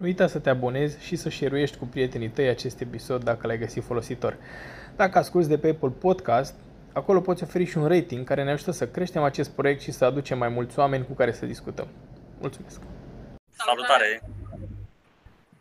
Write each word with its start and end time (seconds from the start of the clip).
Nu 0.00 0.06
uita 0.06 0.26
să 0.26 0.38
te 0.38 0.50
abonezi 0.50 1.04
și 1.04 1.16
să 1.16 1.28
share 1.28 1.64
cu 1.78 1.86
prietenii 1.86 2.28
tăi 2.28 2.48
acest 2.48 2.80
episod 2.80 3.24
dacă 3.24 3.46
l-ai 3.46 3.58
găsit 3.58 3.82
folositor. 3.82 4.36
Dacă 4.96 5.18
asculti 5.18 5.48
de 5.48 5.58
pe 5.58 5.68
Apple 5.68 5.88
Podcast, 5.88 6.54
acolo 6.92 7.20
poți 7.20 7.42
oferi 7.42 7.64
și 7.64 7.78
un 7.78 7.86
rating 7.86 8.26
care 8.26 8.44
ne 8.44 8.50
ajută 8.50 8.70
să 8.70 8.88
creștem 8.88 9.22
acest 9.22 9.50
proiect 9.50 9.80
și 9.80 9.90
să 9.90 10.04
aducem 10.04 10.38
mai 10.38 10.48
mulți 10.48 10.78
oameni 10.78 11.06
cu 11.06 11.12
care 11.12 11.32
să 11.32 11.46
discutăm. 11.46 11.86
Mulțumesc! 12.40 12.80
Salutare! 13.50 14.22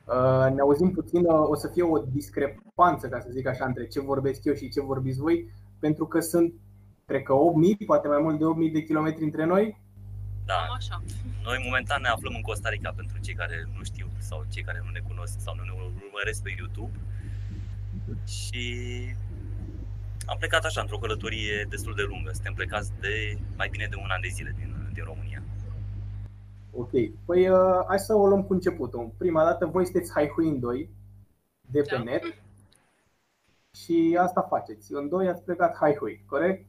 Uh, 0.06 0.56
ne 0.56 0.62
auzim 0.62 0.92
puțin, 0.92 1.26
uh, 1.26 1.50
o 1.50 1.56
să 1.56 1.68
fie 1.68 1.84
o 1.84 1.98
discrepanță, 1.98 3.08
ca 3.08 3.20
să 3.20 3.28
zic 3.32 3.48
așa, 3.48 3.66
între 3.66 3.88
ce 3.88 4.02
vorbesc 4.02 4.44
eu 4.44 4.54
și 4.54 4.70
ce 4.70 4.82
vorbiți 4.82 5.20
voi, 5.20 5.52
pentru 5.80 6.06
că 6.06 6.20
sunt, 6.20 6.54
cred 7.06 7.24
că 7.24 7.34
8.000, 7.34 7.86
poate 7.86 8.08
mai 8.08 8.21
mult 8.21 8.40
de 8.40 8.68
8.000 8.68 8.74
de 8.74 8.84
kilometri 8.84 9.24
între 9.24 9.46
noi. 9.46 9.82
Da. 10.52 10.60
Așa. 10.80 11.02
Noi 11.44 11.58
momentan 11.68 12.02
ne 12.02 12.08
aflăm 12.08 12.34
în 12.36 12.42
Costa 12.42 12.70
Rica 12.70 12.92
pentru 12.96 13.18
cei 13.26 13.34
care 13.34 13.68
nu 13.78 13.84
știu 13.84 14.08
sau 14.18 14.46
cei 14.54 14.64
care 14.64 14.82
nu 14.86 14.92
ne 14.92 15.00
cunosc 15.08 15.36
sau 15.40 15.56
nu 15.56 15.64
ne 15.64 15.74
urmăresc 16.06 16.42
pe 16.44 16.56
YouTube. 16.57 16.96
Și 18.38 18.66
am 20.26 20.38
plecat 20.38 20.64
așa 20.66 20.82
într-o 20.82 20.98
călătorie 20.98 21.66
destul 21.70 21.93
de 21.96 22.02
lungă. 22.02 22.32
Suntem 22.34 22.54
plecați 22.54 22.92
de 23.00 23.38
mai 23.57 23.70
bine 23.70 23.88
de 23.90 23.96
un 23.96 24.10
an 24.10 24.21
de 24.21 24.28
zile 24.28 24.54
din, 24.57 24.90
din 24.93 25.04
România. 25.04 25.42
Ok. 26.71 26.92
Păi 27.26 27.50
uh, 27.50 27.84
hai 27.88 28.00
să 28.00 28.14
o 28.14 28.28
luăm 28.28 28.43
cu 28.43 28.54
începutul. 28.54 29.12
Prima 29.18 29.43
dată 29.43 29.66
voi 29.66 29.84
sunteți 29.84 30.12
Haihuin 30.12 30.60
2 30.60 30.90
de 31.62 31.82
pe 31.82 31.96
da. 31.96 32.04
net 32.04 32.23
și 33.84 34.18
asta 34.20 34.42
faceți. 34.42 34.94
În 34.94 35.09
doi 35.09 35.28
ați 35.28 35.44
plecat 35.44 35.78
Haihui, 35.78 36.23
corect? 36.26 36.66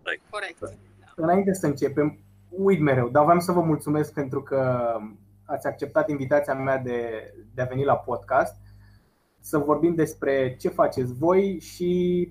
Corect. 0.00 0.22
Corect. 0.30 0.78
Înainte 1.14 1.52
să 1.52 1.66
începem, 1.66 2.18
uit 2.56 2.80
mereu, 2.80 3.08
dar 3.08 3.24
vreau 3.24 3.40
să 3.40 3.52
vă 3.52 3.60
mulțumesc 3.60 4.12
pentru 4.12 4.42
că 4.42 4.92
ați 5.44 5.66
acceptat 5.66 6.08
invitația 6.08 6.54
mea 6.54 6.78
de, 6.78 7.00
de 7.54 7.62
a 7.62 7.64
veni 7.64 7.84
la 7.84 7.96
podcast 7.96 8.56
să 9.40 9.58
vorbim 9.58 9.94
despre 9.94 10.56
ce 10.56 10.68
faceți 10.68 11.14
voi 11.14 11.60
și 11.60 12.28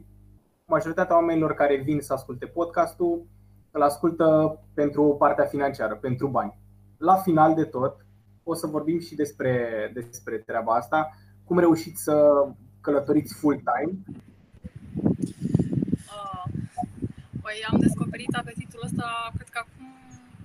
majoritatea 0.65 1.15
oamenilor 1.15 1.53
care 1.53 1.75
vin 1.75 1.99
să 1.99 2.13
asculte 2.13 2.45
podcastul 2.45 3.25
îl 3.71 3.81
ascultă 3.81 4.59
pentru 4.73 5.15
partea 5.19 5.45
financiară, 5.45 5.95
pentru 5.95 6.27
bani. 6.27 6.57
La 6.97 7.15
final 7.15 7.55
de 7.55 7.63
tot, 7.63 8.05
o 8.43 8.53
să 8.53 8.67
vorbim 8.67 8.99
și 8.99 9.15
despre, 9.15 9.91
despre 9.93 10.37
treaba 10.37 10.73
asta, 10.75 11.09
cum 11.43 11.59
reușiți 11.59 12.03
să 12.03 12.47
călătoriți 12.81 13.33
full-time. 13.33 13.97
Uh, 16.15 16.43
păi 17.41 17.65
am 17.71 17.79
descoperit 17.79 18.35
apetitul 18.35 18.81
ăsta, 18.83 19.31
cred 19.35 19.49
că 19.49 19.59
acum 19.61 19.80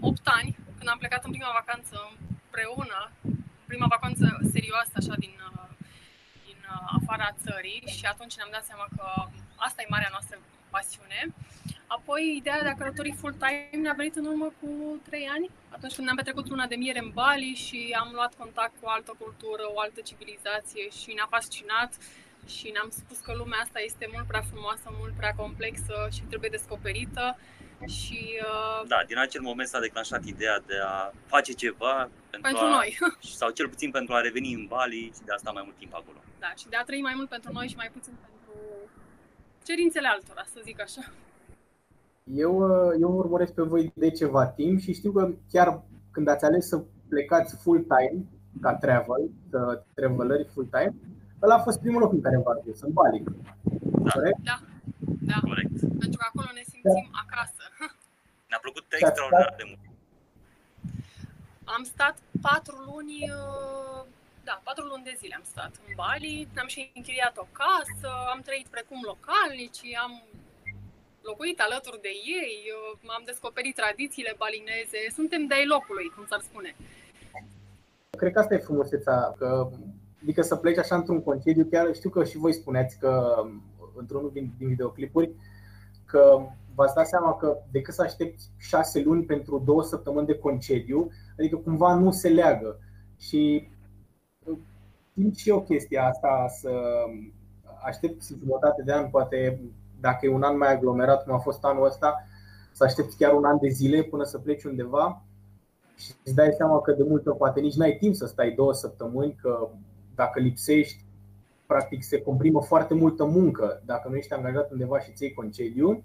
8 0.01 0.21
ani, 0.25 0.57
când 0.77 0.89
am 0.89 0.99
plecat 0.99 1.25
în 1.25 1.31
prima 1.31 1.51
vacanță 1.61 2.13
împreună, 2.57 3.11
prima 3.67 3.87
vacanță 3.87 4.39
serioasă 4.53 4.93
așa 4.95 5.15
din, 5.19 5.35
uh, 5.51 5.69
din 6.47 6.59
uh, 6.73 6.99
afara 6.99 7.37
țării 7.45 7.83
și 7.97 8.05
atunci 8.05 8.37
ne-am 8.37 8.49
dat 8.53 8.65
seama 8.65 8.87
că 8.97 9.07
asta 9.57 9.83
e 9.83 9.95
marea 9.95 10.09
noastră 10.11 10.39
pasiune. 10.71 11.21
Apoi, 11.87 12.37
ideea 12.37 12.63
de 12.63 12.69
a 12.69 12.81
călători 12.81 13.19
full-time 13.21 13.83
ne-a 13.83 13.93
venit 13.97 14.17
în 14.17 14.27
urmă 14.27 14.49
cu 14.61 14.71
3 15.09 15.29
ani, 15.35 15.51
atunci 15.69 15.95
când 15.95 16.05
ne-am 16.07 16.17
petrecut 16.17 16.49
luna 16.49 16.67
de 16.67 16.75
miere 16.75 16.99
în 16.99 17.11
Bali 17.11 17.63
și 17.67 17.97
am 18.01 18.11
luat 18.13 18.35
contact 18.35 18.75
cu 18.81 18.87
o 18.87 18.91
altă 18.91 19.13
cultură, 19.19 19.65
o 19.75 19.81
altă 19.81 20.01
civilizație 20.01 20.85
și 20.99 21.13
ne-a 21.13 21.29
fascinat 21.31 21.91
și 22.47 22.71
ne-am 22.75 22.91
spus 22.91 23.19
că 23.19 23.33
lumea 23.35 23.59
asta 23.63 23.81
este 23.81 24.09
mult 24.13 24.27
prea 24.27 24.45
frumoasă, 24.51 24.87
mult 25.01 25.15
prea 25.17 25.35
complexă 25.43 26.09
și 26.15 26.23
trebuie 26.31 26.51
descoperită 26.57 27.37
și, 27.85 28.41
uh, 28.43 28.89
da, 28.89 29.03
din 29.07 29.19
acel 29.19 29.41
moment 29.41 29.69
s-a 29.69 29.81
declanșat 29.81 30.25
ideea 30.25 30.63
de 30.67 30.75
a 30.85 31.13
face 31.27 31.53
ceva 31.53 32.09
pentru, 32.31 32.51
pentru 32.51 32.65
a, 32.65 32.69
noi. 32.69 32.99
sau 33.41 33.51
cel 33.51 33.69
puțin 33.69 33.91
pentru 33.91 34.15
a 34.15 34.21
reveni 34.21 34.53
în 34.53 34.67
Bali 34.67 35.13
și 35.15 35.25
de 35.25 35.33
a 35.33 35.37
sta 35.37 35.51
mai 35.51 35.63
mult 35.65 35.77
timp 35.77 35.95
acolo. 35.95 36.19
Da, 36.39 36.53
și 36.57 36.69
de 36.69 36.77
a 36.77 36.85
trăi 36.85 37.01
mai 37.01 37.13
mult 37.17 37.29
pentru 37.29 37.53
noi 37.53 37.69
și 37.69 37.77
mai 37.77 37.91
puțin 37.93 38.15
pentru 38.21 38.53
cerințele 39.65 40.09
altora, 40.09 40.45
să 40.53 40.61
zic 40.65 40.81
așa. 40.81 41.03
Eu, 42.35 42.55
uh, 42.59 42.97
eu 43.01 43.11
urmăresc 43.13 43.53
pe 43.53 43.63
voi 43.63 43.93
de 43.95 44.11
ceva 44.11 44.47
timp 44.47 44.81
și 44.81 44.95
știu 44.95 45.13
că 45.13 45.31
chiar 45.53 45.83
când 46.11 46.29
ați 46.29 46.45
ales 46.45 46.69
să 46.69 46.83
plecați 47.09 47.57
full-time, 47.63 48.25
ca 48.61 48.75
travel, 48.75 49.31
travelări 49.95 50.49
full-time, 50.53 50.95
ăla 51.43 51.55
a 51.55 51.59
fost 51.59 51.81
primul 51.81 52.01
loc 52.01 52.13
în 52.13 52.21
care 52.21 52.41
v-ați 52.45 52.65
dus, 52.65 52.81
în 52.81 52.93
Bali. 52.93 53.23
Da. 53.23 54.11
Corect? 54.11 54.39
Da. 54.43 54.59
Da. 55.31 55.39
Corect. 55.51 55.79
Pentru 56.03 56.19
că 56.21 56.27
acolo 56.31 56.49
ne 56.55 56.65
simțim 56.73 57.09
da. 57.13 57.21
acasă. 57.25 57.56
Ne-a 58.51 58.61
plăcut 58.67 58.85
extraordinar 59.01 59.55
de 59.61 59.65
mult. 59.71 59.85
Am 61.77 61.83
stat 61.93 62.17
patru 62.49 62.77
luni, 62.91 63.17
uh, 63.41 64.01
da, 64.49 64.55
patru 64.69 64.85
luni 64.93 65.09
de 65.09 65.15
zile 65.21 65.35
am 65.35 65.47
stat 65.53 65.73
în 65.87 65.93
Bali, 66.01 66.49
am 66.63 66.69
și 66.75 66.81
închiriat 66.95 67.37
o 67.45 67.47
casă, 67.63 68.11
am 68.33 68.41
trăit 68.49 68.69
precum 68.77 69.01
localnici, 69.13 69.83
am 70.05 70.13
locuit 71.31 71.59
alături 71.61 72.05
de 72.07 72.13
ei, 72.41 72.57
uh, 72.77 73.11
am 73.17 73.23
descoperit 73.31 73.75
tradițiile 73.83 74.35
balineze, 74.43 75.01
suntem 75.19 75.43
de 75.53 75.59
locului, 75.75 76.13
cum 76.15 76.25
s-ar 76.31 76.43
spune. 76.49 76.71
Cred 78.21 78.33
că 78.33 78.39
asta 78.39 78.55
e 78.55 78.69
frumusețea, 78.69 79.19
că 79.39 79.49
adică 80.23 80.43
să 80.43 80.57
pleci 80.57 80.79
așa 80.79 80.95
într-un 80.95 81.23
concediu, 81.23 81.65
chiar 81.71 81.95
știu 81.95 82.11
că 82.11 82.25
și 82.25 82.37
voi 82.37 82.53
spuneți 82.53 82.99
că 82.99 83.13
într-unul 83.97 84.31
din, 84.33 84.51
din 84.59 84.69
videoclipuri, 84.69 85.31
că 86.05 86.47
v-ați 86.77 86.95
dat 86.95 87.07
seama 87.07 87.37
că 87.37 87.59
decât 87.71 87.95
să 87.95 88.03
aștepți 88.03 88.51
șase 88.57 89.03
luni 89.03 89.25
pentru 89.25 89.63
două 89.65 89.83
săptămâni 89.83 90.27
de 90.27 90.39
concediu, 90.39 91.11
adică 91.39 91.57
cumva 91.57 91.95
nu 91.95 92.11
se 92.11 92.29
leagă. 92.29 92.79
Și 93.19 93.69
simt 95.15 95.37
și 95.37 95.49
eu 95.49 95.63
chestia 95.63 96.07
asta 96.07 96.47
să 96.49 96.71
aștept 97.85 98.23
jumătate 98.39 98.83
de 98.83 98.93
an, 98.93 99.11
poate 99.11 99.61
dacă 100.01 100.27
e 100.27 100.29
un 100.29 100.43
an 100.43 100.57
mai 100.57 100.73
aglomerat 100.73 101.25
cum 101.25 101.35
a 101.35 101.39
fost 101.39 101.65
anul 101.65 101.85
ăsta, 101.85 102.27
să 102.73 102.85
aștepți 102.85 103.17
chiar 103.17 103.33
un 103.33 103.45
an 103.45 103.59
de 103.61 103.69
zile 103.69 104.03
până 104.03 104.25
să 104.25 104.39
pleci 104.39 104.65
undeva 104.65 105.23
și 105.97 106.13
îți 106.25 106.35
dai 106.35 106.53
seama 106.57 106.81
că 106.81 106.93
de 106.93 107.03
multe 107.03 107.31
poate 107.31 107.61
nici 107.61 107.75
n-ai 107.75 107.97
timp 108.01 108.15
să 108.15 108.27
stai 108.27 108.51
două 108.51 108.75
săptămâni, 108.75 109.35
că 109.35 109.69
dacă 110.15 110.41
lipsești 110.41 111.05
practic 111.67 112.03
se 112.03 112.23
comprimă 112.23 112.63
foarte 112.63 112.95
multă 112.95 113.25
muncă 113.25 113.83
dacă 113.85 114.09
nu 114.09 114.17
ești 114.17 114.33
angajat 114.33 114.71
undeva 114.71 115.01
și 115.01 115.13
ții 115.13 115.33
concediu 115.33 116.05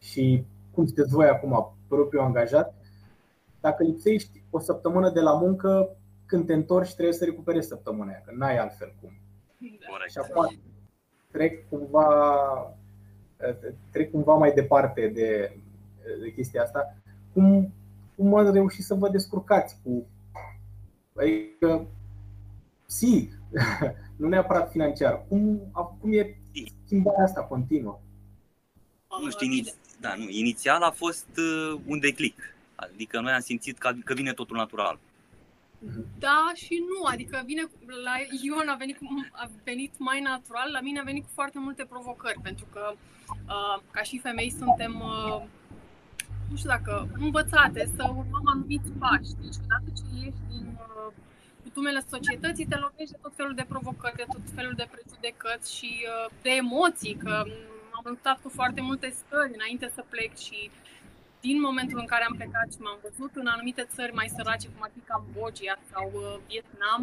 și 0.00 0.44
cum 0.70 0.86
sunteți 0.86 1.12
voi 1.12 1.28
acum, 1.28 1.74
propriu 1.88 2.20
angajat, 2.20 2.74
dacă 3.60 3.82
lipsești 3.82 4.42
o 4.50 4.58
săptămână 4.58 5.10
de 5.10 5.20
la 5.20 5.32
muncă, 5.32 5.96
când 6.26 6.46
te 6.46 6.52
întorci 6.52 6.92
trebuie 6.92 7.14
să 7.14 7.24
recuperezi 7.24 7.68
săptămâna 7.68 8.10
aia, 8.10 8.22
că 8.24 8.32
n-ai 8.34 8.58
altfel 8.58 8.94
cum. 9.00 9.10
Corect. 9.90 10.10
Și 10.10 10.18
acum 10.18 10.58
trec 11.30 11.68
cumva, 11.68 12.06
trec 13.90 14.10
cumva 14.10 14.34
mai 14.34 14.52
departe 14.52 15.08
de, 15.08 15.56
de 16.20 16.32
chestia 16.34 16.62
asta. 16.62 16.96
Cum, 17.32 17.72
cum 18.16 18.34
ați 18.34 18.52
reușit 18.52 18.84
să 18.84 18.94
vă 18.94 19.08
descurcați 19.08 19.76
cu. 19.82 20.06
Adică, 21.16 21.86
si, 22.86 23.30
nu 24.16 24.28
neapărat 24.28 24.70
financiar. 24.70 25.24
Cum, 25.28 25.60
cum 26.00 26.12
e 26.12 26.36
schimbarea 26.84 27.24
asta 27.24 27.42
continuă? 27.42 28.00
Nu 29.22 29.30
știu, 29.30 29.46
iniți, 29.46 29.74
da, 30.00 30.14
nu, 30.14 30.28
inițial 30.28 30.82
a 30.82 30.90
fost 30.90 31.28
uh, 31.36 31.80
un 31.86 31.98
declic. 31.98 32.54
Adică 32.74 33.20
noi 33.20 33.32
am 33.32 33.40
simțit 33.40 33.78
că, 33.78 33.92
că 34.04 34.14
vine 34.14 34.32
totul 34.32 34.56
natural. 34.56 34.98
Da 36.18 36.50
și 36.54 36.82
nu, 36.88 37.04
adică 37.04 37.42
vine 37.46 37.62
la 38.04 38.14
Ion 38.42 38.68
a 38.68 38.74
venit, 38.74 38.98
a 39.32 39.50
venit 39.64 39.92
mai 39.98 40.20
natural, 40.20 40.68
la 40.72 40.80
mine 40.80 41.00
a 41.00 41.02
venit 41.02 41.22
cu 41.22 41.30
foarte 41.34 41.58
multe 41.58 41.84
provocări, 41.84 42.40
pentru 42.42 42.66
că 42.72 42.92
uh, 43.46 43.82
ca 43.90 44.02
și 44.02 44.18
femei 44.18 44.50
suntem, 44.58 45.00
uh, 45.00 45.42
nu 46.50 46.56
știu 46.56 46.68
dacă, 46.68 47.08
învățate 47.18 47.90
să 47.96 48.02
urmăm 48.08 48.46
anumiți 48.54 48.90
pași. 48.98 49.32
Deci 49.42 49.60
odată 49.64 49.88
ce 49.96 50.24
ieși 50.24 50.42
din 50.48 50.78
uh, 50.78 51.12
cutumele 51.62 52.02
societății, 52.08 52.66
te 52.66 52.76
lovești 52.76 53.12
de 53.12 53.18
tot 53.22 53.32
felul 53.36 53.54
de 53.54 53.66
provocări, 53.68 54.16
de 54.16 54.26
tot 54.32 54.44
felul 54.54 54.74
de 54.76 54.88
prejudecăți 54.90 55.76
și 55.76 55.90
uh, 56.06 56.30
de 56.42 56.50
emoții, 56.50 57.14
că 57.14 57.44
am 58.00 58.12
luptat 58.14 58.38
cu 58.42 58.48
foarte 58.58 58.80
multe 58.88 59.08
stări 59.20 59.54
înainte 59.58 59.86
să 59.96 60.02
plec 60.12 60.32
și 60.46 60.70
din 61.40 61.60
momentul 61.60 61.98
în 61.98 62.08
care 62.12 62.24
am 62.24 62.36
plecat 62.40 62.68
și 62.72 62.80
m-am 62.84 62.98
văzut 63.06 63.32
în 63.34 63.46
anumite 63.46 63.84
țări 63.94 64.12
mai 64.20 64.28
sărace, 64.36 64.66
cum 64.68 64.82
ar 64.82 64.90
fi 64.96 65.08
Cambodgia 65.10 65.76
sau 65.92 66.06
uh, 66.14 66.36
Vietnam 66.48 67.00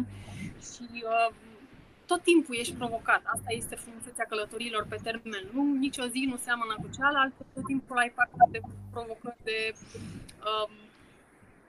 și 0.70 0.86
uh, 1.12 1.30
tot 2.10 2.22
timpul 2.22 2.54
ești 2.62 2.74
provocat. 2.80 3.22
Asta 3.34 3.50
este 3.60 3.74
frumusețea 3.74 4.24
călătorilor 4.28 4.84
pe 4.88 4.98
termen 5.02 5.44
lung. 5.54 5.70
Nici 5.84 5.98
o 6.04 6.06
zi 6.14 6.20
nu 6.32 6.36
seamănă 6.36 6.74
cu 6.82 6.88
cealaltă, 6.96 7.40
tot 7.54 7.64
timpul 7.72 7.96
ai 7.96 8.12
parte 8.18 8.36
de 8.50 8.60
provocări, 8.90 9.42
de, 9.42 9.58
uh, 10.48 10.70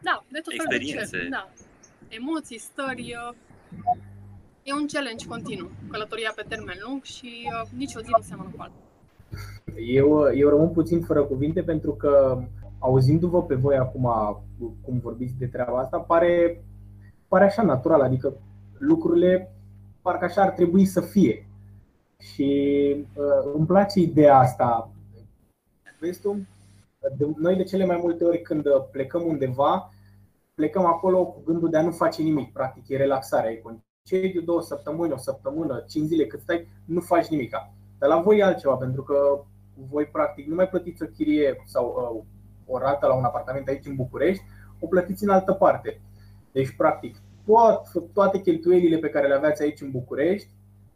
da, 0.08 0.16
de 0.34 0.40
tot 0.40 0.54
felul 0.60 0.72
de 0.72 1.28
Da 1.30 1.44
emoții, 2.10 2.60
stări. 2.60 3.16
Uh, 3.30 3.36
e 4.64 4.74
un 4.74 4.88
challenge 4.88 5.26
continuu, 5.26 5.72
călătoria 5.92 6.32
pe 6.36 6.46
termen 6.48 6.78
lung 6.86 7.04
și 7.04 7.50
uh, 7.62 7.70
nici 7.78 7.96
o 7.96 8.00
zi 8.00 8.10
nu 8.18 8.24
seamănă 8.24 8.50
cu 8.56 8.62
alta. 8.62 8.89
Eu, 9.78 10.34
eu 10.36 10.50
rămân 10.50 10.70
puțin 10.70 11.02
fără 11.02 11.24
cuvinte 11.24 11.62
pentru 11.62 11.92
că 11.92 12.42
auzindu-vă 12.80 13.44
pe 13.44 13.56
voi 13.56 13.76
acum 13.76 14.10
cum 14.82 15.00
vorbiți 15.00 15.38
de 15.38 15.46
treaba 15.46 15.80
asta, 15.80 15.98
pare 15.98 16.64
pare 17.30 17.44
așa 17.44 17.64
natural, 17.64 18.02
adică 18.02 18.34
lucrurile 18.78 19.56
parcă 20.02 20.26
așa 20.26 20.42
ar 20.42 20.50
trebui 20.50 20.86
să 20.86 21.02
fie. 21.02 21.48
Și 22.20 22.96
uh, 23.16 23.52
îmi 23.56 23.66
place 23.66 24.00
ideea 24.00 24.38
asta. 24.38 24.92
Vezi 26.00 26.22
tu? 26.22 26.48
De, 27.18 27.28
noi 27.38 27.56
de 27.56 27.64
cele 27.64 27.86
mai 27.86 28.00
multe 28.02 28.24
ori 28.24 28.42
când 28.42 28.64
plecăm 28.92 29.24
undeva, 29.26 29.94
plecăm 30.56 30.86
acolo 30.86 31.26
cu 31.26 31.42
gândul 31.46 31.70
de 31.70 31.78
a 31.78 31.82
nu 31.82 31.92
face 31.92 32.22
nimic, 32.22 32.54
practic, 32.54 32.88
e 32.88 32.98
relaxarea, 32.98 33.52
e 33.52 33.64
concediu, 33.64 34.42
două 34.42 34.62
săptămâni, 34.62 35.14
o 35.14 35.18
săptămână, 35.18 35.84
cinci 35.90 36.08
zile 36.08 36.26
cât 36.26 36.42
stai, 36.42 36.68
nu 36.86 37.00
faci 37.00 37.28
nimic. 37.28 37.52
Dar 37.98 38.10
la 38.10 38.22
voi 38.22 38.38
e 38.38 38.44
altceva, 38.44 38.76
pentru 38.76 39.04
că 39.04 39.44
voi 39.90 40.06
practic 40.06 40.48
nu 40.48 40.56
mai 40.56 40.70
plătiți 40.70 41.04
o 41.04 41.06
chirie 41.06 41.64
sau 41.66 42.14
uh, 42.16 42.74
o 42.74 42.78
rată 42.78 43.08
la 43.08 43.14
un 43.14 43.24
apartament 43.24 43.68
aici 43.68 43.86
în 43.86 43.96
București, 43.96 44.44
o 44.80 44.88
plătiți 44.88 45.24
în 45.24 45.30
altă 45.30 45.54
parte. 45.54 46.02
Deci, 46.52 46.76
practic, 46.76 47.16
toate 48.14 48.42
cheltuielile 48.42 48.98
pe 48.98 49.10
care 49.10 49.28
le 49.28 49.34
aveați 49.34 49.62
aici 49.62 49.82
în 49.82 49.92
București, 49.92 50.50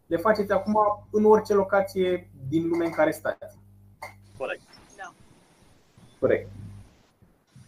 le 0.07 0.17
faceți 0.17 0.51
acum 0.51 0.75
în 1.11 1.25
orice 1.25 1.53
locație 1.53 2.29
din 2.47 2.67
lume 2.67 2.85
în 2.85 2.91
care 2.91 3.11
stați. 3.11 3.57
Corect. 4.37 4.61
Da. 4.97 5.13
Corect. 6.19 6.49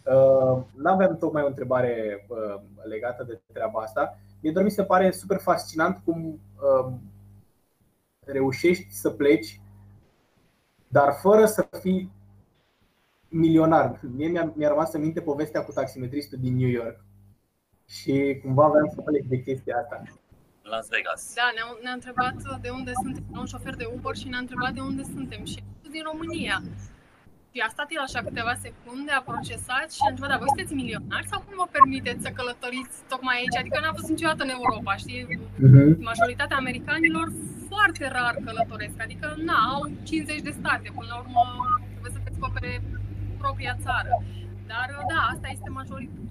Uh, 0.06 0.62
nu 0.74 0.90
aveam 0.90 1.16
tocmai 1.16 1.42
o 1.42 1.46
întrebare 1.46 2.26
uh, 2.28 2.60
legată 2.88 3.24
de 3.24 3.40
treaba 3.52 3.80
asta. 3.80 4.18
Mie 4.40 4.52
doar 4.52 4.64
mi 4.64 4.70
se 4.70 4.84
pare 4.84 5.10
super 5.10 5.38
fascinant 5.38 6.00
cum 6.04 6.40
uh, 6.60 6.92
reușești 8.24 8.86
să 8.90 9.10
pleci, 9.10 9.60
dar 10.88 11.12
fără 11.20 11.46
să 11.46 11.68
fii 11.80 12.12
milionar. 13.28 14.00
Mie 14.16 14.28
mi-a, 14.28 14.52
mi-a 14.54 14.68
rămas 14.68 14.92
în 14.92 15.00
minte 15.00 15.20
povestea 15.20 15.64
cu 15.64 15.72
taximetristul 15.72 16.38
din 16.40 16.56
New 16.56 16.68
York 16.68 17.04
și 17.88 18.40
cumva 18.42 18.64
aveam 18.64 18.92
să 18.94 19.00
plec 19.00 19.24
de 19.24 19.42
chestia 19.42 19.76
asta. 19.76 20.02
Las 20.62 20.88
Vegas. 20.88 21.34
Da, 21.34 21.50
ne-a, 21.54 21.78
ne 21.82 21.90
întrebat 21.90 22.60
de 22.60 22.68
unde 22.68 22.92
suntem, 23.02 23.24
un 23.30 23.46
șofer 23.46 23.74
de 23.76 23.88
Uber 23.96 24.16
și 24.16 24.28
ne-a 24.28 24.38
întrebat 24.38 24.72
de 24.72 24.80
unde 24.80 25.02
suntem 25.02 25.44
și 25.44 25.62
din 25.90 26.02
România. 26.12 26.62
Și 27.56 27.64
a 27.66 27.74
stat 27.76 27.88
el 27.96 28.02
așa 28.08 28.20
câteva 28.28 28.54
secunde, 28.66 29.12
a 29.12 29.28
procesat 29.32 29.88
și 29.96 30.02
a 30.04 30.08
întrebat, 30.10 30.30
dar 30.32 30.40
voi 30.42 30.52
sunteți 30.52 30.78
milionari 30.82 31.30
sau 31.32 31.38
cum 31.44 31.54
vă 31.62 31.66
permiteți 31.76 32.24
să 32.24 32.30
călătoriți 32.38 32.96
tocmai 33.12 33.36
aici? 33.40 33.56
Adică 33.62 33.78
n-a 33.80 33.98
fost 33.98 34.10
niciodată 34.14 34.42
în 34.44 34.52
Europa, 34.58 34.92
știi? 35.02 35.22
Uh-huh. 35.66 35.88
Majoritatea 36.10 36.56
americanilor 36.62 37.26
foarte 37.70 38.04
rar 38.16 38.34
călătoresc, 38.46 38.96
adică 39.06 39.26
na, 39.48 39.58
au 39.74 39.82
50 40.10 40.46
de 40.48 40.52
state, 40.60 40.86
până 40.96 41.08
la 41.12 41.16
urmă 41.22 41.42
trebuie 41.92 42.12
să 42.16 42.20
descopere 42.28 42.72
propria 43.42 43.74
țară. 43.84 44.12
Dar 44.72 44.88
da, 45.12 45.20
asta 45.32 45.46
este 45.54 45.68
majoritatea 45.80 46.24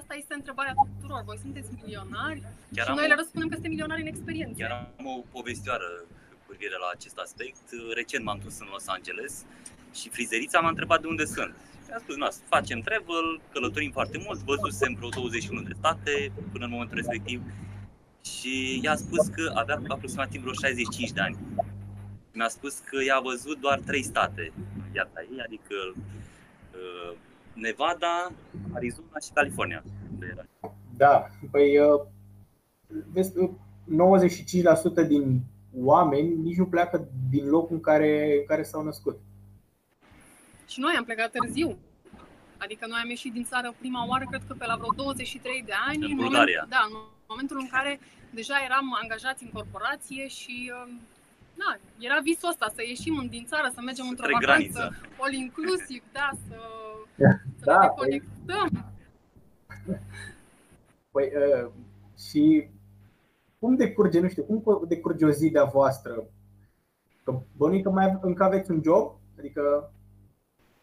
Asta 0.00 0.12
este 0.20 0.34
întrebarea 0.40 0.74
tuturor. 0.82 1.20
Voi 1.30 1.38
sunteți 1.46 1.68
milionari? 1.80 2.40
Chiar 2.76 2.86
și 2.86 2.98
noi 3.00 3.08
le 3.12 3.20
răspundem 3.20 3.48
că 3.48 3.54
suntem 3.54 3.72
milionari 3.76 4.00
în 4.04 4.10
experiență. 4.14 4.56
Chiar 4.62 4.74
am 4.98 5.06
o 5.14 5.16
povestioară 5.36 5.88
cu 6.38 6.44
privire 6.50 6.76
la 6.84 6.88
acest 6.96 7.18
aspect. 7.26 7.64
Recent 8.00 8.24
m-am 8.24 8.40
dus 8.44 8.56
în 8.62 8.68
Los 8.74 8.86
Angeles 8.96 9.34
și 9.92 10.08
frizerița 10.08 10.60
m-a 10.60 10.68
întrebat 10.68 11.00
de 11.00 11.06
unde 11.06 11.24
sunt. 11.24 11.54
Și 11.84 11.90
a 11.94 11.98
spus, 11.98 12.16
nu, 12.16 12.26
facem 12.48 12.80
travel, 12.80 13.40
călătorim 13.52 13.90
foarte 13.90 14.18
mult, 14.24 14.38
văzusem 14.38 14.94
vreo 14.94 15.08
21 15.08 15.62
de 15.62 15.74
state 15.78 16.32
până 16.52 16.64
în 16.64 16.70
momentul 16.70 16.96
respectiv 16.96 17.42
și 18.24 18.80
i-a 18.82 18.96
spus 18.96 19.26
că 19.26 19.52
avea 19.54 19.80
aproximativ 19.88 20.40
vreo 20.40 20.52
65 20.52 21.10
de 21.10 21.20
ani. 21.20 21.36
Mi-a 22.32 22.48
spus 22.48 22.78
că 22.78 23.02
i-a 23.06 23.20
văzut 23.24 23.60
doar 23.60 23.78
3 23.78 24.02
state 24.02 24.52
în 24.56 24.90
viața 24.92 25.20
ei, 25.32 25.40
adică 25.44 25.74
uh, 25.94 27.16
Nevada, 27.54 28.32
Arizona 28.72 29.18
și 29.24 29.32
California. 29.34 29.82
Da, 30.96 31.26
păi 31.50 31.78
uh, 31.78 32.00
vezi, 33.12 33.32
95% 35.04 35.06
din 35.06 35.40
oameni 35.74 36.34
nici 36.34 36.56
nu 36.56 36.66
pleacă 36.66 37.08
din 37.30 37.48
locul 37.48 37.74
în 37.74 37.80
care, 37.80 38.36
în 38.38 38.44
care 38.46 38.62
s-au 38.62 38.82
născut. 38.82 39.18
Și 40.72 40.80
noi 40.80 40.94
am 40.98 41.04
plecat 41.04 41.30
târziu. 41.30 41.78
Adică 42.64 42.84
noi 42.86 43.00
am 43.02 43.08
ieșit 43.08 43.32
din 43.32 43.44
țară 43.44 43.74
prima 43.78 44.06
oară, 44.10 44.24
cred 44.30 44.42
că 44.48 44.54
pe 44.58 44.66
la 44.66 44.76
vreo 44.76 44.92
23 44.96 45.62
de 45.66 45.72
ani. 45.88 46.04
În 46.10 46.16
Bulgaria. 46.16 46.62
Moment, 46.62 46.74
da, 46.74 46.82
în 46.88 46.94
momentul 47.32 47.58
în 47.60 47.68
care 47.74 47.92
deja 48.30 48.56
eram 48.68 48.86
angajați 49.02 49.44
în 49.44 49.50
corporație 49.50 50.28
și 50.28 50.72
uh, 50.74 50.92
da, 51.62 51.70
era 51.98 52.18
visul 52.22 52.48
ăsta, 52.48 52.66
să 52.74 52.82
ieșim 52.82 53.26
din 53.30 53.44
țară, 53.50 53.68
să 53.74 53.80
mergem 53.80 54.08
într-o 54.08 54.26
vacanță 54.32 54.80
all 55.20 55.32
inclusiv, 55.32 56.02
da, 56.12 56.28
să 56.46 56.56
să 57.60 57.64
da, 57.64 57.80
ne 57.80 57.86
conectăm. 57.96 58.68
Păi, 61.14 61.28
păi 61.28 61.28
uh, 61.42 61.70
și 62.26 62.68
cum 63.58 63.76
decurge, 63.76 64.20
nu 64.20 64.28
știu, 64.28 64.42
cum 64.42 64.84
decurge 64.88 65.24
o 65.24 65.30
zi 65.30 65.50
de-a 65.50 65.64
voastră? 65.64 66.12
Că 67.24 67.40
bănuiți 67.56 67.82
că 67.82 67.90
mai 67.90 68.18
încă 68.20 68.44
aveți 68.44 68.70
un 68.70 68.80
job? 68.84 69.18
Adică 69.38 69.92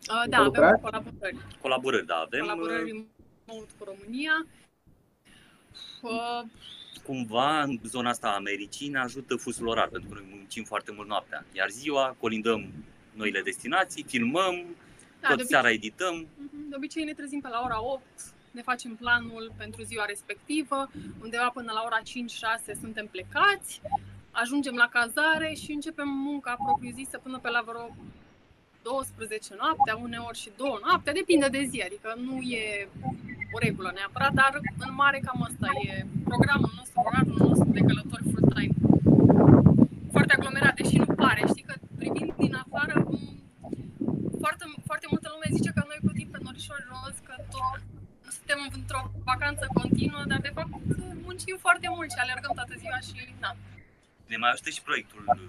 Uh, 0.09 0.23
da, 0.29 0.37
avem 0.37 0.79
colaborări. 0.81 1.37
Colaborări, 1.61 2.05
da, 2.05 2.15
avem. 2.15 2.39
Colaborări 2.39 3.05
remote 3.47 3.71
cu 3.77 3.83
România. 3.83 4.47
Uh, 6.01 6.41
Cumva 7.03 7.61
în 7.61 7.79
zona 7.83 8.09
asta 8.09 8.27
a 8.27 8.35
Americii 8.35 8.87
ne 8.87 8.99
ajută 8.99 9.35
fusul 9.35 9.67
orar, 9.67 9.87
pentru 9.87 10.09
că 10.09 10.15
noi 10.15 10.33
muncim 10.35 10.63
foarte 10.63 10.91
mult 10.91 11.07
noaptea. 11.07 11.45
Iar 11.53 11.69
ziua 11.69 12.15
colindăm 12.19 12.71
noile 13.13 13.41
destinații, 13.41 14.03
filmăm, 14.03 14.65
da, 15.19 15.35
tot 15.35 15.47
seara 15.47 15.71
edităm. 15.71 16.15
Mhm, 16.15 16.69
de 16.69 16.75
obicei 16.75 17.03
ne 17.03 17.13
trezim 17.13 17.41
pe 17.41 17.47
la 17.47 17.61
ora 17.65 17.83
8, 17.83 18.01
ne 18.51 18.61
facem 18.61 18.95
planul 18.95 19.51
pentru 19.57 19.81
ziua 19.83 20.05
respectivă, 20.05 20.89
undeva 21.21 21.49
până 21.49 21.71
la 21.71 21.83
ora 21.85 21.99
5-6 22.01 22.73
suntem 22.79 23.07
plecați, 23.07 23.81
ajungem 24.31 24.75
la 24.75 24.89
cazare 24.89 25.53
și 25.53 25.71
începem 25.71 26.09
munca 26.09 26.55
propriu-zisă 26.65 27.17
până 27.17 27.39
pe 27.39 27.49
la 27.49 27.61
vreo 27.65 27.95
12 28.87 29.55
noaptea, 29.61 29.95
uneori 30.07 30.41
și 30.43 30.49
2 30.57 30.79
noaptea, 30.85 31.13
depinde 31.21 31.47
de 31.57 31.61
zi, 31.71 31.79
adică 31.87 32.09
nu 32.27 32.35
e 32.59 32.65
o 33.55 33.57
regulă 33.65 33.89
neapărat, 33.97 34.33
dar 34.41 34.51
în 34.85 34.91
mare 35.01 35.19
cam 35.25 35.39
asta 35.49 35.69
e 35.87 36.05
programul 36.29 36.71
nostru, 36.79 36.97
orarul 37.07 37.37
nostru 37.47 37.69
de 37.77 37.83
călători 37.89 38.25
full-time. 38.31 38.75
Foarte 40.15 40.33
aglomerat, 40.37 40.75
deși 40.79 40.95
nu 41.03 41.09
pare, 41.23 41.41
știi 41.51 41.67
că 41.69 41.75
privind 41.99 42.31
din 42.43 42.55
afară 42.63 42.95
foarte, 44.43 44.63
foarte 44.89 45.07
multă 45.13 45.27
lume 45.33 45.47
zice 45.57 45.71
că 45.75 45.81
noi 45.89 45.99
plătim 46.05 46.29
pe 46.33 46.39
norișori 46.45 46.85
roz, 46.93 47.15
că 47.27 47.33
tot 47.53 47.79
suntem 48.35 48.59
într-o 48.77 49.01
vacanță 49.31 49.65
continuă, 49.79 50.23
dar 50.31 50.39
de 50.47 50.51
fapt 50.57 50.71
muncim 51.27 51.55
foarte 51.65 51.87
mult 51.95 52.09
și 52.13 52.19
alergăm 52.23 52.53
toată 52.59 52.73
ziua 52.81 52.99
și 53.07 53.17
na. 53.43 53.51
Ne 54.31 54.37
mai 54.41 54.49
ajută 54.51 54.69
și 54.75 54.81
proiectul 54.87 55.21
uh, 55.27 55.39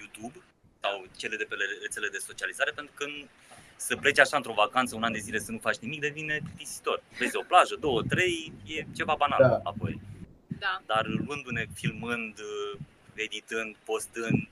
YouTube 0.00 0.36
sau 0.80 1.06
cele 1.16 1.36
de 1.36 1.46
pe 1.48 1.54
rețele 1.82 2.08
de 2.08 2.18
socializare, 2.18 2.70
pentru 2.70 2.94
că 2.96 3.04
să 3.76 3.96
pleci 3.96 4.18
așa 4.18 4.36
într-o 4.36 4.52
vacanță 4.52 4.96
un 4.96 5.02
an 5.02 5.12
de 5.12 5.18
zile 5.18 5.38
să 5.38 5.52
nu 5.52 5.58
faci 5.58 5.78
nimic 5.78 6.00
devine 6.00 6.40
pisitor. 6.56 7.02
Vezi 7.18 7.36
o 7.36 7.42
plajă, 7.42 7.76
două, 7.80 8.02
trei, 8.02 8.52
e 8.66 8.86
ceva 8.98 9.14
banal 9.18 9.38
da. 9.40 9.60
apoi. 9.62 10.00
Da. 10.46 10.82
Dar 10.86 11.04
luându-ne, 11.06 11.64
filmând, 11.74 12.34
uh, 12.38 12.80
editând, 13.14 13.76
postând, 13.84 14.48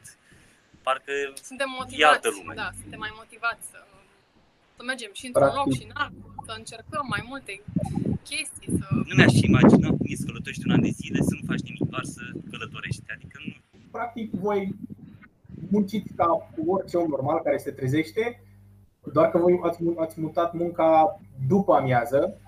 parcă 0.82 1.12
suntem 1.42 1.68
motivați, 1.78 2.26
e 2.26 2.30
lume. 2.30 2.54
Da, 2.54 2.70
suntem 2.80 2.98
mai 2.98 3.12
motivați 3.14 3.64
să, 3.70 3.78
să 4.76 4.82
mergem 4.82 5.10
și 5.12 5.26
într-un 5.26 5.52
loc 5.60 5.68
și 5.78 5.84
în 5.88 5.90
alt, 5.94 6.12
să 6.46 6.52
încercăm 6.56 7.06
mai 7.08 7.22
multe 7.30 7.52
chestii. 8.30 8.68
Să... 8.78 8.86
Nu 8.90 9.14
mi-aș 9.16 9.36
imagina 9.50 9.88
cum 9.88 10.06
e 10.12 10.14
să 10.14 10.24
călătorești 10.26 10.66
un 10.66 10.72
an 10.76 10.82
de 10.88 10.92
zile, 11.00 11.18
să 11.28 11.34
nu 11.38 11.44
faci 11.50 11.64
nimic, 11.68 11.82
doar 11.94 12.04
să 12.04 12.22
călătorești. 12.50 13.10
Adică 13.16 13.36
nu. 13.46 13.52
Practic, 13.90 14.30
voi 14.30 14.74
munciți 15.70 16.12
ca 16.14 16.50
orice 16.66 16.96
om 16.96 17.08
normal 17.08 17.40
care 17.42 17.56
se 17.56 17.70
trezește, 17.70 18.42
doar 19.12 19.30
că 19.30 19.38
voi 19.38 19.60
ați, 19.62 19.78
ați 19.96 20.20
mutat 20.20 20.52
munca 20.52 21.20
după 21.48 21.74
amiază 21.74 22.40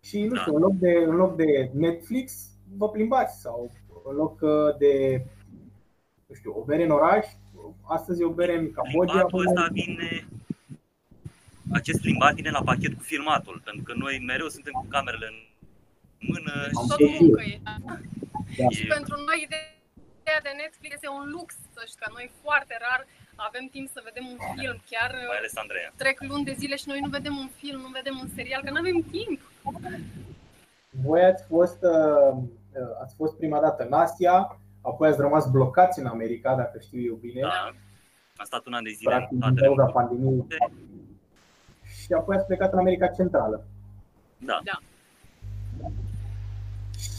și, 0.00 0.22
nu 0.22 0.34
da. 0.34 0.40
știu, 0.40 0.54
în 0.54 0.60
loc, 0.60 0.72
de, 0.72 1.04
în 1.06 1.16
loc 1.16 1.36
de 1.36 1.70
Netflix, 1.72 2.48
vă 2.76 2.88
plimbați 2.88 3.40
sau 3.40 3.70
în 4.04 4.16
loc 4.16 4.40
de 4.78 5.24
nu 6.26 6.34
știu, 6.34 6.52
o 6.60 6.64
bere 6.64 6.84
în 6.84 6.90
oraș, 6.90 7.26
astăzi 7.82 8.20
e 8.20 8.24
o 8.24 8.38
bere 8.40 8.58
în 8.58 8.72
Cambodgia. 8.72 9.12
Limbatul 9.12 9.46
ăsta 9.46 9.68
vine, 9.72 10.28
acest 11.72 12.04
limbat 12.04 12.34
vine 12.34 12.50
la 12.50 12.62
pachet 12.62 12.94
cu 12.94 13.02
filmatul, 13.02 13.60
pentru 13.64 13.82
că 13.82 13.92
noi 13.96 14.22
mereu 14.26 14.48
suntem 14.48 14.72
cu 14.72 14.86
camerele 14.88 15.26
în 15.30 15.38
mână 16.30 16.52
și 16.68 16.88
tot 16.88 17.20
muncă 17.20 17.42
e. 17.42 17.60
Da. 18.58 18.68
Și 18.68 18.86
pentru 18.86 19.14
noi 19.28 19.46
ideea 20.24 20.40
de 20.48 20.52
Netflix 20.62 20.90
este 20.94 21.10
un 21.18 21.24
lux, 21.36 21.48
să 21.74 21.80
știi 21.90 22.02
că 22.02 22.08
noi 22.16 22.26
foarte 22.42 22.74
rar 22.84 23.00
avem 23.48 23.64
timp 23.76 23.86
să 23.96 24.00
vedem 24.08 24.24
un 24.34 24.38
film, 24.56 24.76
chiar 24.90 25.10
Mai 25.32 25.40
ales 25.42 25.56
Andreea. 25.64 25.90
trec 26.02 26.16
luni 26.30 26.48
de 26.50 26.54
zile 26.60 26.76
și 26.82 26.88
noi 26.92 27.00
nu 27.04 27.10
vedem 27.18 27.34
un 27.44 27.50
film, 27.60 27.80
nu 27.86 27.90
vedem 28.00 28.16
un 28.22 28.28
serial, 28.36 28.60
că 28.64 28.70
nu 28.70 28.82
avem 28.84 28.98
timp. 29.16 29.38
Voi 31.06 31.22
ați 31.30 31.42
fost, 31.52 31.80
uh, 31.94 32.32
ați 33.02 33.14
fost 33.20 33.34
prima 33.40 33.60
dată 33.66 33.80
în 33.86 33.92
Asia, 33.92 34.36
Apoi 34.90 35.08
ați 35.08 35.20
rămas 35.20 35.50
blocați 35.50 35.98
în 35.98 36.06
America, 36.06 36.54
dacă 36.54 36.78
știu 36.78 37.00
eu 37.00 37.14
bine. 37.14 37.40
Da, 37.40 37.72
am 38.36 38.44
stat 38.44 38.66
un 38.66 38.72
an 38.72 38.82
de 38.82 38.90
zile 38.90 39.10
Practic, 39.10 39.44
în 39.44 39.56
cauza 39.56 39.84
pandemiei. 39.84 40.46
Și 41.82 42.12
apoi 42.12 42.36
ați 42.36 42.46
plecat 42.46 42.72
în 42.72 42.78
America 42.78 43.06
Centrală. 43.06 43.64
Da. 44.38 44.60
da. 44.64 44.78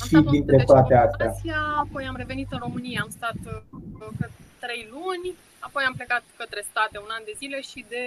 Am 0.01 0.07
Și 0.07 0.13
stat 0.13 0.25
110 0.25 0.37
dintre 0.37 0.55
luni 0.55 0.69
toate 0.71 0.93
în 0.93 0.99
astea, 1.05 1.29
Asia, 1.29 1.61
apoi 1.83 2.03
am 2.11 2.17
revenit 2.23 2.49
în 2.55 2.61
România, 2.65 2.99
am 3.03 3.11
stat 3.19 3.39
uh, 3.45 4.11
cred, 4.17 4.31
3 4.59 4.87
luni, 4.95 5.27
apoi 5.67 5.83
am 5.87 5.95
plecat 5.99 6.23
către 6.41 6.61
state 6.71 6.97
un 7.05 7.11
an 7.15 7.23
de 7.29 7.33
zile 7.41 7.59
și 7.69 7.79
de 7.93 8.05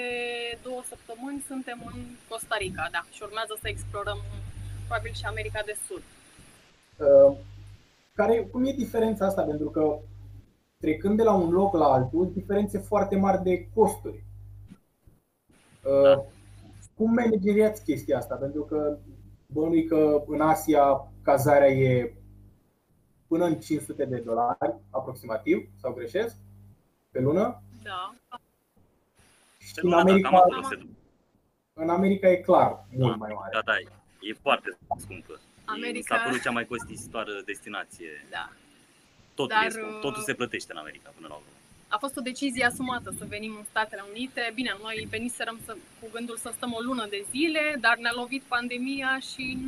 două 0.67 0.83
săptămâni 0.93 1.47
suntem 1.51 1.79
în 1.91 1.99
Costa 2.29 2.57
Rica, 2.65 2.85
da, 2.97 3.03
și 3.15 3.21
urmează 3.27 3.55
să 3.63 3.67
explorăm 3.69 4.21
probabil 4.87 5.13
și 5.19 5.25
America 5.33 5.61
de 5.71 5.75
Sud. 5.87 6.03
uh, 7.05 7.31
care, 8.19 8.35
cum 8.53 8.65
e 8.65 8.83
diferența 8.85 9.27
asta? 9.27 9.43
Pentru 9.53 9.69
că 9.77 9.85
trecând 10.79 11.17
de 11.17 11.23
la 11.23 11.35
un 11.35 11.51
loc 11.51 11.75
la 11.75 11.85
altul, 11.85 12.23
sunt 12.23 12.35
diferențe 12.35 12.79
foarte 12.79 13.17
mari 13.17 13.43
de 13.43 13.69
costuri. 13.75 14.25
Uh, 15.85 16.19
Cum 16.97 17.13
manageriați 17.13 17.85
chestia 17.85 18.17
asta? 18.19 18.35
Pentru 18.35 18.63
că 18.63 18.97
bănui 19.47 19.85
că 19.85 20.23
în 20.27 20.41
Asia 20.41 21.13
cazarea 21.33 21.69
e 21.69 22.13
până 23.27 23.45
în 23.45 23.61
500 23.61 24.05
de 24.05 24.17
dolari 24.17 24.75
aproximativ, 24.91 25.69
sau 25.81 25.93
greșesc, 25.93 26.35
pe 27.11 27.21
lună. 27.21 27.63
Da, 27.83 28.15
Și 29.59 29.73
Pe 29.75 29.81
în 29.83 29.89
luna, 29.89 29.97
da, 29.97 30.03
America, 30.11 30.29
cam 30.29 30.39
acolo 30.39 30.63
se 30.63 30.75
duce. 30.75 30.89
în 31.73 31.89
America 31.89 32.29
e 32.29 32.37
clar 32.37 32.85
mult 32.97 33.17
mai 33.19 33.33
mare. 33.35 33.51
Da, 33.53 33.61
da, 33.65 33.75
e 34.29 34.33
foarte 34.43 34.69
scumpă. 35.05 35.33
E, 35.33 35.39
mi 35.77 35.85
America- 35.85 36.17
s-a 36.17 36.23
părut 36.25 36.43
cea 36.43 36.51
mai 36.51 36.67
costisitoară 36.67 37.33
destinație. 37.45 38.11
da. 38.31 38.49
Totul, 39.35 39.57
Dar, 39.57 39.67
e 39.67 39.71
scump. 39.71 39.93
uh, 39.95 40.01
Totul 40.01 40.23
se 40.23 40.35
plătește 40.35 40.73
în 40.73 40.79
America 40.79 41.11
până 41.15 41.27
la 41.31 41.35
urmă. 41.35 41.47
A 41.89 41.99
fost 41.99 42.17
o 42.17 42.21
decizie 42.21 42.65
asumată 42.65 43.15
să 43.19 43.25
venim 43.29 43.55
în 43.59 43.65
Statele 43.71 44.03
Unite. 44.11 44.53
Bine, 44.55 44.77
noi 44.83 45.07
veniserăm 45.11 45.59
să, 45.65 45.73
cu 46.01 46.07
gândul 46.13 46.37
să 46.37 46.51
stăm 46.57 46.73
o 46.73 46.81
lună 46.81 47.07
de 47.11 47.25
zile, 47.31 47.77
dar 47.81 47.97
ne-a 47.97 48.13
lovit 48.15 48.43
pandemia 48.43 49.19
și 49.31 49.59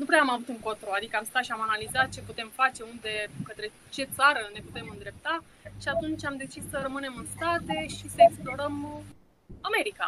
nu 0.00 0.06
prea 0.06 0.20
am 0.20 0.30
avut 0.30 0.48
încotro. 0.48 0.90
Adică 0.98 1.16
am 1.16 1.24
stat 1.30 1.44
și 1.44 1.54
am 1.56 1.66
analizat 1.68 2.08
ce 2.14 2.28
putem 2.30 2.48
face, 2.60 2.80
unde, 2.92 3.12
către 3.48 3.66
ce 3.94 4.14
țară 4.16 4.40
ne 4.52 4.60
putem 4.66 4.86
îndrepta 4.90 5.34
și 5.82 5.88
atunci 5.94 6.24
am 6.24 6.36
decis 6.36 6.64
să 6.70 6.78
rămânem 6.82 7.14
în 7.16 7.26
state 7.36 7.76
și 7.96 8.06
să 8.14 8.20
explorăm 8.28 8.74
America. 9.68 10.06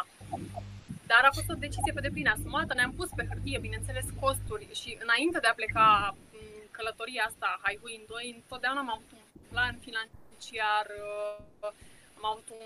Dar 1.11 1.21
a 1.23 1.35
fost 1.37 1.49
o 1.49 1.61
decizie 1.65 1.93
pe 1.93 2.05
deplin 2.07 2.27
asumată, 2.27 2.73
ne-am 2.73 2.93
pus 2.99 3.09
pe 3.15 3.27
hârtie, 3.29 3.65
bineînțeles, 3.67 4.05
costuri 4.19 4.67
și 4.81 4.89
înainte 5.03 5.39
de 5.39 5.47
a 5.47 5.59
pleca 5.59 6.15
în 6.39 6.47
călătoria 6.71 7.23
asta, 7.27 7.59
Highway 7.63 7.95
în 7.99 8.05
2, 8.07 8.33
întotdeauna 8.39 8.79
am 8.79 8.93
avut 8.95 9.11
un 9.19 9.25
plan 9.51 9.75
financiar, 9.85 10.85
uh, 11.61 11.71
am 12.17 12.25
avut 12.31 12.47
un, 12.57 12.65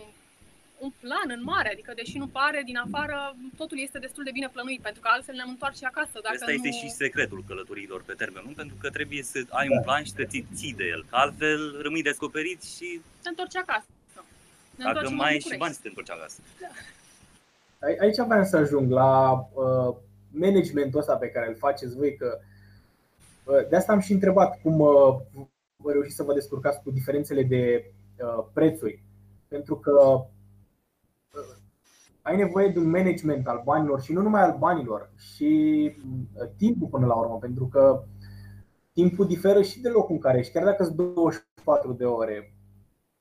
un 0.80 0.92
plan 1.00 1.28
în 1.38 1.44
mare, 1.44 1.70
adică 1.72 1.92
deși 1.96 2.18
nu 2.18 2.28
pare 2.28 2.62
din 2.66 2.78
afară, 2.78 3.36
totul 3.58 3.80
este 3.80 4.00
destul 4.00 4.24
de 4.24 4.32
bine 4.38 4.50
plănuit, 4.50 4.82
pentru 4.82 5.02
că 5.02 5.08
altfel 5.12 5.36
ne-am 5.36 5.50
întoarce 5.50 5.86
acasă. 5.86 6.12
Dacă 6.24 6.36
Asta 6.40 6.52
este 6.52 6.68
nu... 6.68 6.74
și 6.82 6.90
secretul 6.90 7.44
călătoriilor 7.48 8.04
pe 8.04 8.14
termen 8.14 8.42
lung, 8.44 8.56
pentru 8.56 8.76
că 8.82 8.90
trebuie 8.90 9.24
să 9.24 9.40
ai 9.50 9.68
un 9.72 9.82
plan 9.82 10.04
și 10.04 10.12
să 10.12 10.24
ții, 10.24 10.48
ții 10.56 10.74
de 10.74 10.84
el, 10.84 11.06
că 11.10 11.16
altfel 11.16 11.82
rămâi 11.82 12.02
descoperit 12.02 12.64
și 12.64 13.02
ne 13.24 13.30
întorci 13.30 13.56
acasă. 13.56 13.86
Ne 14.76 14.84
dacă 14.84 14.88
întoarcem 14.88 15.16
mai 15.16 15.28
în 15.28 15.34
ai 15.34 15.40
și 15.40 15.50
București. 15.50 15.64
bani 15.64 15.74
să 15.74 15.80
te 15.82 15.88
întorci 15.88 16.12
acasă. 16.12 16.40
Ai- 17.86 17.98
Aici 18.02 18.18
vreau 18.28 18.44
să 18.44 18.58
ajung 18.58 18.92
la 18.92 19.12
uh, 19.54 19.96
managementul 20.32 21.00
ăsta 21.00 21.16
pe 21.16 21.30
care 21.30 21.48
îl 21.48 21.56
faceți 21.56 21.96
voi, 21.96 22.16
că 22.16 22.40
uh, 23.44 23.68
de 23.70 23.76
asta 23.76 23.92
am 23.92 24.00
și 24.00 24.12
întrebat 24.12 24.62
cum 24.62 24.80
uh, 24.80 25.16
vă 25.76 25.92
reușiți 25.92 26.16
să 26.16 26.24
vă 26.24 26.34
descurcați 26.34 26.82
cu 26.82 26.92
diferențele 26.92 27.44
de 27.44 27.92
uh, 28.20 28.46
prețuri. 28.54 29.04
Pentru 29.48 29.76
că 29.80 29.92
uh, 29.92 30.26
ai 32.28 32.36
nevoie 32.36 32.68
de 32.68 32.80
un 32.80 32.90
management 32.90 33.48
al 33.48 33.62
banilor 33.66 34.02
și 34.02 34.14
nu 34.14 34.22
numai 34.22 34.42
al 34.42 34.56
banilor, 34.60 35.10
și 35.16 35.92
uh, 36.34 36.50
timpul 36.58 36.88
până 36.88 37.06
la 37.06 37.16
urmă, 37.16 37.38
pentru 37.38 37.66
că 37.68 38.04
timpul 38.94 39.28
diferă 39.28 39.62
și 39.62 39.82
de 39.82 39.90
locul 39.90 40.16
în 40.16 40.22
care 40.22 40.38
ești, 40.38 40.54
chiar 40.54 40.64
dacă 40.64 40.84
sunt 40.84 40.96
24 40.96 41.94
de 41.94 42.06
ore. 42.06 42.54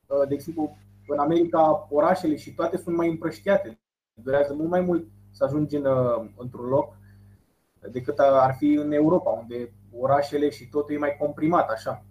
Uh, 0.07 0.27
De 0.27 0.33
exemplu, 0.33 0.77
în 1.07 1.19
America, 1.19 1.87
orașele 1.89 2.35
și 2.35 2.53
toate 2.53 2.77
sunt 2.77 2.95
mai 2.95 3.09
împrăștiate 3.09 3.79
durează 4.23 4.53
mult 4.53 4.69
mai 4.69 4.81
mult 4.81 5.05
să 5.31 5.43
ajungi 5.43 5.75
în, 5.75 5.85
uh, 5.85 6.29
într-un 6.37 6.65
loc 6.65 6.95
decât 7.91 8.19
ar 8.19 8.55
fi 8.57 8.73
în 8.73 8.91
Europa, 8.91 9.29
unde 9.29 9.71
orașele 9.99 10.49
și 10.49 10.67
totul 10.69 10.95
e 10.95 10.97
mai 10.97 11.15
comprimat, 11.19 11.69
așa. 11.69 12.03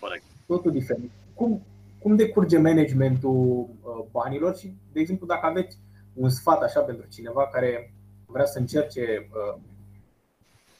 Corect. 0.00 0.22
Totul 0.46 0.70
diferit. 0.70 1.10
Cum, 1.34 1.62
cum 1.98 2.16
decurge 2.16 2.58
managementul 2.58 3.68
uh, 3.82 4.04
banilor 4.10 4.56
și, 4.56 4.74
de 4.92 5.00
exemplu, 5.00 5.26
dacă 5.26 5.46
aveți 5.46 5.78
un 6.14 6.30
sfat 6.30 6.62
așa 6.62 6.80
pentru 6.80 7.06
cineva 7.08 7.48
care 7.48 7.94
vrea 8.26 8.44
să 8.44 8.58
încerce 8.58 9.28
uh, 9.30 9.60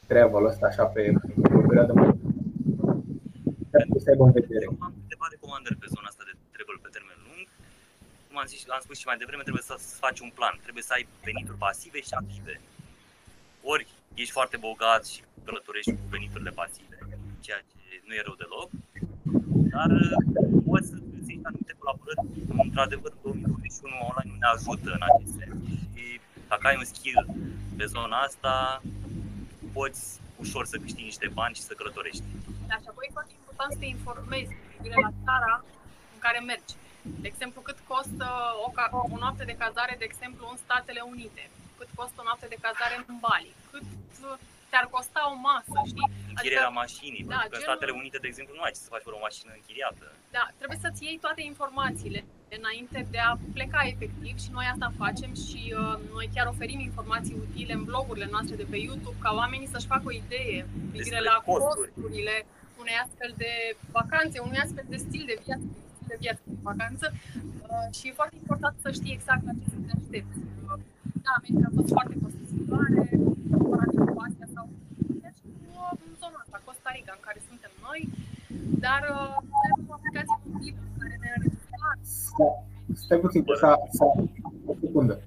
travel 0.07 0.45
ăsta 0.45 0.67
așa 0.67 0.85
pe, 0.85 1.13
pe 1.43 1.55
o 1.55 1.67
perioadă 1.67 1.93
mai 1.93 2.15
trebuie 3.83 4.03
să 4.05 4.11
aibă 4.11 4.25
în 4.29 4.35
vedere. 4.41 4.65
Eu 4.71 4.77
am 4.89 4.95
câteva 5.03 5.27
recomandări 5.35 5.77
pe 5.83 5.89
zona 5.95 6.09
asta 6.13 6.25
de 6.31 6.35
travel 6.55 6.79
pe 6.85 6.91
termen 6.97 7.19
lung. 7.27 7.45
Cum 8.27 8.37
am, 8.43 8.47
zis, 8.53 8.61
am 8.77 8.83
spus 8.87 8.97
și 9.01 9.09
mai 9.11 9.21
devreme, 9.23 9.43
trebuie 9.49 9.69
să 9.71 9.77
faci 10.05 10.21
un 10.27 10.33
plan. 10.39 10.55
Trebuie 10.67 10.85
să 10.89 10.93
ai 10.97 11.05
venituri 11.29 11.63
pasive 11.67 12.01
și 12.09 12.15
active. 12.23 12.55
Ori 13.73 13.87
ești 14.23 14.37
foarte 14.39 14.57
bogat 14.69 15.03
și 15.13 15.21
călătorești 15.47 15.93
cu 15.99 16.05
veniturile 16.15 16.53
pasive, 16.61 16.97
ceea 17.47 17.61
ce 17.71 17.81
nu 18.07 18.13
e 18.15 18.27
rău 18.29 18.37
deloc, 18.43 18.69
dar 19.75 19.91
uh, 19.91 20.13
poți 20.69 20.89
să 20.91 20.97
găsești 20.97 21.25
anumite 21.51 21.75
colaborări. 21.79 22.21
Într-adevăr, 22.67 23.13
în 23.23 23.41
2021 23.41 23.95
online 24.09 24.31
nu 24.33 24.37
ne 24.43 24.49
ajută 24.55 24.89
în 24.99 25.03
acest 25.11 25.33
sens. 25.39 25.57
Și 25.93 26.05
dacă 26.51 26.65
ai 26.67 26.77
un 26.83 26.85
skill 26.93 27.23
pe 27.79 27.85
zona 27.95 28.17
asta, 28.29 28.83
poți 29.77 30.03
ușor 30.45 30.65
să 30.67 30.77
câștigi 30.79 31.11
niște 31.13 31.29
bani 31.39 31.55
și 31.55 31.67
să 31.69 31.73
călătorești. 31.79 32.23
Da, 32.71 32.77
și 32.83 32.89
apoi 32.93 33.07
e 33.09 33.17
foarte 33.19 33.35
important 33.41 33.71
să 33.73 33.79
te 33.83 33.89
informezi 33.97 34.51
cu 34.59 34.63
privire 34.71 34.97
la 35.07 35.13
țara 35.25 35.55
în 36.15 36.19
care 36.25 36.39
mergi. 36.51 36.73
De 37.23 37.29
exemplu, 37.33 37.61
cât 37.69 37.79
costă 37.93 38.29
o, 38.67 38.69
ca- 38.77 38.91
o 39.15 39.17
noapte 39.25 39.45
de 39.51 39.57
cazare, 39.65 39.95
de 39.99 40.07
exemplu, 40.11 40.43
în 40.51 40.57
Statele 40.65 41.01
Unite, 41.15 41.43
cât 41.79 41.89
costă 42.01 42.19
o 42.21 42.27
noapte 42.29 42.47
de 42.55 42.59
cazare 42.67 42.95
în 43.01 43.15
Bali, 43.25 43.51
cât 43.71 43.87
uh, 44.29 44.37
te-ar 44.75 44.89
costa 44.97 45.21
o 45.33 45.35
masă, 45.51 45.77
știi? 45.91 46.09
Închirierea 46.33 46.73
mașinii, 46.83 47.23
da, 47.25 47.29
pentru 47.29 47.49
că 47.51 47.57
în 47.57 47.61
genul- 47.63 47.71
Statele 47.71 47.93
Unite, 48.01 48.19
de 48.25 48.29
exemplu, 48.33 48.53
nu 48.59 48.63
ai 48.67 48.73
ce 48.77 48.81
să 48.87 48.93
faci 48.95 49.07
fără 49.09 49.17
o 49.19 49.25
mașină 49.29 49.51
închiriată. 49.61 50.05
Da, 50.37 50.45
trebuie 50.59 50.81
să-ți 50.85 51.01
iei 51.07 51.19
toate 51.27 51.43
informațiile 51.53 52.21
înainte 52.59 52.99
de 53.15 53.21
a 53.29 53.33
pleca 53.57 53.81
efectiv 53.93 54.35
și 54.45 54.51
noi 54.57 54.67
asta 54.73 54.89
facem 55.05 55.31
și 55.47 55.61
uh, 55.81 55.95
noi 56.17 56.27
chiar 56.35 56.47
oferim 56.55 56.81
informații 56.91 57.37
utile 57.45 57.73
în 57.79 57.85
blogurile 57.91 58.29
noastre 58.35 58.55
de 58.61 58.67
pe 58.73 58.79
YouTube 58.87 59.19
ca 59.25 59.31
oamenii 59.41 59.73
să-și 59.75 59.91
facă 59.95 60.05
o 60.11 60.17
idee 60.23 60.57
cu 60.73 60.79
privire 60.93 61.19
Despre 61.19 61.31
la 61.33 61.37
costuri. 61.49 61.91
costurile 61.95 62.37
unei 62.83 62.97
astfel 63.05 63.31
de 63.45 63.53
vacanțe, 63.99 64.37
unui 64.49 64.61
astfel 64.65 64.87
de 64.93 64.99
stil 65.07 65.25
de 65.31 65.37
viață, 65.45 65.67
stil 65.95 66.09
de 66.13 66.19
viață 66.25 66.43
de 66.53 66.57
vacanță 66.71 67.07
uh, 67.15 67.87
și 67.97 68.05
e 68.09 68.19
foarte 68.21 68.37
important 68.43 68.75
să 68.85 68.89
știi 68.99 69.13
exact 69.19 69.43
la 69.49 69.53
ce 69.61 69.67
să 69.75 69.79
te 69.87 69.93
aștepți. 69.99 70.39
Uh, 70.67 70.79
Da, 71.25 71.33
America 71.41 71.67
a 71.71 71.77
fost 71.79 71.91
foarte 71.97 72.15
costisitoare, 72.25 73.03
comparativ 73.57 74.03
cu 74.15 74.19
Asia 74.29 74.47
sau 74.57 74.65
deci, 75.25 75.41
uh, 75.83 75.93
în 76.07 76.13
zona 76.23 76.39
asta, 76.45 76.57
Costa 76.69 76.91
Rica, 76.97 77.13
în 77.19 77.23
care 77.29 77.39
suntem 77.49 77.73
noi, 77.87 78.01
dar 78.87 79.01
uh, 79.17 79.33
noi 79.53 79.67
avem 79.73 79.87
o 79.91 79.95
aplicație 79.99 80.37
mobilă 80.51 80.81
care 80.99 81.17
ne 81.23 81.29
înregistrat. 81.37 81.99
Stai- 82.03 82.59
Stai 83.05 83.19
puțin, 83.19 83.45
că 83.45 83.55
s-a, 83.63 83.73
s-a, 83.97 84.05
o 84.71 84.75
secundă. 84.81 85.21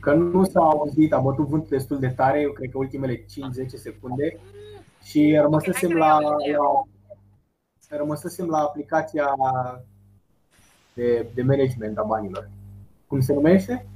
Că 0.00 0.14
nu 0.14 0.44
s-a 0.44 0.60
auzit, 0.60 1.12
a 1.12 1.18
bătut 1.18 1.46
vântul 1.48 1.76
destul 1.78 1.98
de 1.98 2.08
tare, 2.08 2.40
eu 2.40 2.52
cred 2.52 2.70
că 2.70 2.78
ultimele 2.78 3.16
5-10 3.22 3.26
secunde 3.66 4.38
și 5.02 5.38
rămăsesem 5.40 5.90
Ok, 5.90 5.96
la, 5.96 6.06
hai 6.12 6.22
că 6.22 6.34
reiau 6.44 6.88
la, 7.90 7.96
rămăsesem 7.96 8.46
la 8.46 8.58
aplicația 8.58 9.26
de, 10.94 11.26
de 11.34 11.42
management 11.42 11.98
a 11.98 12.02
banilor. 12.02 12.48
Cum 13.06 13.20
se 13.20 13.32
numește? 13.32 13.86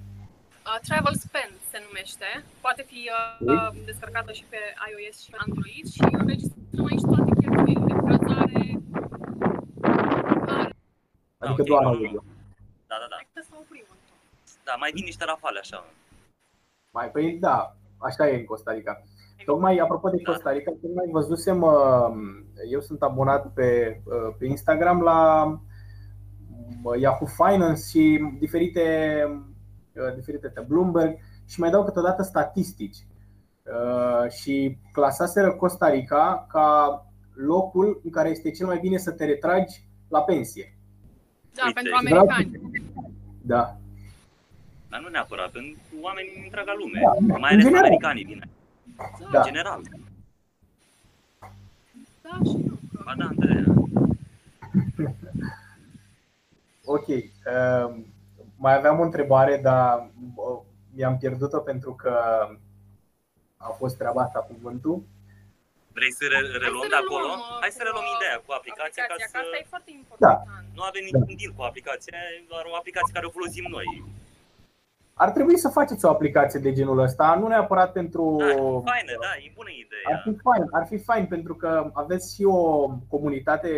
Uh, 0.66 0.78
Travel 0.88 1.14
Spend 1.14 1.54
se 1.70 1.78
numește, 1.86 2.28
poate 2.60 2.82
fi 2.90 3.00
uh, 3.18 3.46
uh, 3.54 3.70
descărcată 3.84 4.32
și 4.32 4.44
pe 4.48 4.56
iOS 4.90 5.16
și 5.24 5.30
pe 5.30 5.36
Android 5.46 5.86
și 5.94 6.02
înregistrăm 6.20 6.86
aici 6.90 7.06
toate 7.10 7.30
cheltuielile, 7.40 7.94
cazare, 8.08 8.64
mâncare. 10.28 10.72
Adică 11.38 11.60
ok, 11.60 11.66
doar 11.66 11.82
nu, 11.82 11.88
nu. 11.88 11.94
audio. 11.94 12.22
Da, 12.86 12.96
da, 13.02 13.06
da. 13.10 13.16
Hai 13.20 13.28
că 13.34 13.40
să 13.48 13.54
oprim 13.62 13.84
un 13.90 13.96
pic. 14.04 14.64
Da, 14.64 14.74
mai 14.74 14.90
vin 14.94 15.04
niște 15.04 15.24
rafale 15.24 15.58
așa. 15.58 15.84
Mai 16.90 17.10
păi 17.10 17.38
da, 17.40 17.76
așa 17.98 18.28
e 18.28 18.36
în 18.36 18.44
Costa 18.44 18.72
Rica. 18.72 19.02
Tocmai 19.44 19.76
apropo 19.78 20.08
de 20.08 20.22
Costa 20.22 20.50
Rica, 20.52 20.70
tocmai 20.70 21.08
văzusem, 21.10 21.62
uh, 21.62 22.10
eu 22.70 22.80
sunt 22.80 23.02
abonat 23.02 23.52
pe, 23.52 24.00
uh, 24.04 24.34
pe 24.38 24.46
Instagram 24.46 25.00
la 25.00 25.44
uh, 26.82 27.00
Yahoo 27.00 27.26
Finance 27.26 27.80
și 27.80 28.30
diferite, 28.38 28.86
uh, 29.94 30.14
diferite 30.14 30.48
pe 30.48 30.60
Bloomberg 30.60 31.18
și 31.46 31.60
mai 31.60 31.70
dau 31.70 31.84
câteodată 31.84 32.22
statistici. 32.22 32.96
Uh, 33.62 34.30
Și 34.30 34.78
clasaseră 34.92 35.52
Costa 35.52 35.88
Rica 35.88 36.46
ca 36.48 37.02
locul 37.34 38.00
în 38.04 38.10
care 38.10 38.28
este 38.28 38.50
cel 38.50 38.66
mai 38.66 38.78
bine 38.78 38.96
să 38.96 39.10
te 39.10 39.24
retragi 39.24 39.88
la 40.08 40.22
pensie. 40.22 40.77
Da, 41.54 41.64
Uite, 41.64 41.80
pentru 41.80 41.94
americani. 41.96 42.60
Da. 43.42 43.76
Dar 44.88 45.00
nu 45.00 45.08
neapărat, 45.08 45.50
pentru 45.50 45.78
oameni 46.00 46.30
din 46.34 46.42
întreaga 46.44 46.74
lume. 46.78 47.00
Da, 47.02 47.36
mai 47.36 47.36
în 47.36 47.44
ales 47.44 47.62
general. 47.64 47.84
americanii 47.84 48.24
vin. 48.24 48.42
Da. 49.30 49.38
În 49.38 49.44
general. 49.44 49.82
da 52.22 52.38
și 52.44 52.56
nu. 52.66 52.78
Că... 52.92 53.02
Ba 53.04 53.14
da, 53.18 53.24
Andreea. 53.24 53.64
Ok. 56.84 57.06
Uh, 57.08 57.96
mai 58.56 58.76
aveam 58.76 58.98
o 58.98 59.02
întrebare, 59.02 59.60
dar 59.62 60.10
uh, 60.34 60.60
mi-am 60.94 61.18
pierdut-o 61.18 61.58
pentru 61.58 61.92
că 61.94 62.12
a 63.56 63.68
fost 63.68 63.96
treaba 63.96 64.22
asta 64.22 64.38
cu 64.38 64.56
vântul. 64.62 65.02
Vrei 65.98 66.12
să 66.18 66.24
re- 66.34 66.50
reluăm 66.64 66.88
de 66.94 66.98
acolo? 67.04 67.28
uh, 67.34 67.60
Hai 67.64 67.72
să 67.76 67.80
cu, 67.82 67.86
reluăm 67.88 68.06
uh, 68.10 68.14
ideea 68.16 68.36
cu 68.46 68.50
aplicația, 68.60 69.02
ca 69.02 69.06
aplicația, 69.08 69.28
să... 69.32 69.34
că 69.34 69.38
asta 69.44 69.56
e 69.62 69.72
foarte 69.74 69.90
important. 70.00 70.38
Nu 70.76 70.82
avem 70.90 71.02
niciun 71.10 71.34
deal 71.40 71.52
cu 71.58 71.62
aplicația, 71.70 72.18
e 72.36 72.50
doar 72.52 72.64
o 72.72 72.74
aplicație 72.80 73.16
care 73.16 73.26
o 73.30 73.36
folosim 73.38 73.66
noi. 73.76 73.88
Ar 75.24 75.30
trebui 75.36 75.56
să 75.64 75.68
faceți 75.78 76.04
o 76.06 76.12
aplicație 76.16 76.60
de 76.66 76.72
genul 76.78 76.98
ăsta, 77.08 77.26
nu 77.40 77.46
neapărat 77.48 77.90
pentru. 78.00 78.22
Da, 78.38 78.46
faină, 78.92 79.12
da, 79.26 79.32
e 79.46 79.48
bună 79.60 79.72
Ar 79.72 79.80
ideea. 79.84 80.16
fi 80.26 80.32
fain, 80.46 80.62
ar 80.78 80.84
fi 80.90 80.98
fain 81.08 81.24
pentru 81.34 81.54
că 81.62 81.70
aveți 82.02 82.26
și 82.34 82.44
o 82.44 82.62
comunitate 83.14 83.70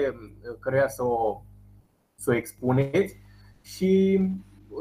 căreia 0.65 0.89
să 0.89 1.03
o, 1.05 1.43
să 2.15 2.31
o 2.31 2.35
expuneți 2.35 3.13
și 3.63 4.21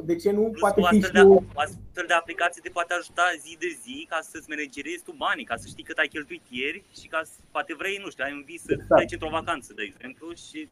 de 0.03 0.15
ce 0.15 0.31
nu 0.31 0.41
Plus 0.41 0.59
poate 0.59 0.81
cu 0.81 0.87
fi 0.87 0.95
astfel 0.95 1.09
și 1.09 1.25
de, 1.25 1.29
o, 1.33 1.33
o 1.33 1.59
astfel 1.65 2.05
de 2.07 2.13
aplicație 2.13 2.61
te 2.61 2.69
poate 2.69 2.93
ajuta 2.93 3.23
zi 3.43 3.57
de 3.59 3.77
zi 3.83 4.05
ca 4.09 4.19
să-ți 4.21 4.49
managerezi 4.49 5.03
tu 5.03 5.13
banii, 5.17 5.45
ca 5.45 5.55
să 5.55 5.67
știi 5.67 5.83
cât 5.83 5.97
ai 5.97 6.07
cheltuit 6.07 6.41
ieri 6.49 6.83
și 6.99 7.07
ca 7.07 7.21
să, 7.23 7.35
poate 7.51 7.75
vrei, 7.75 8.01
nu 8.03 8.09
știu, 8.09 8.23
ai 8.23 8.33
un 8.33 8.43
vis 8.45 8.61
să 8.61 8.71
Exact. 8.71 8.95
pleci 8.95 9.11
într-o 9.11 9.37
vacanță, 9.39 9.73
de 9.73 9.83
exemplu, 9.83 10.33
și 10.33 10.69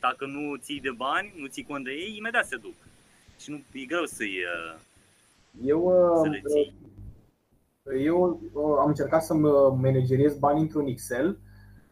dacă 0.00 0.26
nu 0.26 0.56
ții 0.56 0.80
de 0.80 0.92
bani, 0.96 1.34
nu 1.36 1.46
ții 1.46 1.68
cont 1.70 1.84
de 1.84 1.90
ei, 1.90 2.16
imediat 2.16 2.46
se 2.46 2.56
duc. 2.56 2.76
Și 3.40 3.50
nu 3.50 3.56
e 3.72 3.84
greu 3.84 4.04
să-i, 4.04 4.36
uh, 4.54 4.78
eu, 5.64 5.80
să 6.22 6.28
le 6.28 6.42
ții. 6.52 6.74
eu 8.04 8.40
uh, 8.52 8.76
am 8.80 8.88
încercat 8.88 9.24
să-mi 9.24 9.48
manageriez 9.84 10.38
bani 10.38 10.60
într-un 10.60 10.86
Excel, 10.86 11.38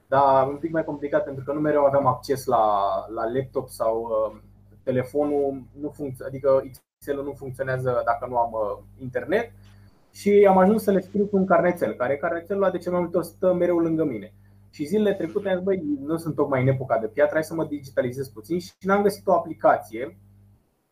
dar 0.07 0.49
un 0.49 0.57
pic 0.57 0.71
mai 0.71 0.85
complicat 0.85 1.25
pentru 1.25 1.45
că 1.45 1.53
nu 1.53 1.61
mereu 1.61 1.85
aveam 1.85 2.07
acces 2.07 2.45
la, 2.45 2.65
la 3.09 3.31
laptop 3.33 3.69
sau 3.69 4.09
uh, 4.11 4.41
telefonul, 4.85 5.63
nu 5.81 5.89
funcț- 5.89 6.27
adică 6.27 6.63
Excel-ul 6.65 7.25
nu 7.25 7.33
funcționează 7.33 8.03
dacă 8.05 8.27
nu 8.29 8.37
am 8.37 8.53
uh, 8.53 8.85
internet 9.01 9.53
și 10.11 10.47
am 10.49 10.59
ajuns 10.59 10.83
să 10.83 10.91
le 10.91 11.01
scriu 11.01 11.27
pe 11.27 11.37
un 11.37 11.47
carnețel, 11.47 11.95
care 11.95 12.17
carnețelul 12.17 12.63
ăla 12.63 12.73
de 12.73 12.79
ce 12.79 12.91
mai 12.91 13.01
multe 13.01 13.17
ori 13.17 13.27
stă 13.27 13.53
mereu 13.53 13.79
lângă 13.79 14.05
mine. 14.05 14.33
Și 14.71 14.85
zilele 14.85 15.15
trecute 15.15 15.49
am 15.49 15.55
zis, 15.55 15.65
băi, 15.65 15.83
nu 16.01 16.17
sunt 16.17 16.35
tocmai 16.35 16.63
în 16.63 16.69
epoca 16.69 16.99
de 16.99 17.07
piatră, 17.07 17.35
hai 17.35 17.45
să 17.45 17.55
mă 17.55 17.65
digitalizez 17.65 18.29
puțin 18.29 18.59
și 18.59 18.73
n-am 18.81 19.03
găsit 19.03 19.27
o 19.27 19.33
aplicație 19.33 20.19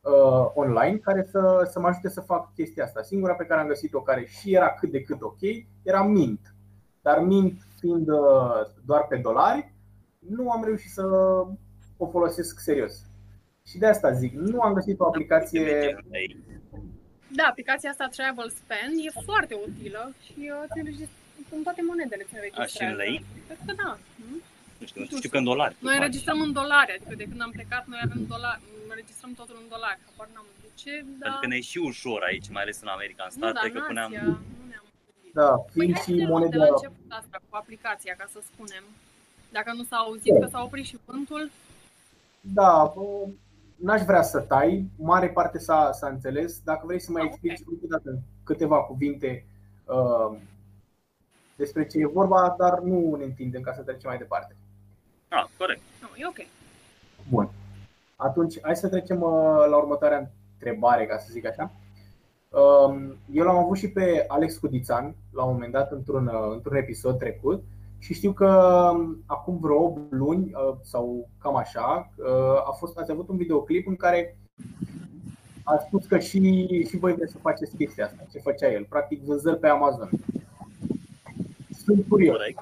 uh, 0.00 0.50
online 0.54 0.96
care 0.96 1.26
să, 1.30 1.68
să 1.70 1.80
mă 1.80 1.86
ajute 1.86 2.08
să 2.08 2.20
fac 2.20 2.54
chestia 2.54 2.84
asta. 2.84 3.02
Singura 3.02 3.34
pe 3.34 3.44
care 3.44 3.60
am 3.60 3.66
găsit-o 3.66 4.00
care 4.00 4.24
și 4.24 4.54
era 4.54 4.74
cât 4.74 4.90
de 4.90 5.02
cât 5.02 5.22
ok 5.22 5.40
era 5.82 6.02
Mint. 6.02 6.54
Dar 7.00 7.18
Mint 7.18 7.60
fiind 7.78 8.08
uh, 8.08 8.60
doar 8.84 9.06
pe 9.08 9.16
dolari, 9.16 9.74
nu 10.18 10.50
am 10.50 10.64
reușit 10.64 10.90
să 10.90 11.06
o 11.96 12.06
folosesc 12.06 12.58
serios. 12.58 13.06
Și 13.70 13.78
de 13.78 13.86
asta 13.86 14.12
zic, 14.12 14.32
nu 14.32 14.60
am 14.60 14.72
găsit 14.72 15.00
o 15.00 15.06
aplicație 15.06 15.96
Da, 17.38 17.44
aplicația 17.50 17.90
asta 17.90 18.06
Travel 18.16 18.50
Spend 18.60 18.94
e 19.06 19.20
foarte 19.28 19.54
utilă 19.66 20.02
și 20.24 20.38
uh, 20.38 20.64
ți 20.72 20.78
înregistrează 20.78 21.20
în 21.56 21.62
toate 21.62 21.82
monedele 21.90 22.22
ți 22.28 22.34
A, 22.34 22.38
înregistrează. 22.38 22.76
și 22.76 22.82
în 22.90 22.94
lei? 23.02 23.24
Cred 23.46 23.58
că 23.66 23.72
da. 23.82 23.90
nu? 24.28 24.36
Nu 24.78 24.86
știu, 24.86 25.16
știu 25.20 25.30
că 25.34 25.38
în 25.42 25.48
dolari. 25.52 25.74
Noi 25.86 25.94
înregistrăm 26.00 26.40
în 26.46 26.52
dolari, 26.60 26.90
adică 26.96 27.14
de 27.22 27.26
când 27.30 27.40
am 27.46 27.52
plecat 27.58 27.84
noi 27.92 28.00
avem 28.06 28.22
dolari, 28.34 28.60
înregistrăm 28.88 29.32
totul 29.40 29.56
în 29.62 29.68
dolari. 29.74 29.98
Habar 30.06 30.28
n-am 30.34 30.48
de 30.64 30.70
ce, 30.80 30.92
dar 31.18 31.26
Pentru 31.26 31.40
că 31.40 31.46
ne 31.52 31.56
e 31.56 31.70
și 31.72 31.78
ușor 31.90 32.20
aici, 32.30 32.48
mai 32.54 32.62
ales 32.62 32.78
în 32.86 32.90
America, 32.96 33.22
în 33.28 33.32
nu, 33.34 33.40
dar 33.40 33.50
state, 33.54 33.68
în 33.68 33.74
că 33.74 33.80
puneam... 33.90 34.10
Asia 34.10 34.22
nu 34.60 34.64
ne-am 34.72 34.86
gândit. 35.06 35.32
Da, 35.40 35.50
Păi 35.76 35.84
fiind 35.84 35.94
hai 35.96 36.04
și 36.04 36.12
să 36.12 36.16
luăm 36.16 36.26
de 36.26 36.32
moneda 36.32 36.56
la 36.64 36.74
început 36.76 37.08
asta 37.20 37.36
cu 37.48 37.54
aplicația, 37.62 38.14
ca 38.20 38.26
să 38.34 38.38
spunem. 38.50 38.84
Dacă 39.56 39.70
nu 39.78 39.84
s-a 39.90 39.98
auzit 40.06 40.32
că 40.42 40.48
s-a 40.52 40.62
oprit 40.66 40.86
și 40.90 40.96
vântul, 41.06 41.44
Da, 42.60 42.92
bă, 42.94 43.04
n-aș 43.82 44.02
vrea 44.02 44.22
să 44.22 44.40
tai, 44.40 44.90
mare 44.96 45.28
parte 45.28 45.58
s-a, 45.58 45.90
s-a 45.92 46.08
înțeles. 46.08 46.60
Dacă 46.64 46.86
vrei 46.86 47.00
să 47.00 47.10
mai 47.10 47.22
Ah, 47.22 47.28
explici 47.28 47.62
încă 47.66 47.84
o 47.84 47.88
dată 47.88 48.10
în 48.10 48.18
câteva 48.44 48.82
cuvinte 48.82 49.44
uh, 49.84 50.36
despre 51.56 51.86
ce 51.86 51.98
e 51.98 52.06
vorba, 52.06 52.54
dar 52.58 52.78
nu 52.78 53.14
ne 53.16 53.24
întindem 53.24 53.60
ca 53.60 53.72
să 53.72 53.82
trecem 53.82 54.08
mai 54.08 54.18
departe. 54.18 54.56
Ah, 55.28 55.44
corect. 55.58 55.80
nu, 56.00 56.08
e 56.16 56.26
ok. 56.26 56.46
Bun. 57.28 57.48
Atunci, 58.16 58.58
hai 58.62 58.76
să 58.76 58.88
trecem 58.88 59.22
uh, 59.22 59.66
la 59.68 59.76
următoarea 59.76 60.30
întrebare, 60.52 61.06
ca 61.06 61.18
să 61.18 61.28
zic 61.30 61.46
așa. 61.46 61.70
Um, 62.48 63.16
Eu 63.32 63.44
l-am 63.44 63.56
avut 63.56 63.76
și 63.76 63.88
pe 63.90 64.24
Alex 64.28 64.56
Cudițan 64.56 65.14
la 65.30 65.44
un 65.44 65.52
moment 65.52 65.72
dat 65.72 65.92
într-un, 65.92 66.26
uh, 66.26 66.52
într-un 66.52 66.76
episod 66.76 67.18
trecut 67.18 67.62
și 68.02 68.14
știu 68.14 68.32
că 68.32 68.50
um, 68.94 69.22
acum 69.26 69.58
vreo 69.60 69.82
8 69.84 70.12
luni 70.12 70.44
uh, 70.44 70.76
sau 70.82 71.28
cam 71.42 71.56
așa 71.56 72.12
uh, 72.16 72.68
a 72.68 72.72
fost, 72.78 72.98
ați 72.98 73.10
avut 73.10 73.28
un 73.28 73.36
videoclip 73.36 73.86
în 73.86 73.96
care 73.96 74.36
a 75.64 75.76
spus 75.86 76.06
că 76.06 76.18
și, 76.18 76.38
și 76.88 76.96
voi 76.96 77.14
vreți 77.14 77.32
să 77.32 77.38
faceți 77.48 77.76
chestia 77.76 78.04
asta, 78.04 78.26
ce 78.32 78.38
făcea 78.48 78.68
el, 78.72 78.84
practic 78.88 79.18
vânzări 79.22 79.58
pe 79.58 79.68
Amazon. 79.68 80.10
Sunt 81.84 82.00
curios. 82.08 82.36
Corect. 82.36 82.60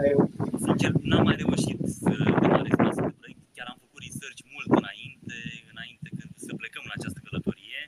Ai 0.00 0.08
reușit? 0.12 0.34
Sincer, 0.64 0.92
n-am 1.08 1.24
mai 1.28 1.36
reușit 1.42 1.80
să 2.00 2.12
demarez 2.42 2.74
un 2.80 2.90
astfel 2.90 3.10
de 3.12 3.18
proiect. 3.20 3.42
Chiar 3.56 3.68
am 3.72 3.78
făcut 3.84 4.00
research 4.06 4.40
mult 4.54 4.68
înainte, 4.80 5.36
înainte 5.72 6.08
când 6.18 6.30
să 6.46 6.52
plecăm 6.60 6.82
în 6.88 6.94
această 6.98 7.20
călătorie. 7.26 7.80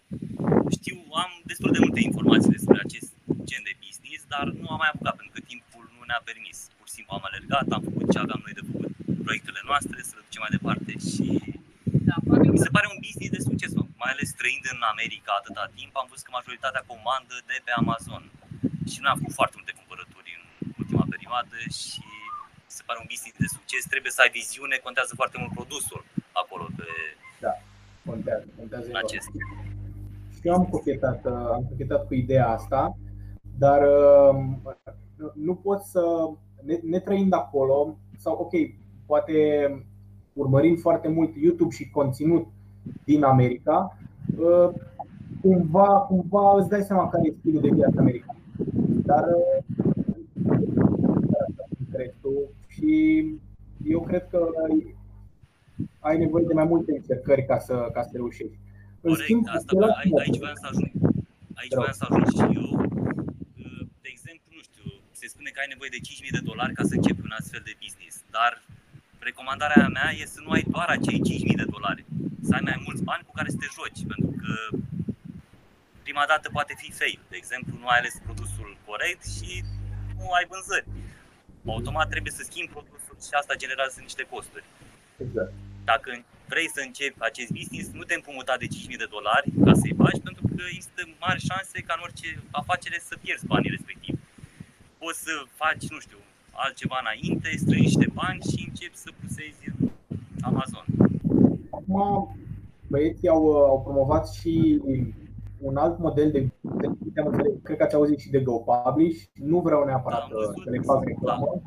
Știu, 0.78 0.98
am 1.24 1.32
destul 1.50 1.70
de 1.74 1.80
multe 1.84 2.00
informații 2.08 2.56
despre 2.56 2.78
acest 2.86 3.10
gen 3.48 3.62
de 3.68 3.74
business, 3.84 4.22
dar 4.34 4.44
nu 4.60 4.66
am 4.74 4.80
mai 4.82 4.90
apucat 4.92 5.14
pentru 5.18 5.34
că 5.34 5.40
timpul 5.52 5.84
nu 5.94 6.00
ne-a 6.08 6.17
permis. 6.28 6.58
Pur 6.78 6.86
și 6.90 6.94
simplu 6.96 7.12
am 7.18 7.24
alergat, 7.30 7.66
am 7.76 7.82
făcut 7.88 8.04
ce 8.12 8.18
aveam 8.24 8.40
noi 8.46 8.54
de 8.58 8.64
făcut, 8.70 8.90
proiectele 9.26 9.60
noastre, 9.70 9.96
să 10.08 10.12
le 10.16 10.22
ducem 10.26 10.42
mai 10.44 10.54
departe 10.56 10.90
și 11.12 11.24
Da, 12.08 12.16
probabil 12.24 12.50
mi 12.52 12.58
că 12.58 12.64
se 12.66 12.74
pare 12.76 12.88
un 12.94 12.98
business 13.06 13.32
de 13.36 13.42
succes, 13.48 13.70
mă. 13.78 13.84
mai 14.02 14.12
ales 14.14 14.28
trăind 14.40 14.64
în 14.74 14.80
America 14.92 15.32
atâta 15.40 15.64
timp, 15.78 15.92
am 16.02 16.08
văzut 16.10 16.24
că 16.26 16.32
majoritatea 16.38 16.82
comandă 16.92 17.36
de 17.50 17.56
pe 17.64 17.72
Amazon. 17.82 18.22
Și 18.90 18.98
nu 19.02 19.08
am 19.12 19.18
făcut 19.20 19.36
foarte 19.40 19.56
multe 19.58 19.74
cumpărături 19.80 20.30
în 20.38 20.44
ultima 20.82 21.04
perioadă 21.14 21.56
și 21.80 22.04
mi 22.68 22.74
se 22.78 22.82
pare 22.86 22.98
un 23.02 23.08
business 23.12 23.36
de 23.44 23.48
succes. 23.56 23.82
Trebuie 23.92 24.12
să 24.16 24.20
ai 24.22 24.34
viziune, 24.40 24.76
contează 24.86 25.12
foarte 25.20 25.36
mult 25.42 25.52
produsul 25.58 26.00
acolo 26.42 26.64
pe 26.78 26.88
Contează, 28.08 28.46
contează 28.60 28.84
în 28.88 28.90
enorm. 28.94 29.06
acest. 29.06 29.28
Și 30.34 30.40
eu 30.48 30.54
am 30.60 30.66
cochetat, 30.74 31.20
uh, 31.24 31.32
am 31.56 31.64
cochetat 31.70 32.02
cu 32.06 32.14
ideea 32.24 32.48
asta, 32.58 32.80
dar 33.64 33.80
uh, 33.82 34.36
nu 35.34 35.54
pot 35.54 35.80
să, 35.80 36.30
ne, 36.64 36.78
ne 36.82 36.98
trăind 37.00 37.32
acolo, 37.32 37.96
sau 38.16 38.36
ok, 38.36 38.52
poate 39.06 39.34
urmărim 40.32 40.76
foarte 40.76 41.08
mult 41.08 41.36
YouTube 41.36 41.74
și 41.74 41.90
conținut 41.90 42.46
din 43.04 43.22
America, 43.22 43.98
uh, 44.38 44.70
cumva, 45.40 45.86
cumva 45.86 46.54
îți 46.58 46.68
dai 46.68 46.82
seama 46.82 47.08
care 47.08 47.28
e 47.28 47.34
stilul 47.38 47.60
de 47.60 47.70
viață 47.74 47.94
american. 47.98 48.36
Dar 49.04 49.24
uh, 49.24 49.64
restul 51.90 52.48
și 52.66 53.24
eu 53.84 54.00
cred 54.00 54.26
că 54.30 54.48
ai 56.00 56.18
nevoie 56.18 56.44
de 56.46 56.52
mai 56.54 56.64
multe 56.64 56.92
încercări 56.96 57.44
ca 57.46 57.58
să, 57.58 57.88
ca 57.92 58.02
să 58.02 58.10
reușești. 58.12 58.58
În 59.00 59.10
Corect, 59.10 59.22
schimb, 59.24 59.44
asta, 59.46 59.64
același 59.66 59.98
aici, 59.98 60.10
mod- 60.12 60.20
aici 60.20 60.38
vreau 60.38 60.54
să 60.54 60.66
ajung. 60.70 60.90
Aici 61.54 61.68
Te 61.68 61.74
rog. 61.74 61.84
vreau 61.84 61.96
să 62.00 62.06
ajung 62.08 62.26
și 62.36 62.56
eu. 62.58 62.66
Uh, 63.64 63.82
De 64.04 64.08
exemplu, 64.14 64.48
nu 64.58 64.62
știu, 64.68 64.84
se 65.20 65.26
spune 65.32 65.50
că 65.50 65.60
ai 65.60 65.72
nevoie 65.74 65.94
de 65.96 66.04
5.000 66.08 66.36
de 66.36 66.46
dolari 66.50 66.76
ca 66.78 66.84
să 66.88 66.94
începi 66.94 67.26
un 67.28 67.34
astfel 67.38 67.62
de 67.68 67.78
business, 67.82 68.14
dar 68.36 68.52
recomandarea 69.28 69.88
mea 69.96 70.08
e 70.20 70.34
să 70.36 70.40
nu 70.44 70.50
ai 70.56 70.64
doar 70.74 70.88
acei 70.96 71.18
5.000 71.52 71.62
de 71.62 71.70
dolari, 71.74 72.04
să 72.46 72.52
ai 72.54 72.64
mai 72.68 72.82
mulți 72.86 73.02
bani 73.10 73.26
cu 73.26 73.32
care 73.38 73.48
să 73.54 73.58
te 73.60 73.68
joci, 73.78 74.02
pentru 74.12 74.32
că 74.42 74.52
prima 76.06 76.24
dată 76.32 76.46
poate 76.56 76.74
fi 76.82 76.88
fail. 77.00 77.20
De 77.32 77.36
exemplu, 77.42 77.72
nu 77.80 77.86
ai 77.88 77.98
ales 77.98 78.14
produsul 78.26 78.70
corect 78.88 79.22
și 79.36 79.50
nu 80.18 80.26
ai 80.38 80.46
vânzări. 80.52 80.88
Automat 81.76 82.08
trebuie 82.14 82.32
să 82.38 82.42
schimbi 82.42 82.72
produsul 82.76 83.16
și 83.26 83.34
asta 83.40 83.60
generează 83.62 83.96
niște 84.00 84.24
costuri 84.32 84.64
Exact. 85.24 85.52
dacă 85.84 86.08
vrei 86.52 86.68
să 86.76 86.80
începi 86.84 87.20
acest 87.30 87.50
business, 87.58 87.88
nu 87.98 88.04
te 88.08 88.14
împrumuta 88.14 88.56
de 88.56 88.66
5.000 88.66 89.02
de 89.04 89.12
dolari 89.16 89.48
ca 89.66 89.72
să-i 89.80 89.98
faci, 90.02 90.20
pentru 90.28 90.44
că 90.48 90.62
există 90.68 91.00
mari 91.24 91.46
șanse 91.48 91.78
ca 91.86 91.94
în 91.96 92.02
orice 92.06 92.28
afacere 92.50 92.98
să 93.08 93.16
pierzi 93.16 93.46
banii 93.46 93.70
respectiv. 93.76 94.17
Poți 94.98 95.22
să 95.22 95.30
faci, 95.60 95.84
nu 95.94 95.98
știu, 95.98 96.16
altceva 96.64 96.96
înainte, 97.04 97.48
strângi 97.56 97.82
niște 97.84 98.06
bani 98.14 98.40
și 98.50 98.66
începi 98.68 98.96
să 99.04 99.10
pusezi 99.20 99.62
în 99.80 99.88
Amazon. 100.50 100.84
Acum, 101.70 101.96
băieții 102.88 103.28
au, 103.28 103.42
au 103.72 103.80
promovat 103.82 104.28
și 104.28 104.80
un 105.60 105.76
alt 105.76 105.98
model 105.98 106.30
de 106.30 106.40
de- 106.60 107.20
am 107.20 107.26
înțeles, 107.26 107.52
cred 107.62 107.76
că 107.76 107.82
ați 107.82 107.94
auzit 107.94 108.18
și 108.18 108.30
de 108.30 108.40
GoPublish. 108.40 109.24
Nu 109.34 109.60
vreau 109.60 109.84
neapărat 109.84 110.18
Da, 110.18 110.24
am 110.24 110.30
uh, 110.32 110.38
văzut. 110.46 110.62
să 110.64 110.70
le 110.70 110.80
fac 110.80 111.04
reclamă, 111.04 111.60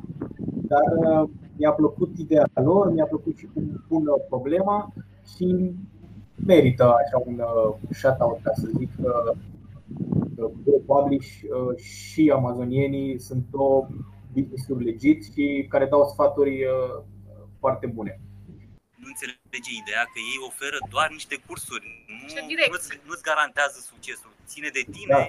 dar 0.72 0.86
uh, 1.22 1.28
mi-a 1.56 1.72
plăcut 1.72 2.18
ideea 2.18 2.46
lor, 2.54 2.92
mi-a 2.92 3.04
plăcut 3.06 3.36
și 3.36 3.48
cum 3.54 3.84
pun 3.88 4.06
uh, 4.06 4.24
problema 4.28 4.92
și 5.36 5.70
merită 6.46 6.84
așa 6.84 7.22
un 7.26 7.38
uh, 7.38 7.74
shout-out, 7.90 8.38
ca 8.42 8.52
să 8.54 8.68
zic, 8.78 8.90
că 10.42 10.48
că 10.64 10.70
GoPublish 10.70 11.30
uh, 11.42 11.76
și 11.78 12.30
amazonienii 12.34 13.20
sunt 13.20 13.42
două 13.50 13.88
business-uri 14.32 14.84
legit 14.84 15.24
și 15.24 15.66
care 15.68 15.86
dau 15.86 16.04
sfaturi 16.12 16.64
uh, 16.64 17.04
foarte 17.58 17.86
bune. 17.86 18.20
Nu 19.00 19.06
înțelege 19.12 19.70
ideea 19.82 20.04
că 20.12 20.18
ei 20.32 20.38
oferă 20.50 20.78
doar 20.94 21.08
niște 21.18 21.36
cursuri, 21.46 21.86
Ce 22.32 22.40
nu, 22.40 22.46
direct. 22.52 22.70
nu-ți, 22.72 23.00
nu-ți 23.08 23.26
garantează 23.30 23.78
succesul. 23.90 24.32
Ține 24.52 24.70
de 24.78 24.84
tine 24.96 25.14
Da. 25.16 25.24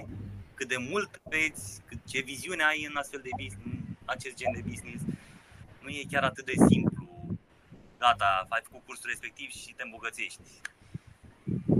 cât 0.58 0.67
de 0.73 0.80
mult 0.91 1.12
vezi, 1.34 1.82
cât, 1.88 1.99
ce 2.12 2.19
viziune 2.32 2.63
ai 2.71 2.80
în 2.89 2.95
astfel 3.02 3.21
de 3.28 3.34
business, 3.41 3.86
în 4.02 4.08
acest 4.15 4.36
gen 4.39 4.52
de 4.58 4.63
business. 4.69 5.02
Nu 5.84 5.89
e 5.89 6.12
chiar 6.12 6.23
atât 6.23 6.45
de 6.52 6.58
simplu. 6.69 7.02
Gata, 8.04 8.30
ai 8.56 8.62
făcut 8.67 8.84
cursul 8.88 9.10
respectiv 9.13 9.49
și 9.62 9.73
te 9.78 9.84
îmbogățești. 9.86 10.41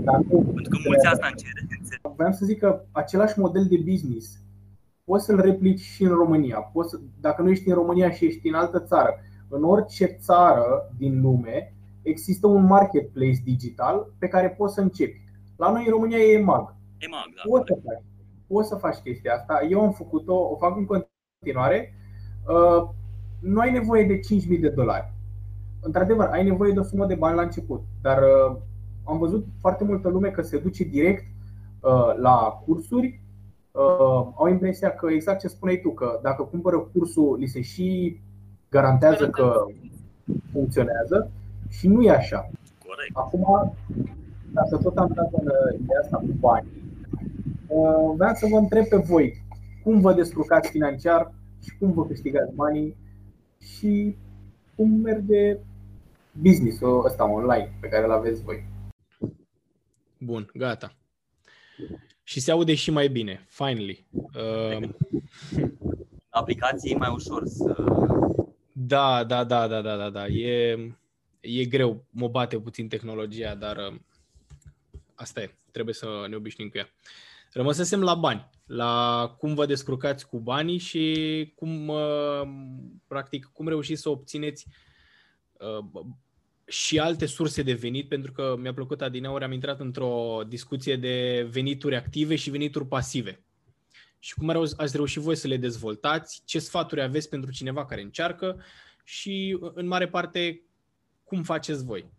Dar 0.06 0.18
nu, 0.28 0.36
Pentru 0.56 0.70
că 0.72 0.78
mulți 0.88 1.06
asta 1.06 1.26
încerc. 1.26 1.68
Vreau 2.16 2.32
să 2.32 2.44
zic 2.44 2.58
că 2.58 2.84
același 2.92 3.38
model 3.38 3.66
de 3.66 3.76
business 3.90 4.44
poți 5.04 5.24
să-l 5.24 5.40
replici 5.40 5.80
și 5.80 6.02
în 6.02 6.14
România. 6.14 6.58
Poți 6.58 6.90
să, 6.90 7.00
dacă 7.20 7.42
nu 7.42 7.50
ești 7.50 7.68
în 7.68 7.74
România 7.74 8.10
și 8.10 8.24
ești 8.24 8.48
în 8.48 8.54
altă 8.54 8.80
țară, 8.80 9.14
în 9.48 9.64
orice 9.64 10.06
țară 10.06 10.94
din 10.96 11.20
lume 11.20 11.74
există 12.02 12.46
un 12.46 12.64
marketplace 12.64 13.40
digital 13.44 14.12
pe 14.18 14.28
care 14.28 14.50
poți 14.50 14.74
să 14.74 14.80
începi. 14.80 15.22
La 15.56 15.70
noi 15.70 15.84
în 15.84 15.90
România 15.90 16.18
e 16.18 16.32
EMAG. 16.32 16.74
E 16.98 17.06
mag, 17.08 17.34
da. 17.34 17.42
Poți 17.48 17.66
să 17.66 17.78
faci, 17.84 18.04
poți 18.46 18.68
să 18.68 18.74
faci 18.74 18.96
chestia 18.96 19.34
asta. 19.34 19.66
Eu 19.70 19.80
am 19.80 19.92
făcut-o, 19.92 20.34
o 20.34 20.56
fac 20.56 20.76
în 20.76 20.86
continuare. 20.86 21.94
Uh, 22.48 22.88
Nu 23.40 23.60
ai 23.60 23.72
nevoie 23.72 24.04
de 24.04 24.18
5.000 24.54 24.60
de 24.60 24.68
dolari. 24.68 25.12
Într-adevăr, 25.80 26.26
ai 26.26 26.44
nevoie 26.44 26.72
de 26.72 26.78
o 26.78 26.82
sumă 26.82 27.06
de 27.06 27.14
bani 27.14 27.36
la 27.36 27.42
început, 27.42 27.82
dar 28.02 28.18
uh, 28.22 28.56
am 29.04 29.18
văzut 29.18 29.46
foarte 29.60 29.84
multă 29.84 30.08
lume 30.08 30.30
că 30.30 30.42
se 30.42 30.58
duce 30.58 30.84
direct 30.84 31.24
uh, 31.24 31.33
la 32.16 32.62
cursuri. 32.66 33.20
Uh, 33.70 34.32
Au 34.34 34.48
impresia 34.48 34.94
că, 34.94 35.10
exact 35.10 35.40
ce 35.40 35.48
spuneai 35.48 35.80
tu, 35.80 35.90
că 35.90 36.18
dacă 36.22 36.42
cumpără 36.42 36.78
cursul, 36.78 37.36
li 37.38 37.46
se 37.46 37.60
și 37.60 38.20
garantează 38.70 39.30
că 39.30 39.66
funcționează 40.52 41.30
și 41.68 41.88
nu 41.88 42.02
e 42.02 42.10
așa. 42.10 42.50
Corect. 42.86 43.10
Acum, 43.12 43.74
dacă 44.52 44.76
tot 44.76 44.96
am 44.96 45.12
dat 45.14 45.32
în 45.32 45.46
uh, 45.46 45.80
ideea 45.80 46.00
asta 46.02 46.16
cu 46.16 46.34
bani, 46.40 46.66
uh, 47.66 48.14
vreau 48.16 48.34
să 48.34 48.46
vă 48.50 48.56
întreb 48.56 48.86
pe 48.86 48.96
voi 48.96 49.42
cum 49.82 50.00
vă 50.00 50.12
descurcați 50.12 50.70
financiar 50.70 51.32
și 51.62 51.76
cum 51.78 51.92
vă 51.92 52.06
câștigați 52.06 52.54
banii 52.54 52.96
și 53.60 54.16
cum 54.76 54.90
merge 54.90 55.58
business-ul 56.42 57.04
ăsta 57.04 57.30
online 57.30 57.72
pe 57.80 57.88
care 57.88 58.04
îl 58.04 58.12
aveți 58.12 58.42
voi. 58.42 58.64
Bun, 60.18 60.50
gata. 60.54 60.94
Și 62.22 62.40
se 62.40 62.50
aude 62.50 62.74
și 62.74 62.90
mai 62.90 63.08
bine, 63.08 63.46
finally. 63.48 64.06
Uh, 64.10 64.88
Aplicații 66.28 66.92
e 66.92 66.96
mai 66.96 67.12
ușor 67.14 67.42
să... 67.46 67.84
da, 68.72 69.24
da, 69.24 69.44
da, 69.44 69.66
da, 69.66 69.80
da, 69.80 69.96
da, 69.96 70.10
da. 70.10 70.26
E, 70.26 70.78
e 71.40 71.64
greu, 71.64 72.04
mă 72.10 72.28
bate 72.28 72.60
puțin 72.60 72.88
tehnologia, 72.88 73.54
dar 73.54 73.76
uh, 73.76 73.94
asta 75.14 75.40
e, 75.40 75.54
trebuie 75.70 75.94
să 75.94 76.26
ne 76.28 76.36
obișnuim 76.36 76.68
cu 76.70 76.78
ea. 76.78 76.88
Rămăsesem 77.52 78.02
la 78.02 78.14
bani, 78.14 78.50
la 78.66 79.34
cum 79.38 79.54
vă 79.54 79.66
descurcați 79.66 80.28
cu 80.28 80.38
banii 80.38 80.78
și 80.78 81.52
cum, 81.54 81.88
uh, 81.88 82.42
practic, 83.06 83.50
cum 83.52 83.68
reușiți 83.68 84.02
să 84.02 84.08
obțineți 84.08 84.66
uh, 85.52 86.04
și 86.66 86.98
alte 86.98 87.26
surse 87.26 87.62
de 87.62 87.72
venit, 87.72 88.08
pentru 88.08 88.32
că 88.32 88.54
mi-a 88.58 88.74
plăcut 88.74 89.02
adineauri, 89.02 89.44
am 89.44 89.52
intrat 89.52 89.80
într-o 89.80 90.42
discuție 90.48 90.96
de 90.96 91.46
venituri 91.50 91.96
active 91.96 92.36
și 92.36 92.50
venituri 92.50 92.86
pasive. 92.86 93.44
Și 94.18 94.34
cum 94.34 94.50
reu- 94.50 94.72
ați 94.76 94.96
reușit 94.96 95.22
voi 95.22 95.36
să 95.36 95.48
le 95.48 95.56
dezvoltați, 95.56 96.42
ce 96.44 96.58
sfaturi 96.58 97.02
aveți 97.02 97.28
pentru 97.28 97.50
cineva 97.50 97.84
care 97.84 98.00
încearcă 98.02 98.62
și, 99.04 99.58
în 99.74 99.86
mare 99.86 100.08
parte, 100.08 100.62
cum 101.24 101.42
faceți 101.42 101.84
voi. 101.84 102.12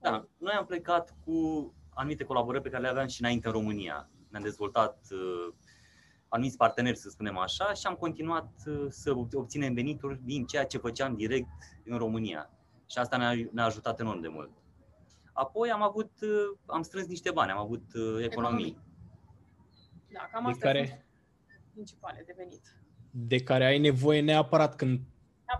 Da, 0.00 0.28
noi 0.38 0.52
am 0.52 0.66
plecat 0.66 1.16
cu 1.24 1.74
anumite 1.94 2.24
colaborări 2.24 2.62
pe 2.62 2.68
care 2.68 2.82
le 2.82 2.88
aveam 2.88 3.06
și 3.06 3.20
înainte 3.20 3.46
în 3.46 3.52
România. 3.52 4.10
Ne-am 4.28 4.42
dezvoltat 4.42 5.06
uh, 5.10 5.54
anumiți 6.28 6.56
parteneri, 6.56 6.96
să 6.96 7.08
spunem 7.08 7.38
așa, 7.38 7.72
și 7.72 7.86
am 7.86 7.94
continuat 7.94 8.52
uh, 8.66 8.86
să 8.88 9.14
obținem 9.32 9.74
venituri 9.74 10.20
din 10.24 10.44
ceea 10.46 10.64
ce 10.64 10.78
făceam 10.78 11.14
direct 11.16 11.48
în 11.84 11.98
România. 11.98 12.50
Și 12.86 12.98
asta 12.98 13.16
ne-a, 13.16 13.48
ne-a 13.52 13.64
ajutat 13.64 14.00
enorm 14.00 14.20
de 14.20 14.28
mult. 14.28 14.50
Apoi 15.32 15.70
am 15.70 15.82
avut, 15.82 16.10
uh, 16.22 16.58
am 16.66 16.82
strâns 16.82 17.06
niște 17.06 17.30
bani, 17.30 17.50
am 17.50 17.58
avut 17.58 17.84
uh, 17.94 18.02
economii. 18.02 18.24
Economii. 18.24 18.78
Da, 20.12 20.28
cam 20.32 20.44
De 20.44 20.50
astea 20.50 20.72
care- 20.72 20.86
sunt 20.86 21.04
principale 21.72 22.22
de 22.26 22.34
venit. 22.36 22.80
De 23.10 23.42
care 23.42 23.64
ai 23.64 23.78
nevoie 23.78 24.20
neapărat 24.20 24.76
când 24.76 25.00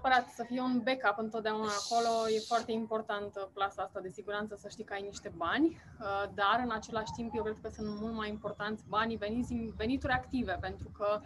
Neapărat 0.03 0.29
să 0.35 0.45
fie 0.49 0.61
un 0.61 0.83
backup 0.85 1.19
întotdeauna 1.19 1.71
acolo, 1.83 2.29
e 2.29 2.39
foarte 2.39 2.73
importantă 2.73 3.51
plasa 3.53 3.83
asta 3.83 4.01
de 4.01 4.09
siguranță, 4.09 4.57
să 4.61 4.69
știi 4.69 4.85
că 4.85 4.93
ai 4.93 5.03
niște 5.03 5.33
bani, 5.37 5.67
uh, 5.67 6.25
dar 6.35 6.61
în 6.65 6.71
același 6.71 7.13
timp 7.17 7.33
eu 7.35 7.43
cred 7.43 7.59
că 7.63 7.69
sunt 7.75 8.01
mult 8.01 8.15
mai 8.15 8.29
importanți 8.29 8.85
banii 8.89 9.17
veniți 9.17 9.49
din 9.49 9.73
venituri 9.77 10.13
active, 10.13 10.59
pentru 10.61 10.89
că 10.99 11.21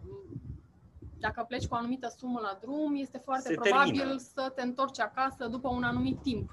m, 0.00 0.40
dacă 1.18 1.44
pleci 1.48 1.66
cu 1.66 1.74
o 1.74 1.76
anumită 1.76 2.14
sumă 2.18 2.40
la 2.42 2.58
drum, 2.60 2.94
este 2.94 3.18
foarte 3.24 3.48
Se 3.48 3.54
probabil 3.54 3.96
termină. 3.96 4.18
să 4.34 4.52
te 4.54 4.62
întorci 4.62 5.00
acasă 5.00 5.46
după 5.46 5.68
un 5.68 5.82
anumit 5.82 6.22
timp. 6.22 6.50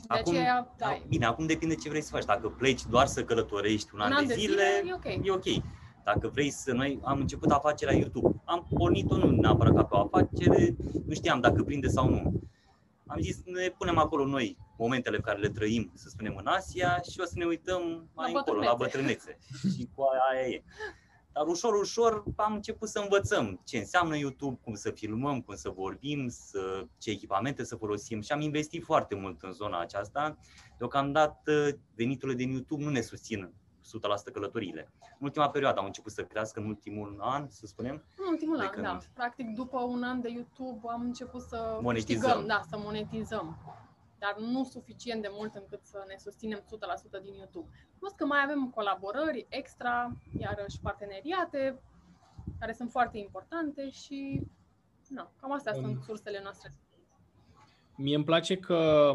Și 0.00 0.06
de 0.06 0.14
Acum, 0.14 0.32
aceea, 0.32 0.74
da, 0.76 0.86
Da, 0.86 0.98
Bine, 1.08 1.26
acum 1.26 1.46
depinde 1.46 1.74
ce 1.74 1.88
vrei 1.88 2.02
să 2.02 2.10
faci. 2.10 2.24
Dacă 2.24 2.48
pleci 2.48 2.84
doar 2.84 3.06
să 3.06 3.24
călătorești 3.24 3.90
un, 3.94 4.00
un 4.00 4.12
an 4.12 4.26
de 4.26 4.34
zile 4.34 4.82
e 4.86 4.92
ok. 4.92 5.04
e 5.04 5.30
ok. 5.30 5.62
Dacă 6.04 6.28
vrei 6.28 6.50
să 6.50 6.72
noi 6.72 7.00
am 7.02 7.20
început 7.20 7.50
afacerea 7.50 7.96
YouTube. 7.96 8.40
Am 8.44 8.66
pornit-o 8.74 9.16
nu 9.16 9.30
neapărat 9.30 9.74
ca 9.74 9.84
pe 9.84 9.94
o 9.94 9.98
afacere, 10.00 10.76
nu 11.06 11.14
știam 11.14 11.40
dacă 11.40 11.62
prinde 11.62 11.88
sau 11.88 12.08
nu. 12.08 12.40
Am 13.06 13.20
zis, 13.20 13.42
ne 13.44 13.68
punem 13.78 13.98
acolo 13.98 14.26
noi 14.26 14.56
momentele 14.78 15.16
pe 15.16 15.22
care 15.22 15.38
le 15.38 15.48
trăim, 15.48 15.90
să 15.94 16.08
spunem, 16.08 16.36
în 16.36 16.46
Asia 16.46 17.00
și 17.10 17.20
o 17.20 17.24
să 17.24 17.32
ne 17.34 17.44
uităm 17.44 18.08
mai 18.14 18.32
încolo, 18.32 18.60
la 18.60 18.74
bătrânețe. 18.74 19.38
și 19.76 19.88
cu 19.94 20.02
aia 20.02 20.48
e. 20.48 20.62
Dar 21.32 21.46
ușor, 21.46 21.74
ușor 21.74 22.24
am 22.36 22.54
început 22.54 22.88
să 22.88 22.98
învățăm 22.98 23.60
ce 23.64 23.78
înseamnă 23.78 24.16
YouTube, 24.16 24.58
cum 24.64 24.74
să 24.74 24.90
filmăm, 24.90 25.40
cum 25.40 25.54
să 25.54 25.68
vorbim, 25.68 26.28
să, 26.28 26.86
ce 26.98 27.10
echipamente 27.10 27.64
să 27.64 27.76
folosim 27.76 28.20
și 28.20 28.32
am 28.32 28.40
investit 28.40 28.84
foarte 28.84 29.14
mult 29.14 29.42
în 29.42 29.52
zona 29.52 29.80
aceasta. 29.80 30.38
Deocamdată 30.78 31.78
veniturile 31.94 32.36
din 32.36 32.50
YouTube 32.50 32.82
nu 32.82 32.90
ne 32.90 33.00
susțin 33.00 33.52
100% 33.98 34.32
călătoriile. 34.32 34.90
În 35.00 35.26
ultima 35.26 35.50
perioadă 35.50 35.80
au 35.80 35.86
început 35.86 36.12
să 36.12 36.24
crească, 36.24 36.60
în 36.60 36.66
ultimul 36.66 37.18
an, 37.20 37.46
să 37.48 37.66
spunem. 37.66 38.04
În 38.16 38.24
ultimul 38.30 38.56
de 38.56 38.62
an, 38.64 38.70
când- 38.70 38.84
da. 38.84 38.98
Practic, 39.14 39.48
după 39.54 39.78
un 39.80 40.02
an 40.02 40.20
de 40.20 40.28
YouTube 40.28 40.80
am 40.88 41.00
început 41.02 41.40
să 41.42 41.78
Monetizăm. 41.82 42.20
câștigăm, 42.22 42.46
da, 42.46 42.60
să 42.68 42.78
monetizăm. 42.78 43.56
Dar 44.18 44.36
nu 44.38 44.64
suficient 44.64 45.22
de 45.22 45.28
mult 45.30 45.54
încât 45.54 45.80
să 45.82 46.04
ne 46.08 46.14
susținem 46.18 46.58
100% 46.58 47.18
din 47.22 47.34
YouTube. 47.34 47.68
Plus 47.98 48.12
că 48.12 48.26
mai 48.26 48.38
avem 48.44 48.70
colaborări 48.70 49.46
extra, 49.48 50.16
iarăși 50.38 50.80
parteneriate, 50.82 51.80
care 52.58 52.72
sunt 52.72 52.90
foarte 52.90 53.18
importante 53.18 53.90
și 53.90 54.42
na, 55.08 55.32
cam 55.40 55.52
astea 55.52 55.72
Um. 55.76 55.82
sunt 55.82 56.02
sursele 56.02 56.40
noastre. 56.42 56.72
Mie 57.96 58.14
îmi 58.14 58.24
place 58.24 58.56
că, 58.56 59.12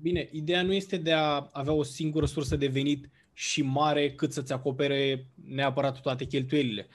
bine, 0.00 0.28
ideea 0.32 0.62
nu 0.62 0.72
este 0.72 0.96
de 0.96 1.12
a 1.12 1.48
avea 1.52 1.72
o 1.72 1.82
singură 1.82 2.26
sursă 2.26 2.56
de 2.56 2.66
venit 2.66 3.08
și 3.32 3.62
mare 3.62 4.12
cât 4.12 4.32
să-ți 4.32 4.52
acopere 4.52 5.26
neapărat 5.34 6.00
toate 6.00 6.24
cheltuielile, 6.24 6.88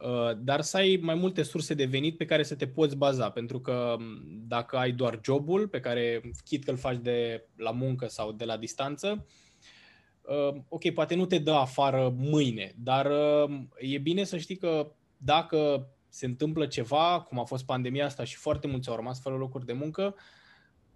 Uh, 0.00 0.30
dar 0.38 0.60
să 0.60 0.76
ai 0.76 0.98
mai 1.02 1.14
multe 1.14 1.42
surse 1.42 1.74
de 1.74 1.84
venit 1.84 2.16
pe 2.16 2.24
care 2.24 2.42
să 2.42 2.54
te 2.54 2.66
poți 2.66 2.96
baza, 2.96 3.30
pentru 3.30 3.60
că 3.60 3.96
m, 3.98 4.22
dacă 4.48 4.76
ai 4.76 4.92
doar 4.92 5.20
jobul 5.24 5.68
pe 5.68 5.80
care 5.80 6.20
chit 6.44 6.64
că 6.64 6.70
îl 6.70 6.76
faci 6.76 6.98
de 7.02 7.46
la 7.56 7.70
muncă 7.70 8.06
sau 8.06 8.32
de 8.32 8.44
la 8.44 8.56
distanță, 8.56 9.26
uh, 10.22 10.60
ok, 10.68 10.90
poate 10.90 11.14
nu 11.14 11.26
te 11.26 11.38
dă 11.38 11.52
afară 11.52 12.14
mâine, 12.16 12.74
dar 12.76 13.06
uh, 13.06 13.60
e 13.78 13.98
bine 13.98 14.24
să 14.24 14.36
știi 14.36 14.56
că 14.56 14.92
dacă 15.16 15.88
se 16.08 16.26
întâmplă 16.26 16.66
ceva, 16.66 17.26
cum 17.28 17.38
a 17.38 17.44
fost 17.44 17.64
pandemia 17.64 18.04
asta 18.04 18.24
și 18.24 18.36
foarte 18.36 18.66
mulți 18.66 18.88
au 18.88 18.96
rămas 18.96 19.20
fără 19.20 19.36
locuri 19.36 19.66
de 19.66 19.72
muncă, 19.72 20.14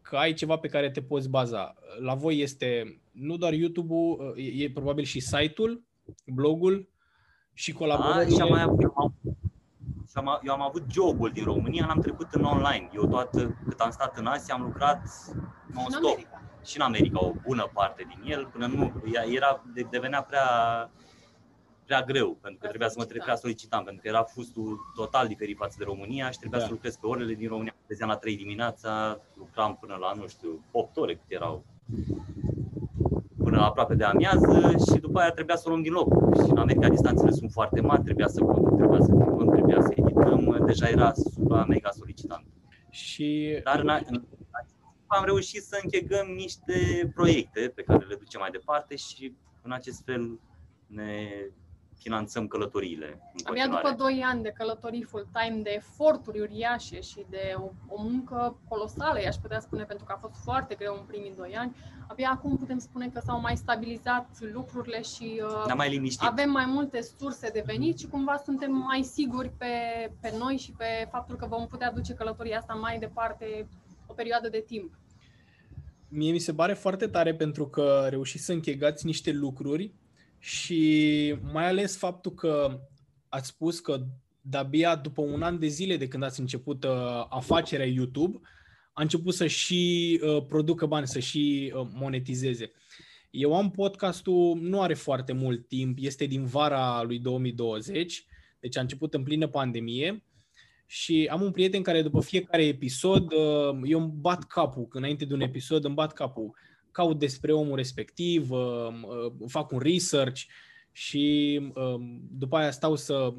că 0.02 0.16
ai 0.16 0.32
ceva 0.32 0.56
pe 0.56 0.68
care 0.68 0.90
te 0.90 1.02
poți 1.02 1.28
baza. 1.28 1.74
La 2.00 2.14
voi 2.14 2.40
este 2.40 3.00
nu 3.14 3.36
doar 3.36 3.52
YouTube-ul, 3.52 4.34
e, 4.36 4.64
e 4.64 4.70
probabil 4.70 5.04
și 5.04 5.20
site-ul, 5.20 5.82
blogul 6.26 6.88
și 7.52 7.72
Da, 7.72 7.78
colaborările. 7.78 8.34
și 8.34 8.40
am 8.40 8.48
mai 8.48 8.62
avut, 8.62 8.82
eu, 8.82 8.92
am, 8.96 9.14
și 10.08 10.12
am, 10.14 10.40
eu 10.42 10.52
am 10.52 10.62
avut 10.62 10.84
jobul 10.90 11.30
din 11.30 11.44
România, 11.44 11.86
l-am 11.86 12.00
trecut 12.00 12.32
în 12.32 12.44
online. 12.44 12.90
Eu 12.94 13.06
toată, 13.06 13.56
cât 13.68 13.80
am 13.80 13.90
stat 13.90 14.18
în 14.18 14.26
Asia, 14.26 14.54
am 14.54 14.62
lucrat 14.62 15.02
În 15.32 15.40
non-stop. 15.74 16.04
America. 16.10 16.42
și 16.64 16.76
în 16.76 16.82
America 16.82 17.24
o 17.24 17.32
bună 17.46 17.70
parte 17.72 18.06
din 18.08 18.30
el, 18.32 18.46
până 18.46 18.66
nu, 18.66 18.92
era, 19.34 19.64
de- 19.74 19.86
devenea 19.90 20.22
prea, 20.22 20.46
prea 21.84 22.02
greu, 22.02 22.26
pentru 22.28 22.40
că 22.42 22.56
Prea 22.58 22.68
trebuia 22.68 22.88
să 22.88 22.94
mă 22.98 23.02
solicitant. 23.02 23.24
prea 23.24 23.36
solicitant, 23.36 23.84
pentru 23.84 24.02
că 24.02 24.08
era 24.08 24.22
fustul 24.22 24.78
total 24.94 25.26
diferit 25.28 25.56
față 25.56 25.74
de 25.78 25.84
România 25.84 26.30
și 26.30 26.38
trebuia 26.38 26.58
Da. 26.60 26.64
să 26.66 26.72
lucrez 26.72 26.96
pe 26.96 27.06
orele 27.06 27.34
din 27.34 27.48
România. 27.48 27.74
Trezeam 27.86 28.08
la 28.08 28.16
3 28.16 28.36
dimineața, 28.36 29.20
lucram 29.36 29.76
până 29.80 29.96
la, 30.00 30.12
nu 30.12 30.26
știu, 30.26 30.64
8 30.70 30.96
ore 30.96 31.14
cât 31.14 31.24
erau. 31.30 31.64
Până 33.54 33.66
până 33.66 33.72
aproape 33.72 33.94
de 33.94 34.04
amiază 34.04 34.74
și 34.88 35.00
după 35.00 35.18
aia 35.18 35.30
trebuia 35.30 35.56
să 35.56 35.62
o 35.66 35.68
luăm 35.68 35.82
din 35.82 35.92
loc. 35.92 36.08
Și 36.44 36.50
în 36.50 36.56
America 36.56 36.88
distanțele 36.88 37.30
sunt 37.30 37.50
foarte 37.52 37.80
mari, 37.80 38.02
trebuia 38.02 38.26
să 38.26 38.40
conduc, 38.40 38.76
trebuia 38.76 39.00
să 39.00 39.10
filmăm, 39.10 39.50
trebuia 39.50 39.80
să 39.80 39.92
edităm, 39.96 40.64
deja 40.66 40.88
era 40.88 41.12
supra 41.12 41.64
mega 41.64 41.90
solicitant. 41.90 42.46
Și 42.90 43.60
Dar 43.64 43.78
în, 43.80 43.88
în, 44.06 44.22
am 45.06 45.24
reușit 45.24 45.62
să 45.62 45.78
închegăm 45.82 46.26
niște 46.26 47.10
proiecte 47.14 47.72
pe 47.74 47.82
care 47.82 48.04
le 48.04 48.14
ducem 48.14 48.40
mai 48.40 48.50
departe 48.50 48.96
și 48.96 49.34
în 49.62 49.72
acest 49.72 50.02
fel 50.04 50.40
ne 50.86 51.28
finanțăm 51.98 52.46
călătoriile 52.46 53.06
în 53.06 53.40
Abia 53.44 53.62
continuare. 53.64 53.88
după 53.96 54.02
2 54.02 54.22
ani 54.24 54.42
de 54.42 54.52
călătorii 54.56 55.02
full-time, 55.02 55.60
de 55.62 55.70
eforturi 55.74 56.40
uriașe 56.40 57.00
și 57.00 57.24
de 57.30 57.54
o, 57.56 57.70
o 57.88 58.02
muncă 58.02 58.56
colosală, 58.68 59.20
i-aș 59.20 59.36
putea 59.36 59.60
spune, 59.60 59.82
pentru 59.84 60.04
că 60.04 60.12
a 60.16 60.18
fost 60.20 60.34
foarte 60.42 60.74
greu 60.74 60.96
în 61.00 61.04
primii 61.06 61.32
2 61.36 61.56
ani, 61.56 61.76
abia 62.08 62.30
acum 62.30 62.56
putem 62.56 62.78
spune 62.78 63.08
că 63.08 63.20
s-au 63.24 63.40
mai 63.40 63.56
stabilizat 63.56 64.28
lucrurile 64.52 65.02
și 65.02 65.42
uh, 65.44 65.62
Ne-am 65.66 65.76
mai 65.76 65.88
liniștit. 65.88 66.28
avem 66.28 66.50
mai 66.50 66.64
multe 66.66 67.00
surse 67.18 67.50
de 67.50 67.62
venit 67.66 67.98
și 67.98 68.06
cumva 68.06 68.36
suntem 68.44 68.72
mai 68.72 69.02
siguri 69.02 69.50
pe, 69.58 69.66
pe 70.20 70.34
noi 70.38 70.56
și 70.56 70.72
pe 70.72 71.08
faptul 71.10 71.36
că 71.36 71.46
vom 71.46 71.66
putea 71.66 71.92
duce 71.92 72.14
călătoria 72.14 72.58
asta 72.58 72.74
mai 72.74 72.98
departe 72.98 73.66
o 74.06 74.12
perioadă 74.12 74.48
de 74.48 74.64
timp. 74.66 74.94
mie 76.08 76.32
mi 76.32 76.38
se 76.38 76.54
pare 76.54 76.74
foarte 76.74 77.06
tare 77.06 77.34
pentru 77.34 77.66
că 77.68 78.06
reușiți 78.10 78.44
să 78.44 78.52
închegați 78.52 79.06
niște 79.06 79.32
lucruri 79.32 79.92
și 80.44 81.34
mai 81.52 81.66
ales 81.66 81.96
faptul 81.96 82.32
că 82.32 82.80
ați 83.28 83.48
spus 83.48 83.80
că 83.80 84.06
de-abia 84.40 84.96
după 84.96 85.22
un 85.22 85.42
an 85.42 85.58
de 85.58 85.66
zile 85.66 85.96
de 85.96 86.08
când 86.08 86.22
ați 86.22 86.40
început 86.40 86.84
uh, 86.84 87.26
afacerea 87.28 87.86
YouTube, 87.86 88.40
a 88.92 89.02
început 89.02 89.34
să 89.34 89.46
și 89.46 90.20
uh, 90.22 90.44
producă 90.48 90.86
bani, 90.86 91.06
să 91.06 91.18
și 91.18 91.72
uh, 91.74 91.86
monetizeze. 91.92 92.72
Eu 93.30 93.56
am 93.56 93.70
podcastul, 93.70 94.58
nu 94.60 94.80
are 94.80 94.94
foarte 94.94 95.32
mult 95.32 95.68
timp, 95.68 95.98
este 96.00 96.24
din 96.24 96.44
vara 96.44 97.02
lui 97.02 97.18
2020, 97.18 98.26
deci 98.60 98.76
a 98.76 98.80
început 98.80 99.14
în 99.14 99.22
plină 99.22 99.46
pandemie 99.46 100.24
și 100.86 101.28
am 101.30 101.42
un 101.42 101.50
prieten 101.50 101.82
care 101.82 102.02
după 102.02 102.20
fiecare 102.20 102.64
episod, 102.64 103.32
uh, 103.32 103.80
eu 103.84 104.00
îmi 104.00 104.12
bat 104.14 104.44
capul, 104.44 104.86
că 104.86 104.98
înainte 104.98 105.24
de 105.24 105.34
un 105.34 105.40
episod 105.40 105.84
îmi 105.84 105.94
bat 105.94 106.12
capul, 106.12 106.54
caut 106.94 107.18
despre 107.18 107.52
omul 107.52 107.76
respectiv, 107.76 108.50
uh, 108.50 108.88
uh, 109.02 109.32
fac 109.46 109.70
un 109.70 109.78
research 109.78 110.40
și 110.92 111.60
uh, 111.74 111.94
după 112.30 112.56
aia 112.56 112.70
stau 112.70 112.96
să... 112.96 113.32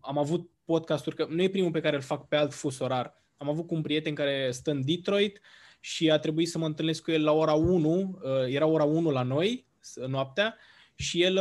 Am 0.00 0.18
avut 0.18 0.50
podcasturi, 0.64 1.16
că 1.16 1.26
nu 1.30 1.42
e 1.42 1.48
primul 1.48 1.70
pe 1.70 1.80
care 1.80 1.96
îl 1.96 2.02
fac 2.02 2.28
pe 2.28 2.36
alt 2.36 2.54
fus 2.54 2.78
orar. 2.78 3.22
Am 3.36 3.48
avut 3.48 3.66
cu 3.66 3.74
un 3.74 3.82
prieten 3.82 4.14
care 4.14 4.50
stă 4.50 4.70
în 4.70 4.84
Detroit 4.84 5.40
și 5.80 6.10
a 6.10 6.18
trebuit 6.18 6.48
să 6.48 6.58
mă 6.58 6.66
întâlnesc 6.66 7.02
cu 7.02 7.10
el 7.10 7.24
la 7.24 7.32
ora 7.32 7.52
1, 7.52 8.18
era 8.46 8.66
ora 8.66 8.84
1 8.84 9.10
la 9.10 9.22
noi, 9.22 9.66
noaptea, 10.06 10.56
și 10.94 11.22
el 11.22 11.40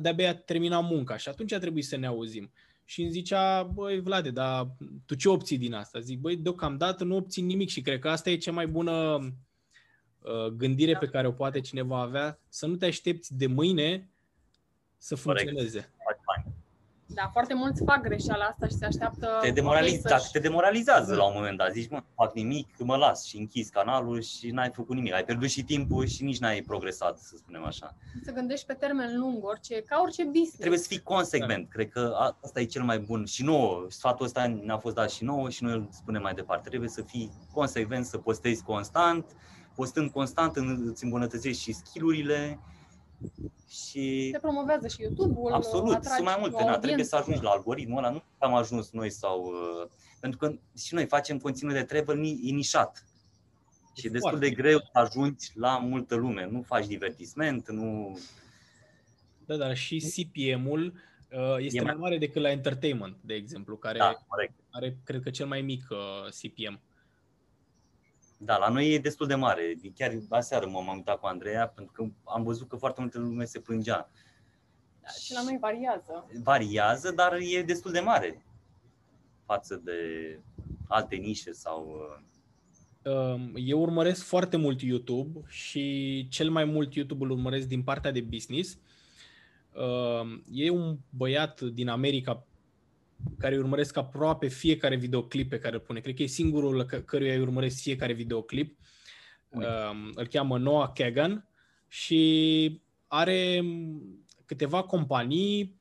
de-abia 0.00 0.34
termina 0.34 0.80
munca 0.80 1.16
și 1.16 1.28
atunci 1.28 1.52
a 1.52 1.58
trebuit 1.58 1.84
să 1.84 1.96
ne 1.96 2.06
auzim 2.06 2.52
și 2.88 3.02
îmi 3.02 3.10
zicea, 3.10 3.62
băi 3.62 4.00
Vlade, 4.00 4.30
dar 4.30 4.76
tu 5.06 5.14
ce 5.14 5.28
obții 5.28 5.58
din 5.58 5.74
asta? 5.74 6.00
Zic, 6.00 6.18
băi, 6.18 6.36
deocamdată 6.36 7.04
nu 7.04 7.16
obții 7.16 7.42
nimic 7.42 7.68
și 7.68 7.80
cred 7.80 7.98
că 7.98 8.08
asta 8.08 8.30
e 8.30 8.36
cea 8.36 8.52
mai 8.52 8.66
bună 8.66 8.92
uh, 8.92 9.26
gândire 10.56 10.92
Da. 10.92 10.98
pe 10.98 11.06
care 11.06 11.26
o 11.26 11.32
poate 11.32 11.60
cineva 11.60 12.00
avea, 12.00 12.38
să 12.48 12.66
nu 12.66 12.74
te 12.76 12.86
aștepți 12.86 13.34
de 13.36 13.46
mâine 13.46 14.10
să 14.98 15.16
Corect. 15.24 15.44
funcționeze. 15.48 15.78
Faci 16.04 16.18
bani. 16.26 16.54
Da, 17.08 17.28
foarte 17.32 17.54
mulți 17.54 17.84
fac 17.84 18.00
greșeala 18.02 18.44
asta 18.44 18.66
și 18.66 18.72
se 18.72 18.84
așteaptă... 18.84 19.38
Te, 19.40 19.48
ok, 19.48 19.54
demoraliza, 19.54 20.18
să-și- 20.18 20.30
te 20.32 20.38
demoralizează 20.38 21.14
la 21.14 21.24
un 21.26 21.32
moment 21.34 21.58
dat. 21.58 21.72
Zici, 21.72 21.90
mă, 21.90 21.96
nu 21.96 22.04
fac 22.14 22.34
nimic, 22.34 22.68
mă 22.78 22.96
las 22.96 23.24
și 23.24 23.36
închizi 23.36 23.70
canalul 23.70 24.20
și 24.22 24.50
n-ai 24.50 24.70
făcut 24.74 24.94
nimic. 24.94 25.12
Ai 25.12 25.24
pierdut 25.24 25.48
și 25.48 25.62
timpul 25.64 26.06
și 26.06 26.22
nici 26.24 26.38
n-ai 26.38 26.60
progresat, 26.62 27.18
să 27.18 27.34
spunem 27.36 27.64
așa. 27.64 27.94
să 28.24 28.32
gândești 28.32 28.66
pe 28.66 28.72
termen 28.72 29.18
lung, 29.18 29.44
orice, 29.44 29.82
ca 29.82 30.00
orice 30.02 30.24
business. 30.24 30.56
Trebuie 30.56 30.78
să 30.78 30.88
fii 30.88 31.00
consecvent. 31.02 31.68
Cred 31.70 31.88
că 31.88 32.12
a- 32.18 32.38
asta 32.42 32.60
e 32.60 32.64
cel 32.64 32.82
mai 32.82 32.98
bun. 32.98 33.24
Și 33.24 33.42
nouă, 33.42 33.86
sfatul 33.88 34.24
ăsta 34.26 34.46
ne-a 34.46 34.78
fost 34.78 34.94
dat 34.94 35.10
și 35.10 35.24
nouă 35.24 35.50
și 35.50 35.62
noi 35.64 35.72
îl 35.72 35.88
spunem 35.90 36.22
mai 36.22 36.34
departe. 36.34 36.68
Trebuie 36.68 36.90
să 36.90 37.02
fii 37.02 37.30
consecvent, 37.52 38.04
să 38.04 38.18
postezi 38.18 38.62
constant. 38.62 39.24
Postând 39.76 40.10
constant 40.10 40.56
în- 40.56 40.88
îți 40.88 41.04
îmbunătățești 41.04 41.62
și 41.62 41.72
skillurile 41.72 42.58
și 43.68 44.30
Se 44.32 44.38
promovează 44.38 44.88
și 44.88 45.02
YouTube-ul, 45.02 45.52
Absolut, 45.52 45.94
atragi 45.94 46.14
sunt 46.14 46.24
mai 46.24 46.34
o 46.36 46.40
multe. 46.40 46.56
Na, 46.56 46.70
trebuie 46.70 46.90
audiență. 46.90 47.16
să 47.16 47.16
ajungi 47.16 47.42
la 47.42 47.50
algoritmul 47.50 47.98
ăla, 47.98 48.10
nu 48.10 48.22
am 48.38 48.54
ajuns 48.54 48.90
noi 48.90 49.10
sau... 49.10 49.44
Uh, 49.44 49.88
pentru 50.20 50.38
că 50.38 50.54
și 50.78 50.94
noi 50.94 51.06
facem 51.06 51.38
conținut 51.38 51.72
de 51.74 51.82
travel 51.82 52.16
ni- 52.18 52.40
e 52.44 52.50
nișat. 52.52 53.04
Și 53.96 54.06
e 54.06 54.10
destul 54.10 54.30
Foarte. 54.30 54.48
de 54.48 54.54
greu 54.54 54.78
să 54.78 54.88
ajungi 54.92 55.50
la 55.54 55.78
multă 55.78 56.14
lume. 56.14 56.48
Nu 56.50 56.62
faci 56.62 56.86
divertisment, 56.86 57.70
nu... 57.70 58.18
Da, 59.46 59.56
dar 59.56 59.76
și 59.76 59.96
CPM-ul 59.98 60.84
uh, 61.32 61.56
este 61.58 61.78
E 61.78 61.82
mai 61.82 61.92
mai- 61.92 62.00
mare 62.00 62.18
decât 62.18 62.42
la 62.42 62.50
entertainment, 62.50 63.16
de 63.20 63.34
exemplu, 63.34 63.76
care 63.76 63.98
Da, 63.98 64.14
corect. 64.26 64.54
are, 64.70 64.96
cred 65.04 65.22
că, 65.22 65.30
cel 65.30 65.46
mai 65.46 65.60
mic 65.62 65.86
uh, 65.90 66.30
CPM. 66.30 66.80
Da, 68.36 68.56
la 68.56 68.68
noi 68.68 68.92
e 68.92 68.98
destul 68.98 69.26
de 69.26 69.34
mare. 69.34 69.74
Chiar 69.94 70.18
aseară 70.28 70.66
m-am 70.66 70.96
uitat 70.96 71.20
cu 71.20 71.26
Andreea 71.26 71.68
pentru 71.68 71.92
că 71.92 72.06
am 72.24 72.42
văzut 72.42 72.68
că 72.68 72.76
foarte 72.76 73.00
multe 73.00 73.18
lume 73.18 73.44
se 73.44 73.60
plângea. 73.60 74.10
Da, 75.02 75.08
și 75.08 75.32
la 75.32 75.42
noi 75.42 75.58
variază. 75.60 76.26
Variază, 76.42 77.10
dar 77.12 77.38
e 77.40 77.62
destul 77.62 77.92
de 77.92 78.00
mare 78.00 78.44
față 79.44 79.80
de 79.84 80.00
alte 80.88 81.16
nișe 81.16 81.52
sau... 81.52 81.86
uh, 81.88 82.24
Um, 83.06 83.52
Eu 83.54 83.80
urmăresc 83.80 84.24
foarte 84.24 84.56
mult 84.56 84.80
YouTube 84.80 85.40
și 85.48 86.26
cel 86.30 86.50
mai 86.50 86.64
mult 86.64 86.94
YouTube 86.94 87.24
îl 87.24 87.30
urmăresc 87.30 87.66
din 87.66 87.82
partea 87.82 88.10
de 88.10 88.20
business. 88.20 88.78
Um, 89.74 90.42
E 90.50 90.70
un 90.70 90.98
băiat 91.10 91.60
din 91.60 91.88
America 91.88 92.45
care 93.38 93.54
îi 93.54 93.60
urmăresc 93.60 93.96
aproape 93.96 94.48
fiecare 94.48 94.96
videoclip 94.96 95.48
pe 95.48 95.58
care 95.58 95.74
îl 95.74 95.80
pune. 95.80 96.00
Cred 96.00 96.14
că 96.14 96.22
e 96.22 96.26
singurul 96.26 96.84
că- 96.84 97.00
căruia 97.00 97.34
îi 97.34 97.40
urmăresc 97.40 97.82
fiecare 97.82 98.12
videoclip. 98.12 98.78
Ui. 99.48 99.64
Um, 99.64 100.12
Îl 100.14 100.26
cheamă 100.26 100.58
Noah 100.58 100.90
Kagan 100.94 101.48
și 101.88 102.80
are 103.06 103.64
câteva 104.44 104.82
companii 104.82 105.80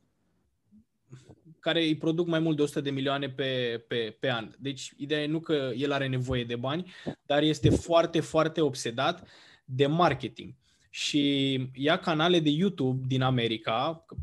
care 1.59 1.83
îi 1.83 1.97
produc 1.97 2.27
mai 2.27 2.39
mult 2.39 2.55
de 2.55 2.61
100 2.61 2.81
de 2.81 2.89
milioane 2.89 3.29
pe, 3.29 3.83
pe, 3.87 4.17
pe 4.19 4.31
an. 4.31 4.51
Deci, 4.59 4.93
ideea 4.97 5.21
e 5.21 5.27
nu 5.27 5.39
că 5.39 5.71
el 5.75 5.91
are 5.91 6.07
nevoie 6.07 6.43
de 6.43 6.55
bani, 6.55 6.91
dar 7.25 7.43
este 7.43 7.69
foarte, 7.69 8.19
foarte 8.19 8.61
obsedat 8.61 9.27
de 9.65 9.85
marketing. 9.85 10.53
Și 10.89 11.53
ia 11.73 11.97
canale 11.97 12.39
de 12.39 12.49
YouTube 12.49 13.03
din 13.07 13.21
America, 13.21 14.03
că 14.07 14.15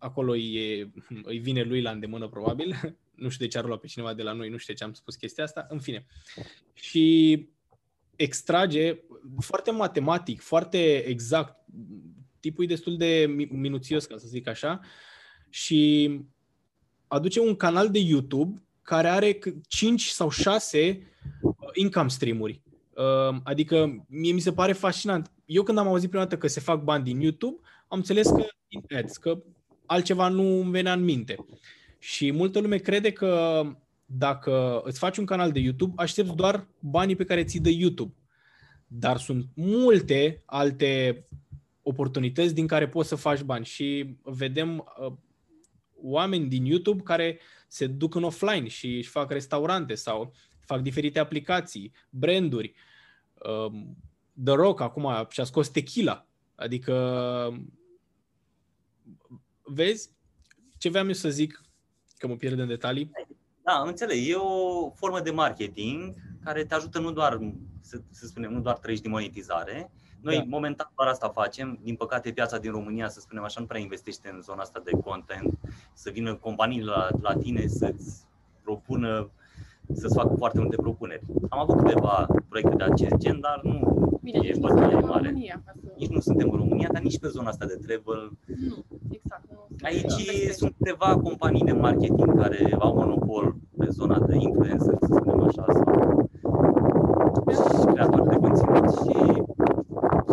acolo 0.00 0.36
e, 0.36 0.90
îi 1.22 1.38
vine 1.38 1.62
lui 1.62 1.82
la 1.82 1.90
îndemână 1.90 2.28
probabil, 2.28 2.96
nu 3.22 3.28
știu 3.28 3.44
de 3.44 3.50
ce 3.50 3.58
ar 3.58 3.64
lua 3.64 3.76
pe 3.76 3.86
cineva 3.86 4.14
de 4.14 4.22
la 4.22 4.32
noi, 4.32 4.48
nu 4.48 4.56
știu 4.56 4.72
de 4.72 4.78
ce 4.78 4.84
am 4.84 4.92
spus 4.92 5.14
chestia 5.14 5.44
asta, 5.44 5.66
în 5.68 5.80
fine. 5.80 6.06
Și 6.72 7.48
extrage 8.16 8.98
foarte 9.38 9.70
matematic, 9.70 10.40
foarte 10.40 10.96
exact, 10.96 11.56
tipul 12.40 12.64
e 12.64 12.66
destul 12.66 12.96
de 12.96 13.26
mi- 13.28 13.48
minuțios, 13.50 14.06
ca 14.06 14.16
să 14.16 14.26
zic 14.28 14.48
așa, 14.48 14.80
și 15.48 16.10
aduce 17.08 17.40
un 17.40 17.56
canal 17.56 17.90
de 17.90 17.98
YouTube 17.98 18.62
care 18.82 19.08
are 19.08 19.38
5 19.68 20.02
sau 20.02 20.30
6 20.30 21.06
income 21.72 22.08
stream-uri. 22.08 22.60
Uh, 22.94 23.36
Adică 23.42 24.04
mie 24.08 24.32
mi 24.32 24.40
se 24.40 24.52
pare 24.52 24.72
fascinant. 24.72 25.30
Eu 25.44 25.62
când 25.62 25.78
am 25.78 25.86
auzit 25.86 26.08
prima 26.08 26.24
dată 26.24 26.38
că 26.38 26.46
se 26.46 26.60
fac 26.60 26.82
bani 26.82 27.04
din 27.04 27.20
YouTube, 27.20 27.60
am 27.88 27.98
înțeles 27.98 28.28
că 28.28 28.46
din 28.68 28.82
ads, 28.96 29.16
că 29.16 29.42
altceva 29.90 30.28
nu 30.28 30.60
îmi 30.60 30.70
venea 30.70 30.92
în 30.92 31.04
minte. 31.04 31.36
Și 31.98 32.32
multă 32.32 32.60
lume 32.60 32.76
crede 32.76 33.12
că 33.12 33.62
dacă 34.06 34.80
îți 34.84 34.98
faci 34.98 35.16
un 35.16 35.24
canal 35.24 35.52
de 35.52 35.58
YouTube, 35.58 35.92
aștepți 35.96 36.34
doar 36.34 36.66
banii 36.78 37.16
pe 37.16 37.24
care 37.24 37.44
ți-i 37.44 37.60
dă 37.60 37.68
YouTube. 37.68 38.14
Dar 38.86 39.16
sunt 39.16 39.46
multe 39.54 40.42
alte 40.46 41.24
oportunități 41.82 42.54
din 42.54 42.66
care 42.66 42.88
poți 42.88 43.08
să 43.08 43.14
faci 43.14 43.40
bani 43.40 43.64
și 43.64 44.16
vedem 44.22 44.92
uh, 45.00 45.12
oameni 46.02 46.48
din 46.48 46.64
YouTube 46.64 47.02
care 47.02 47.38
se 47.68 47.86
duc 47.86 48.14
în 48.14 48.22
offline 48.22 48.68
și 48.68 48.96
își 48.96 49.08
fac 49.08 49.30
restaurante 49.30 49.94
sau 49.94 50.32
fac 50.60 50.80
diferite 50.80 51.18
aplicații, 51.18 51.92
branduri. 52.10 52.74
Um, 53.34 53.96
The 54.44 54.54
Rock 54.54 54.80
acum 54.80 55.26
și-a 55.28 55.44
scos 55.44 55.68
tequila. 55.68 56.26
Adică, 56.54 56.94
vezi, 59.74 60.10
ce 60.78 60.88
vreau 60.88 61.06
eu 61.06 61.12
să 61.12 61.28
zic, 61.28 61.60
că 62.18 62.26
mă 62.26 62.34
pierd 62.34 62.58
în 62.58 62.66
detalii, 62.68 63.10
Da, 63.62 63.82
înțeleg. 63.86 64.28
E 64.28 64.34
o 64.34 64.90
formă 64.90 65.20
de 65.20 65.30
marketing 65.30 66.14
care 66.44 66.64
te 66.64 66.74
ajută 66.74 66.98
nu 66.98 67.12
doar, 67.12 67.38
să, 67.80 68.00
să 68.10 68.26
spunem, 68.26 68.52
nu 68.52 68.60
doar 68.60 68.78
trăiești 68.78 69.04
din 69.04 69.14
monetizare. 69.14 69.90
Noi 70.20 70.34
Da. 70.34 70.40
da. 70.40 70.46
momentan 70.48 70.90
doar 70.96 71.08
asta 71.08 71.28
facem. 71.28 71.78
Din 71.82 71.94
păcate, 71.96 72.32
piața 72.32 72.58
din 72.58 72.70
România, 72.70 73.08
să 73.08 73.20
spunem 73.20 73.44
așa, 73.44 73.60
nu 73.60 73.66
prea 73.66 73.80
investește 73.80 74.30
în 74.34 74.40
zona 74.42 74.60
asta 74.62 74.80
de 74.84 74.90
content. 74.90 75.58
Să 75.92 76.10
vină 76.10 76.34
companii 76.34 76.82
la, 76.82 77.08
la 77.20 77.34
tine 77.34 77.66
să-ți 77.66 78.24
propună, 78.62 79.30
să-ți 79.92 80.14
facă 80.14 80.34
foarte 80.36 80.58
multe 80.58 80.76
propuneri. 80.76 81.22
Am 81.48 81.58
avut 81.58 81.76
câteva 81.76 82.26
proiecte 82.48 82.74
de 82.76 82.84
acest 82.84 83.14
gen, 83.16 83.40
dar 83.40 83.60
nu, 83.62 83.89
Bine, 84.22 84.38
e 84.38 84.40
nici 84.40 84.54
nu 84.54 84.60
bătaie 84.60 84.80
suntem 84.80 85.02
în 85.02 85.08
mare. 85.08 85.28
România, 85.28 85.62
ca 85.64 85.72
să... 85.80 85.92
Nici 85.96 86.08
nu 86.08 86.20
suntem 86.20 86.50
în 86.50 86.56
România, 86.56 86.88
dar 86.92 87.02
nici 87.02 87.18
pe 87.18 87.28
zona 87.28 87.48
asta 87.48 87.66
de 87.66 87.78
travel. 87.86 88.30
Nu, 88.68 88.84
exact. 89.10 89.44
Nu 89.50 89.66
Aici 89.82 90.10
suntem 90.10 90.52
sunt 90.52 90.74
câteva 90.78 91.16
companii 91.22 91.64
de 91.64 91.72
marketing 91.72 92.40
care 92.40 92.76
au 92.78 92.94
monopol 92.94 93.54
pe 93.78 93.86
zona 93.90 94.18
de 94.18 94.36
influencer, 94.38 94.94
să 95.00 95.14
spunem 95.20 95.42
așa, 95.42 95.64
sau 95.72 96.28
și 97.78 97.84
creatori 97.92 98.28
de 98.28 98.36
conținut 98.36 98.86
și 98.98 99.14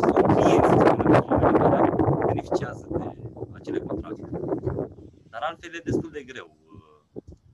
sunt 0.02 0.26
clienți, 0.36 0.70
să 0.70 0.76
spunem, 0.78 1.12
așa, 1.12 1.26
oameni 1.30 1.58
care 1.58 1.90
beneficiază 2.26 2.88
de 2.98 3.06
acele 3.54 3.80
contracte. 3.80 4.22
Dar 5.32 5.42
altfel 5.50 5.76
e 5.76 5.82
destul 5.84 6.10
de 6.14 6.24
greu. 6.28 6.58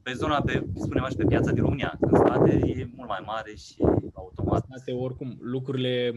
Pe 0.02 0.14
zona, 0.14 0.42
pe, 0.42 0.66
spunem 0.76 1.04
așa, 1.04 1.16
pe 1.18 1.26
piața 1.26 1.52
din 1.52 1.64
România, 1.64 1.98
în 2.00 2.16
state 2.16 2.52
e 2.52 2.90
mult 2.96 3.10
mai 3.10 3.24
mare 3.26 3.56
și 3.56 3.76
automat 4.14 4.33
State, 4.58 4.92
oricum, 4.92 5.38
lucrurile 5.42 6.12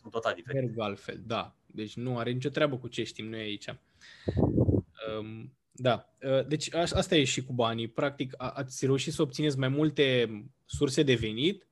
sunt 0.00 0.12
total 0.12 0.34
diferite. 0.34 0.60
merg 0.64 0.78
altfel, 0.78 1.20
da. 1.26 1.56
Deci 1.66 1.96
nu 1.96 2.18
are 2.18 2.30
nicio 2.30 2.48
treabă 2.48 2.76
cu 2.78 2.88
ce 2.88 3.02
știm 3.04 3.28
noi 3.28 3.40
aici. 3.40 3.66
Um, 5.20 5.52
da, 5.72 6.02
Uh, 6.22 6.46
deci 6.46 6.74
a- 6.74 6.78
asta 6.94 7.16
e 7.16 7.24
și 7.24 7.44
cu 7.44 7.52
banii. 7.52 7.88
Practic, 7.88 8.34
a- 8.36 8.48
ați 8.50 8.86
reușit 8.86 9.12
să 9.12 9.22
obțineți 9.22 9.58
mai 9.58 9.68
multe 9.68 10.28
surse 10.64 11.02
de 11.02 11.14
venit 11.14 11.66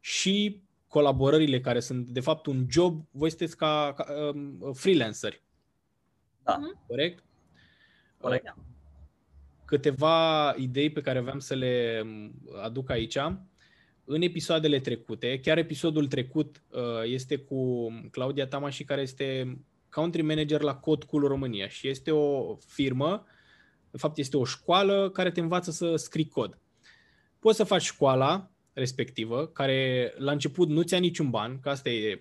și 0.00 0.62
colaborările 0.88 1.60
care 1.60 1.80
sunt, 1.80 2.08
de 2.08 2.20
fapt, 2.20 2.46
un 2.46 2.66
job. 2.70 3.04
Voi 3.10 3.28
sunteți 3.28 3.56
ca, 3.56 3.92
ca 3.96 4.06
um, 4.34 4.72
freelanceri, 4.72 5.42
Da, 6.42 6.56
Mhm. 6.56 6.84
corect? 6.86 7.24
corect. 8.18 8.46
Uh, 8.56 8.62
câteva 9.64 10.54
idei 10.56 10.90
pe 10.90 11.00
care 11.00 11.18
aveam 11.18 11.38
să 11.38 11.54
le 11.54 12.00
um, 12.04 12.32
aduc 12.62 12.90
aici. 12.90 13.16
În 14.04 14.22
episoadele 14.22 14.80
trecute, 14.80 15.40
chiar 15.40 15.58
episodul 15.58 16.06
trecut 16.06 16.62
uh, 16.70 16.80
este 17.04 17.36
cu 17.36 17.88
Claudia 18.10 18.46
Tamași, 18.46 18.84
care 18.84 19.00
este 19.00 19.58
country 19.90 20.22
manager 20.22 20.60
la 20.60 20.74
Code 20.74 21.06
Cool 21.06 21.26
România 21.26 21.68
și 21.68 21.88
este 21.88 22.10
o 22.10 22.56
firmă, 22.66 23.26
de 23.90 23.98
fapt 23.98 24.18
este 24.18 24.36
o 24.36 24.44
școală 24.44 25.10
care 25.10 25.30
te 25.30 25.40
învață 25.40 25.70
să 25.70 25.96
scrii 25.96 26.28
cod. 26.28 26.58
Poți 27.38 27.56
să 27.56 27.64
faci 27.64 27.82
școala 27.82 28.50
respectivă, 28.72 29.46
care 29.46 30.12
la 30.16 30.32
început 30.32 30.68
nu 30.68 30.82
ți-a 30.82 30.98
niciun 30.98 31.30
ban, 31.30 31.60
că 31.60 31.68
asta 31.68 31.90
e 31.90 32.18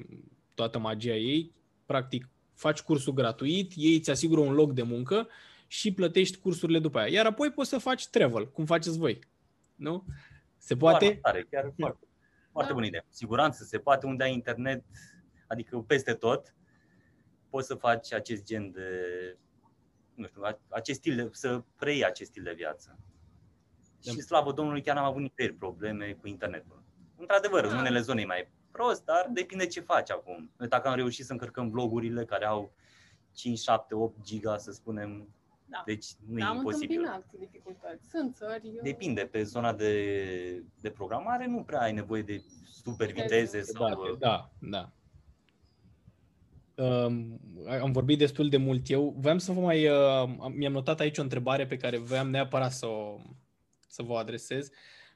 toată 0.53 0.79
magia 0.79 1.15
ei, 1.15 1.51
practic 1.85 2.29
faci 2.53 2.81
cursul 2.81 3.13
gratuit, 3.13 3.71
ei 3.75 3.95
îți 3.95 4.09
asigură 4.09 4.39
un 4.39 4.53
loc 4.53 4.73
de 4.73 4.81
muncă 4.81 5.27
și 5.67 5.93
plătești 5.93 6.37
cursurile 6.37 6.79
după 6.79 6.99
aia. 6.99 7.11
Iar 7.11 7.25
apoi 7.25 7.51
poți 7.51 7.69
să 7.69 7.77
faci 7.77 8.07
travel, 8.07 8.51
cum 8.51 8.65
faceți 8.65 8.97
voi. 8.97 9.19
Nu? 9.75 10.05
Se 10.63 10.75
poate? 10.75 11.05
Foarte 11.05 11.19
tare, 11.21 11.43
chiar 11.43 11.73
foarte, 11.77 12.07
foarte 12.51 12.69
Da. 12.71 12.75
bună 12.75 12.85
idee. 12.85 13.05
Siguranță, 13.09 13.63
se 13.63 13.77
poate 13.79 14.05
unde 14.05 14.23
ai 14.23 14.33
internet, 14.33 14.83
adică 15.47 15.77
peste 15.77 16.13
tot, 16.13 16.55
poți 17.49 17.67
să 17.67 17.75
faci 17.75 18.13
acest 18.13 18.43
gen 18.43 18.71
de, 18.71 18.89
nu 20.15 20.27
știu, 20.27 20.41
a- 20.43 20.59
acest 20.69 20.99
stil 20.99 21.15
de, 21.15 21.29
să 21.31 21.63
preiei 21.75 22.05
acest 22.05 22.29
stil 22.29 22.43
de 22.43 22.53
viață. 22.53 22.99
Da. 24.03 24.11
Și 24.11 24.19
slavă 24.21 24.51
Domnului, 24.53 24.81
chiar 24.81 24.95
n-am 24.95 25.05
avut 25.05 25.21
nicăieri 25.21 25.55
probleme 25.55 26.13
cu 26.13 26.27
internetul. 26.27 26.83
Într-adevăr, 27.17 27.63
în 27.63 27.69
Da. 27.69 27.77
unele 27.77 27.99
zone 27.99 28.21
e 28.21 28.25
mai 28.25 28.51
prost, 28.71 29.05
dar 29.05 29.29
depinde 29.33 29.67
ce 29.67 29.79
faci 29.79 30.11
acum. 30.11 30.51
Noi 30.57 30.67
Dacă 30.67 30.87
am 30.87 30.95
reușit 30.95 31.25
să 31.25 31.31
încărcăm 31.31 31.69
blogurile 31.69 32.25
care 32.25 32.45
au 32.45 32.73
5, 33.33 33.59
7, 33.59 33.95
8 33.95 34.21
giga, 34.21 34.57
să 34.57 34.71
spunem, 34.71 35.27
Da. 35.73 35.83
deci 35.85 36.05
nu 36.27 36.37
Da, 36.37 36.45
e 36.45 36.47
am 36.47 36.55
imposibil. 36.57 36.97
întâmpinat 36.99 37.25
dificultăți. 37.39 38.09
Sunt 38.09 38.35
țări... 38.35 38.67
eu- 38.75 38.83
Depinde, 38.83 39.21
pe 39.21 39.43
zona 39.43 39.73
de, 39.73 40.63
de 40.81 40.89
programare 40.89 41.47
nu 41.47 41.63
prea 41.63 41.81
ai 41.81 41.93
nevoie 41.93 42.21
de 42.21 42.43
super 42.71 43.11
viteze 43.11 43.61
sau... 43.61 44.15
Da, 44.19 44.19
da, 44.19 44.51
da. 44.69 44.91
Um, 46.83 47.39
am 47.81 47.91
vorbit 47.91 48.17
destul 48.17 48.49
de 48.49 48.57
mult 48.57 48.89
eu. 48.89 49.15
Vreau 49.17 49.37
să 49.39 49.51
vă 49.51 49.59
mai... 49.61 49.87
Uh, 49.87 49.95
am- 50.17 50.53
mi-am 50.55 50.71
notat 50.71 50.99
aici 50.99 51.17
o 51.17 51.21
întrebare 51.21 51.65
pe 51.67 51.77
care 51.77 51.97
voiam 51.97 52.29
neapărat 52.29 52.71
să, 52.71 52.85
o, 52.85 53.19
să 53.87 54.01
vă 54.03 54.11
o 54.11 54.15
adresez. 54.15 54.69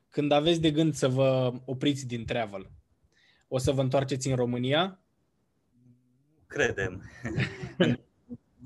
Când 0.09 0.31
aveți 0.31 0.61
de 0.61 0.71
gând 0.71 0.93
să 0.93 1.07
vă 1.07 1.53
opriți 1.65 2.07
din 2.07 2.25
travel, 2.25 2.69
o 3.47 3.57
să 3.57 3.71
vă 3.71 3.81
întoarceți 3.81 4.27
în 4.29 4.35
România? 4.35 4.99
Credem. 6.47 7.03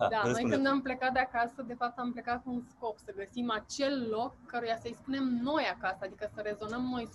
Da, 0.10 0.22
noi 0.24 0.32
răspunde. 0.32 0.56
când 0.56 0.68
am 0.68 0.82
plecat 0.82 1.14
de 1.14 1.20
acasă, 1.20 1.62
de 1.62 1.74
fapt 1.74 1.98
am 2.00 2.12
plecat 2.12 2.44
cu 2.44 2.50
un 2.52 2.64
scop, 2.70 2.98
să 2.98 3.14
găsim 3.16 3.52
acel 3.52 4.08
loc 4.10 4.36
căruia 4.46 4.78
să-i 4.78 4.96
spunem 5.02 5.24
noi 5.24 5.64
acasă, 5.64 6.00
adică 6.02 6.30
să 6.34 6.42
rezonăm 6.42 6.82
noi 6.82 7.10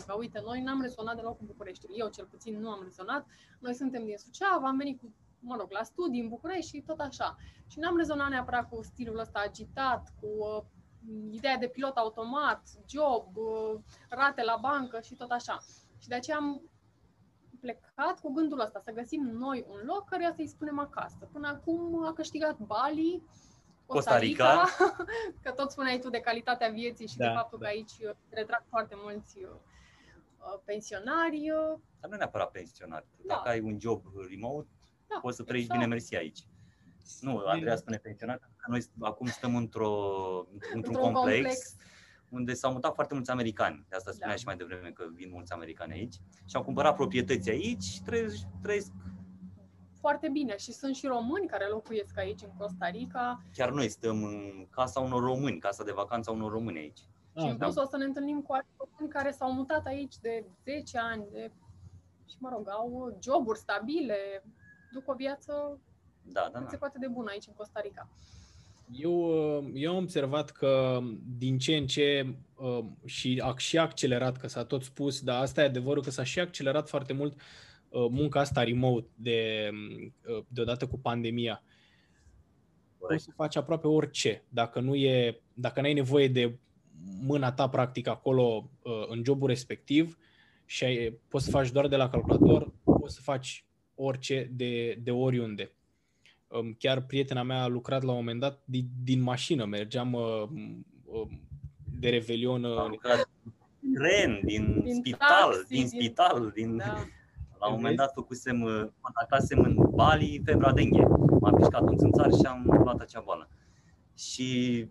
100%, 0.00 0.04
că 0.06 0.14
uite, 0.18 0.40
noi 0.44 0.62
n-am 0.62 0.80
rezonat 0.80 1.16
deloc 1.16 1.36
cu 1.36 1.44
Bucureștiul, 1.44 1.92
eu 1.96 2.08
cel 2.08 2.24
puțin 2.24 2.60
nu 2.60 2.70
am 2.70 2.80
rezonat, 2.82 3.26
noi 3.58 3.74
suntem 3.74 4.04
din 4.04 4.16
Suceava, 4.16 4.66
am 4.66 4.76
venit 4.76 5.00
cu, 5.00 5.14
mă 5.40 5.56
rog, 5.58 5.70
la 5.70 5.82
studii 5.82 6.20
în 6.20 6.28
București 6.28 6.76
și 6.76 6.82
tot 6.82 7.00
așa. 7.00 7.36
Și 7.66 7.78
n-am 7.78 7.96
rezonat 7.96 8.28
neapărat 8.28 8.68
cu 8.68 8.82
stilul 8.82 9.18
ăsta 9.18 9.42
agitat, 9.44 10.12
cu 10.20 10.26
uh, 10.26 10.62
ideea 11.30 11.56
de 11.56 11.68
pilot 11.68 11.96
automat, 11.96 12.62
job, 12.88 13.36
uh, 13.36 13.80
rate 14.08 14.42
la 14.42 14.58
bancă 14.60 15.00
și 15.00 15.14
tot 15.14 15.30
așa. 15.30 15.58
Și 15.98 16.08
de 16.08 16.14
aceea 16.14 16.36
am 16.36 16.62
plecat 17.60 18.20
cu 18.20 18.32
gândul 18.32 18.60
ăsta, 18.60 18.80
să 18.84 18.90
găsim 18.92 19.22
noi 19.22 19.64
un 19.68 19.80
loc 19.86 20.08
căruia 20.08 20.32
să-i 20.36 20.46
spunem 20.46 20.78
acasă. 20.78 21.28
Până 21.32 21.48
acum 21.48 22.04
a 22.06 22.12
câștigat 22.12 22.58
Bali, 22.58 23.22
Costa 23.86 24.10
Costa 24.10 24.18
Rica, 24.18 24.64
Rica. 24.64 24.96
că 25.42 25.50
tot 25.50 25.70
spuneai 25.70 25.98
tu 25.98 26.10
de 26.10 26.20
calitatea 26.20 26.68
vieții 26.70 27.06
și 27.08 27.16
Da, 27.16 27.26
de 27.26 27.32
faptul 27.34 27.58
da. 27.58 27.66
că 27.66 27.72
aici 27.72 27.92
uh, 28.08 28.14
retrag 28.28 28.64
foarte 28.68 28.94
mulți 28.98 29.38
uh, 29.38 29.48
uh, 30.38 30.60
pensionari. 30.64 31.50
uh, 31.50 31.78
Dar 32.00 32.10
nu 32.10 32.16
neapărat 32.16 32.50
pensionar. 32.50 33.04
Da. 33.26 33.34
Dacă 33.34 33.48
ai 33.48 33.60
un 33.60 33.80
job 33.80 34.02
remote, 34.30 34.68
Da, 35.08 35.18
poți 35.20 35.36
să 35.36 35.42
trăiești 35.42 35.70
exact. 35.70 35.84
bine 35.84 35.94
mersi 35.94 36.16
aici. 36.16 36.46
Nu, 37.20 37.42
Andreea 37.46 37.76
spune 37.76 37.96
pensionar, 37.96 38.38
că 38.56 38.66
noi 38.70 38.82
acum 39.00 39.26
stăm 39.26 39.56
într-o, 39.56 39.92
într-un, 40.52 40.72
Într-un 40.74 40.94
complex, 40.94 41.34
complex. 41.34 41.76
Unde 42.30 42.54
s-au 42.54 42.72
mutat 42.72 42.94
foarte 42.94 43.14
mulți 43.14 43.30
americani. 43.30 43.84
De 43.88 43.96
asta 43.96 44.10
spunea 44.10 44.28
Da. 44.28 44.36
și 44.36 44.44
mai 44.46 44.56
devreme 44.56 44.90
că 44.90 45.04
vin 45.14 45.30
mulți 45.30 45.52
americani 45.52 45.92
aici. 45.92 46.14
Și 46.44 46.56
au 46.56 46.62
cumpărat 46.64 46.94
proprietăți 46.94 47.50
aici 47.50 47.82
și 47.82 48.02
trăiesc, 48.02 48.46
trăiesc 48.62 48.92
Foarte 50.00 50.28
bine 50.28 50.56
și 50.56 50.72
sunt 50.72 50.94
și 50.94 51.06
români 51.06 51.46
care 51.46 51.66
locuiesc 51.68 52.18
aici 52.18 52.42
în 52.42 52.50
Costa 52.58 52.88
Rica 52.88 53.42
chiar 53.52 53.70
noi 53.70 53.88
stăm 53.88 54.24
în 54.24 54.66
casa 54.70 55.00
unor 55.00 55.22
români, 55.22 55.58
casa 55.58 55.84
de 55.84 55.92
vacanță 55.92 56.30
a 56.30 56.32
unor 56.32 56.50
români 56.52 56.78
aici. 56.78 56.98
și 57.38 57.44
în 57.44 57.50
Ah, 57.50 57.56
plus 57.56 57.76
o 57.76 57.84
să 57.84 57.96
ne 57.96 58.04
întâlnim 58.04 58.40
cu 58.42 58.52
alți 58.52 58.68
români 58.76 59.12
care 59.12 59.30
s-au 59.30 59.52
mutat 59.52 59.86
aici 59.86 60.18
de 60.18 60.44
10 60.64 60.98
ani 60.98 61.24
de, 61.30 61.52
și 62.28 62.36
mă 62.38 62.48
rog, 62.52 62.68
au 62.68 63.18
joburi 63.22 63.58
stabile, 63.58 64.44
duc 64.92 65.08
o 65.08 65.14
viață 65.14 65.80
Da, 66.22 66.48
da, 66.52 66.58
cât 66.58 66.68
se 66.68 66.72
da. 66.72 66.78
poate 66.78 66.98
de 66.98 67.08
bună 67.08 67.30
aici 67.30 67.46
în 67.46 67.54
Costa 67.56 67.80
Rica. 67.80 68.08
Eu, 68.92 69.12
uh, 69.58 69.70
eu 69.74 69.90
am 69.90 70.02
observat 70.02 70.50
că 70.50 71.00
din 71.38 71.58
ce 71.58 71.76
în 71.76 71.86
ce 71.86 72.34
uh, 72.54 72.84
și 73.04 73.40
a 73.44 73.54
și 73.56 73.78
accelerat, 73.78 74.36
că 74.36 74.48
s-a 74.48 74.64
tot 74.64 74.82
spus, 74.82 75.20
dar 75.20 75.42
asta 75.42 75.62
e 75.62 75.64
adevărul 75.64 76.02
că 76.02 76.10
s-a 76.10 76.24
și 76.24 76.40
accelerat 76.40 76.88
foarte 76.88 77.12
mult 77.12 77.40
uh, 77.88 78.06
munca 78.10 78.40
asta 78.40 78.62
remote 78.62 79.08
de, 79.14 79.70
uh, 80.28 80.44
deodată 80.48 80.86
cu 80.86 80.98
pandemia. 80.98 81.62
Poți 82.98 83.24
să 83.24 83.30
faci 83.36 83.56
aproape 83.56 83.86
orice. 83.86 84.44
Dacă 84.48 84.80
nu 84.80 84.94
e, 84.94 85.40
dacă 85.54 85.80
n-ai 85.80 85.92
nevoie 85.92 86.28
de 86.28 86.58
mâna 87.20 87.52
ta 87.52 87.68
practic 87.68 88.06
acolo 88.06 88.70
uh, 88.82 89.04
în 89.08 89.22
jobul 89.24 89.48
respectiv 89.48 90.18
și 90.64 90.84
ai, 90.84 91.18
poți 91.28 91.44
să 91.44 91.50
faci 91.50 91.70
doar 91.70 91.88
de 91.88 91.96
la 91.96 92.08
calculator, 92.08 92.72
poți 92.84 93.14
să 93.14 93.20
faci 93.20 93.64
orice 93.94 94.50
de, 94.52 94.98
de 95.02 95.10
oriunde. 95.10 95.72
Um, 96.48 96.74
Chiar 96.78 97.00
prietena 97.00 97.42
mea 97.42 97.62
a 97.62 97.66
lucrat 97.66 98.02
la 98.02 98.10
un 98.10 98.16
moment 98.16 98.40
dat 98.40 98.60
din, 98.64 98.88
din 99.02 99.20
mașină. 99.22 99.64
Mergeam 99.64 100.12
uh, 100.12 100.42
uh, 101.04 101.28
de 102.00 102.08
revelion. 102.08 102.64
Am 102.64 102.84
Uh, 102.84 102.88
lucrat 102.90 103.28
din 103.80 103.92
tren, 103.94 104.40
din, 104.44 104.80
Din 104.84 104.94
spital, 104.94 105.28
taxi, 105.52 105.68
din 105.68 105.78
din- 105.78 105.88
spital, 105.88 106.50
din... 106.54 106.76
Da. 106.76 107.04
La 107.60 107.66
un 107.68 107.74
moment 107.74 107.96
dat 107.96 108.12
făcusem, 108.12 108.62
uh, 108.62 108.84
contactasem 109.00 109.58
în 109.60 109.76
Bali 109.94 110.42
febra 110.44 110.72
dengue. 110.72 111.06
M-a 111.40 111.50
pișcat 111.52 111.80
un 111.80 111.96
țânțar 111.96 112.30
și 112.32 112.46
am 112.46 112.64
luat 112.82 113.00
acea 113.00 113.20
boală. 113.20 113.48
Și 114.18 114.86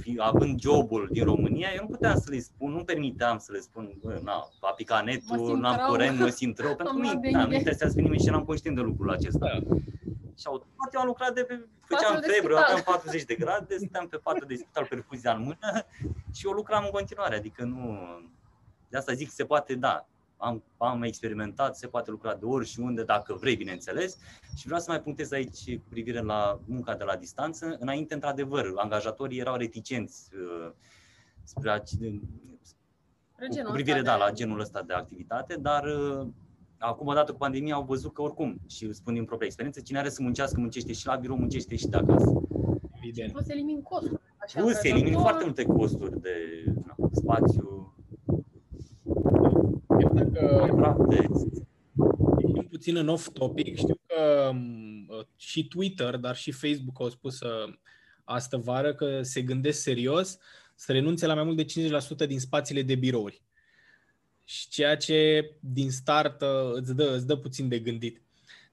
fi, 0.00 0.14
având 0.18 0.60
jobul 0.60 1.08
din 1.12 1.24
România, 1.24 1.68
eu 1.76 1.82
nu 1.82 1.88
puteam 1.88 2.16
să 2.18 2.26
le 2.30 2.38
spun, 2.38 2.70
nu 2.72 2.84
permiteam 2.84 3.38
să 3.38 3.52
le 3.52 3.58
spun, 3.58 3.92
bă, 4.02 4.20
na, 4.24 4.32
a 4.60 4.72
picat 4.72 5.04
Mă 5.04 5.10
netul, 5.10 5.46
simt 5.46 5.60
n-am 5.60 5.76
rău. 5.76 5.86
curent, 5.88 6.18
mă 6.18 6.28
simt 6.28 6.58
rău, 6.58 6.74
pentru 6.76 6.88
Am 6.94 7.00
că 7.00 7.02
luat 7.02 7.14
nu, 7.14 7.20
dengue. 7.20 7.40
da, 7.40 7.46
nu 7.46 7.54
interesează 7.54 7.94
pe 7.94 8.00
nimeni 8.00 8.20
și 8.20 8.28
eram 8.28 8.44
conștient 8.44 8.76
de 8.76 8.82
lucrul 8.82 9.10
acesta. 9.10 9.46
da. 9.64 9.76
Și 10.40 10.46
automat 10.46 10.94
eu 10.94 11.00
am 11.00 11.06
lucrat 11.06 11.34
de 11.34 11.42
pe, 11.44 11.66
făceam 11.86 12.14
Patul 12.14 12.20
de 12.20 12.32
febră, 12.32 12.54
spital. 12.54 12.70
aveam 12.70 12.82
40 12.84 13.24
de 13.24 13.34
grade, 13.34 13.76
stăteam 13.76 14.08
pe 14.08 14.16
patul 14.16 14.46
de 14.46 14.54
spital, 14.54 14.86
perfuzia 14.86 15.32
în 15.34 15.42
mână 15.42 15.84
și 16.32 16.46
eu 16.46 16.52
lucram 16.52 16.84
în 16.84 16.90
continuare, 16.90 17.36
adică 17.36 17.64
nu... 17.64 17.98
De 18.88 18.96
asta 18.96 19.12
zic, 19.12 19.30
se 19.30 19.44
poate, 19.44 19.74
da, 19.74 20.06
am, 20.36 20.62
am 20.76 21.02
experimentat, 21.02 21.76
se 21.76 21.86
poate 21.86 22.10
lucra 22.10 22.34
de 22.34 22.44
ori 22.44 22.66
și 22.66 22.80
unde, 22.80 23.02
dacă 23.04 23.34
vrei, 23.34 23.56
bineînțeles. 23.56 24.16
Și 24.56 24.64
vreau 24.66 24.80
să 24.80 24.90
mai 24.90 25.00
punctez 25.02 25.32
aici 25.32 25.76
cu 25.76 25.84
privire 25.88 26.20
la 26.20 26.60
munca 26.64 26.94
de 26.94 27.04
la 27.04 27.16
distanță. 27.16 27.76
Înainte, 27.80 28.14
într-adevăr, 28.14 28.72
angajatorii 28.76 29.38
erau 29.38 29.56
reticenți 29.56 30.30
uh, 30.34 30.72
spre 31.42 31.70
ace- 31.70 32.20
Spre 33.32 33.48
genul 33.48 33.66
cu 33.68 33.72
privire 33.74 33.98
ăsta 33.98 34.10
da, 34.10 34.16
de- 34.18 34.24
la 34.24 34.30
genul 34.32 34.60
ăsta 34.60 34.82
de 34.82 34.92
activitate, 34.92 35.54
dar 35.56 35.84
uh, 35.84 36.26
acum, 36.86 37.06
odată 37.06 37.32
cu 37.32 37.38
pandemia, 37.38 37.74
au 37.74 37.82
văzut 37.84 38.12
că 38.14 38.22
oricum, 38.22 38.60
și 38.68 38.92
spun 38.92 39.14
din 39.14 39.24
propria 39.24 39.46
experiență, 39.46 39.80
cine 39.80 39.98
are 39.98 40.08
să 40.08 40.22
muncească, 40.22 40.60
muncește 40.60 40.92
și 40.92 41.06
la 41.06 41.16
birou, 41.16 41.36
muncește 41.36 41.76
și 41.76 41.86
de 41.86 41.96
acasă. 41.96 42.42
Evident. 42.96 43.32
Plus 43.32 43.48
elimin 43.48 43.82
costuri. 43.82 44.20
Așa, 44.36 44.60
Plus, 44.60 44.76
că 44.76 44.88
elimin 44.88 45.12
tot- 45.12 45.20
foarte 45.20 45.44
multe 45.44 45.62
costuri 45.62 46.20
de 46.20 46.34
na, 46.86 47.08
spațiu, 47.12 47.94
Chiar 49.98 50.12
dacă 50.12 50.66
contracte. 50.68 51.28
ieșim 52.38 52.66
puțin 52.70 52.96
în 52.96 53.08
off-topic, 53.08 53.76
știu 53.76 53.94
că 54.06 54.50
m, 54.52 55.26
și 55.36 55.68
Twitter, 55.68 56.16
dar 56.16 56.36
și 56.36 56.50
Facebook 56.52 57.00
au 57.00 57.08
spus 57.08 57.40
uh, 57.40 57.74
astă 58.24 58.56
vară 58.56 58.94
că 58.94 59.22
se 59.22 59.42
gândesc 59.42 59.80
serios 59.80 60.38
să 60.74 60.92
renunțe 60.92 61.26
la 61.26 61.34
mai 61.34 61.44
mult 61.44 61.56
de 61.56 61.64
50% 62.24 62.26
din 62.26 62.40
spațiile 62.40 62.82
de 62.82 62.94
birouri. 62.94 63.42
Și 64.50 64.68
ceea 64.68 64.96
ce 64.96 65.50
din 65.60 65.90
start 65.90 66.40
uh, 66.40 66.72
îți 66.72 66.94
dă, 66.94 67.14
îți 67.14 67.26
dă 67.26 67.36
puțin 67.36 67.68
de 67.68 67.78
gândit. 67.78 68.22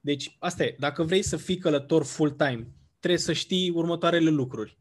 Deci, 0.01 0.35
asta 0.39 0.63
e. 0.63 0.75
Dacă 0.79 1.03
vrei 1.03 1.21
să 1.21 1.37
fii 1.37 1.57
călător 1.57 2.03
full-time, 2.03 2.67
trebuie 2.99 3.19
să 3.19 3.33
știi 3.33 3.69
următoarele 3.69 4.29
lucruri. 4.29 4.77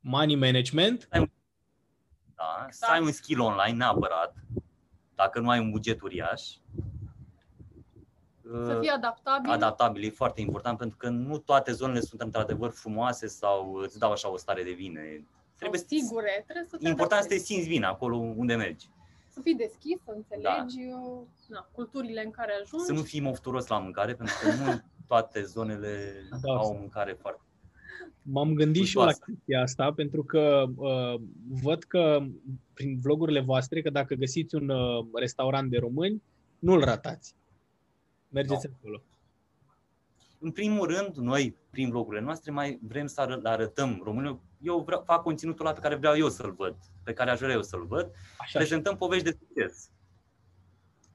Money 0.00 0.34
management, 0.36 1.08
Da? 1.10 2.66
Să 2.70 2.86
ai 2.90 3.00
un 3.00 3.12
skill 3.12 3.40
online 3.40 3.76
neapărat, 3.76 4.34
dacă 5.14 5.40
nu 5.40 5.48
ai 5.50 5.58
un 5.58 5.70
buget 5.70 6.00
uriaș. 6.00 6.42
Să 8.64 8.78
fie 8.80 8.90
adaptabil. 8.90 9.50
adaptabil 9.50 10.04
e 10.04 10.10
foarte 10.10 10.40
important 10.40 10.78
pentru 10.78 10.96
că 10.96 11.08
nu 11.08 11.38
toate 11.38 11.72
zonele 11.72 12.00
sunt 12.00 12.20
într-adevăr 12.20 12.70
frumoase 12.70 13.26
sau 13.26 13.74
îți 13.74 13.98
dau 13.98 14.12
așa 14.12 14.30
o 14.32 14.36
stare 14.36 14.62
de 14.62 14.72
bine. 14.72 15.00
Trebuie 15.00 15.26
Trebuie 15.56 15.80
sigure, 15.80 16.42
trebuie 16.44 16.66
să 16.70 16.76
te 16.76 16.88
important 16.88 17.22
să 17.22 17.28
te 17.28 17.34
adaptezi. 17.34 17.44
simți 17.44 17.68
bine 17.68 17.86
acolo 17.86 18.16
unde 18.16 18.54
mergi. 18.54 18.88
Să 19.38 19.44
fii 19.44 19.54
deschis, 19.54 19.98
să 20.04 20.12
înțelegi 20.16 20.78
na, 21.48 21.68
culturile 21.72 22.24
în 22.24 22.30
care 22.30 22.52
ajungi. 22.62 22.84
Să 22.86 22.92
nu 22.92 23.02
fii 23.02 23.20
mofturos 23.20 23.66
la 23.66 23.78
mâncare 23.78 24.14
pentru 24.14 24.34
că 24.42 24.64
nu 24.64 24.80
toate 25.06 25.42
zonele 25.42 26.12
Da. 26.42 26.52
au 26.52 26.70
o 26.74 26.78
mâncare 26.78 27.12
foarte 27.20 27.40
M-am 28.22 28.54
gândit 28.54 28.84
și 28.86 28.96
eu 28.98 29.02
la 29.04 29.08
Gustoasă. 29.10 29.32
chestia 29.32 29.60
asta 29.62 29.92
pentru 29.92 30.22
că 30.24 30.64
uh, 30.76 31.20
văd 31.62 31.82
că 31.82 32.26
prin 32.74 32.98
vlogurile 33.00 33.40
voastre 33.40 33.82
că 33.82 33.90
dacă 33.90 34.14
găsiți 34.14 34.54
un 34.54 34.68
uh, 34.68 35.06
restaurant 35.14 35.70
de 35.70 35.78
români, 35.78 36.22
nu-l 36.58 36.84
ratați. 36.84 37.34
Mergeți 38.28 38.66
acolo. 38.78 39.02
În 40.38 40.50
primul 40.50 40.86
rând, 40.86 41.16
noi, 41.16 41.56
prin 41.70 41.90
vlogurile 41.90 42.22
noastre, 42.22 42.52
mai 42.52 42.78
vrem 42.82 43.06
să 43.06 43.20
ară- 43.20 43.40
le 43.42 43.48
arătăm 43.48 44.00
românilor. 44.04 44.38
Eu 44.60 44.78
vreau, 44.78 45.02
fac 45.06 45.22
conținutul 45.22 45.66
ăla 45.66 45.74
pe 45.74 45.80
care 45.80 45.94
vreau 45.94 46.16
eu 46.16 46.28
să-l 46.28 46.52
văd, 46.52 46.76
pe 47.02 47.12
care 47.12 47.30
aș 47.30 47.38
vrea 47.38 47.52
eu 47.52 47.62
să-l 47.62 47.86
văd. 47.86 48.10
Așa, 48.38 48.58
prezentăm 48.58 48.96
povești 48.96 49.24
de 49.24 49.36
succes. 49.38 49.90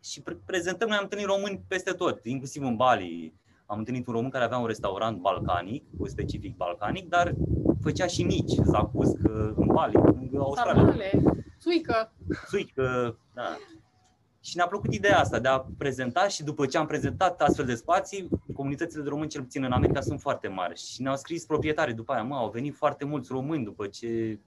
Și 0.04 0.22
pre- 0.22 0.40
prezentăm, 0.46 0.88
noi 0.88 0.98
am 0.98 1.04
întâlnit 1.04 1.28
români 1.28 1.64
peste 1.68 1.92
tot, 1.92 2.26
inclusiv 2.26 2.64
în 2.64 2.76
Bali. 2.76 3.34
Am 3.66 3.78
întâlnit 3.78 4.08
un 4.08 4.14
român 4.14 4.30
care 4.30 4.44
avea 4.44 4.58
un 4.58 4.66
restaurant 4.66 5.18
balcanic, 5.18 5.84
cu 5.98 6.08
specific 6.08 6.56
balcanic, 6.56 7.10
dar 7.10 7.34
făcea 7.82 8.08
și 8.08 8.24
mici, 8.24 8.56
zacusc 8.64 9.18
în 9.56 9.66
Bali, 9.66 9.96
în 9.96 10.38
Australia. 10.38 10.74
Sarmale, 10.74 11.12
țuică. 11.60 12.14
Suică, 12.48 13.18
da. 13.34 13.58
Și 14.44 14.56
ne-a 14.56 14.68
plăcut 14.68 14.94
ideea 14.94 15.20
asta 15.20 15.40
de 15.40 15.48
a 15.48 15.66
prezenta 15.78 16.28
și 16.28 16.44
după 16.44 16.66
ce 16.66 16.78
am 16.78 16.86
prezentat 16.86 17.42
astfel 17.42 17.66
de 17.66 17.76
spații, 17.76 18.28
comunitățile 18.54 19.04
de 19.04 19.10
români, 19.10 19.30
cel 19.30 19.42
puțin 19.42 19.64
în 19.64 19.72
America, 19.72 20.02
sunt 20.02 20.22
foarte 20.22 20.48
mari. 20.48 20.80
Și 20.80 21.02
ne-au 21.02 21.16
scris 21.16 21.46
proprietarii 21.46 21.94
după 21.94 22.14
aia, 22.14 22.24
mă, 22.24 22.36
au 22.36 22.50
venit 22.50 22.76
foarte 22.76 23.06
mulți 23.06 23.32
români 23.32 23.64
după 23.64 23.88
ce 23.88 24.40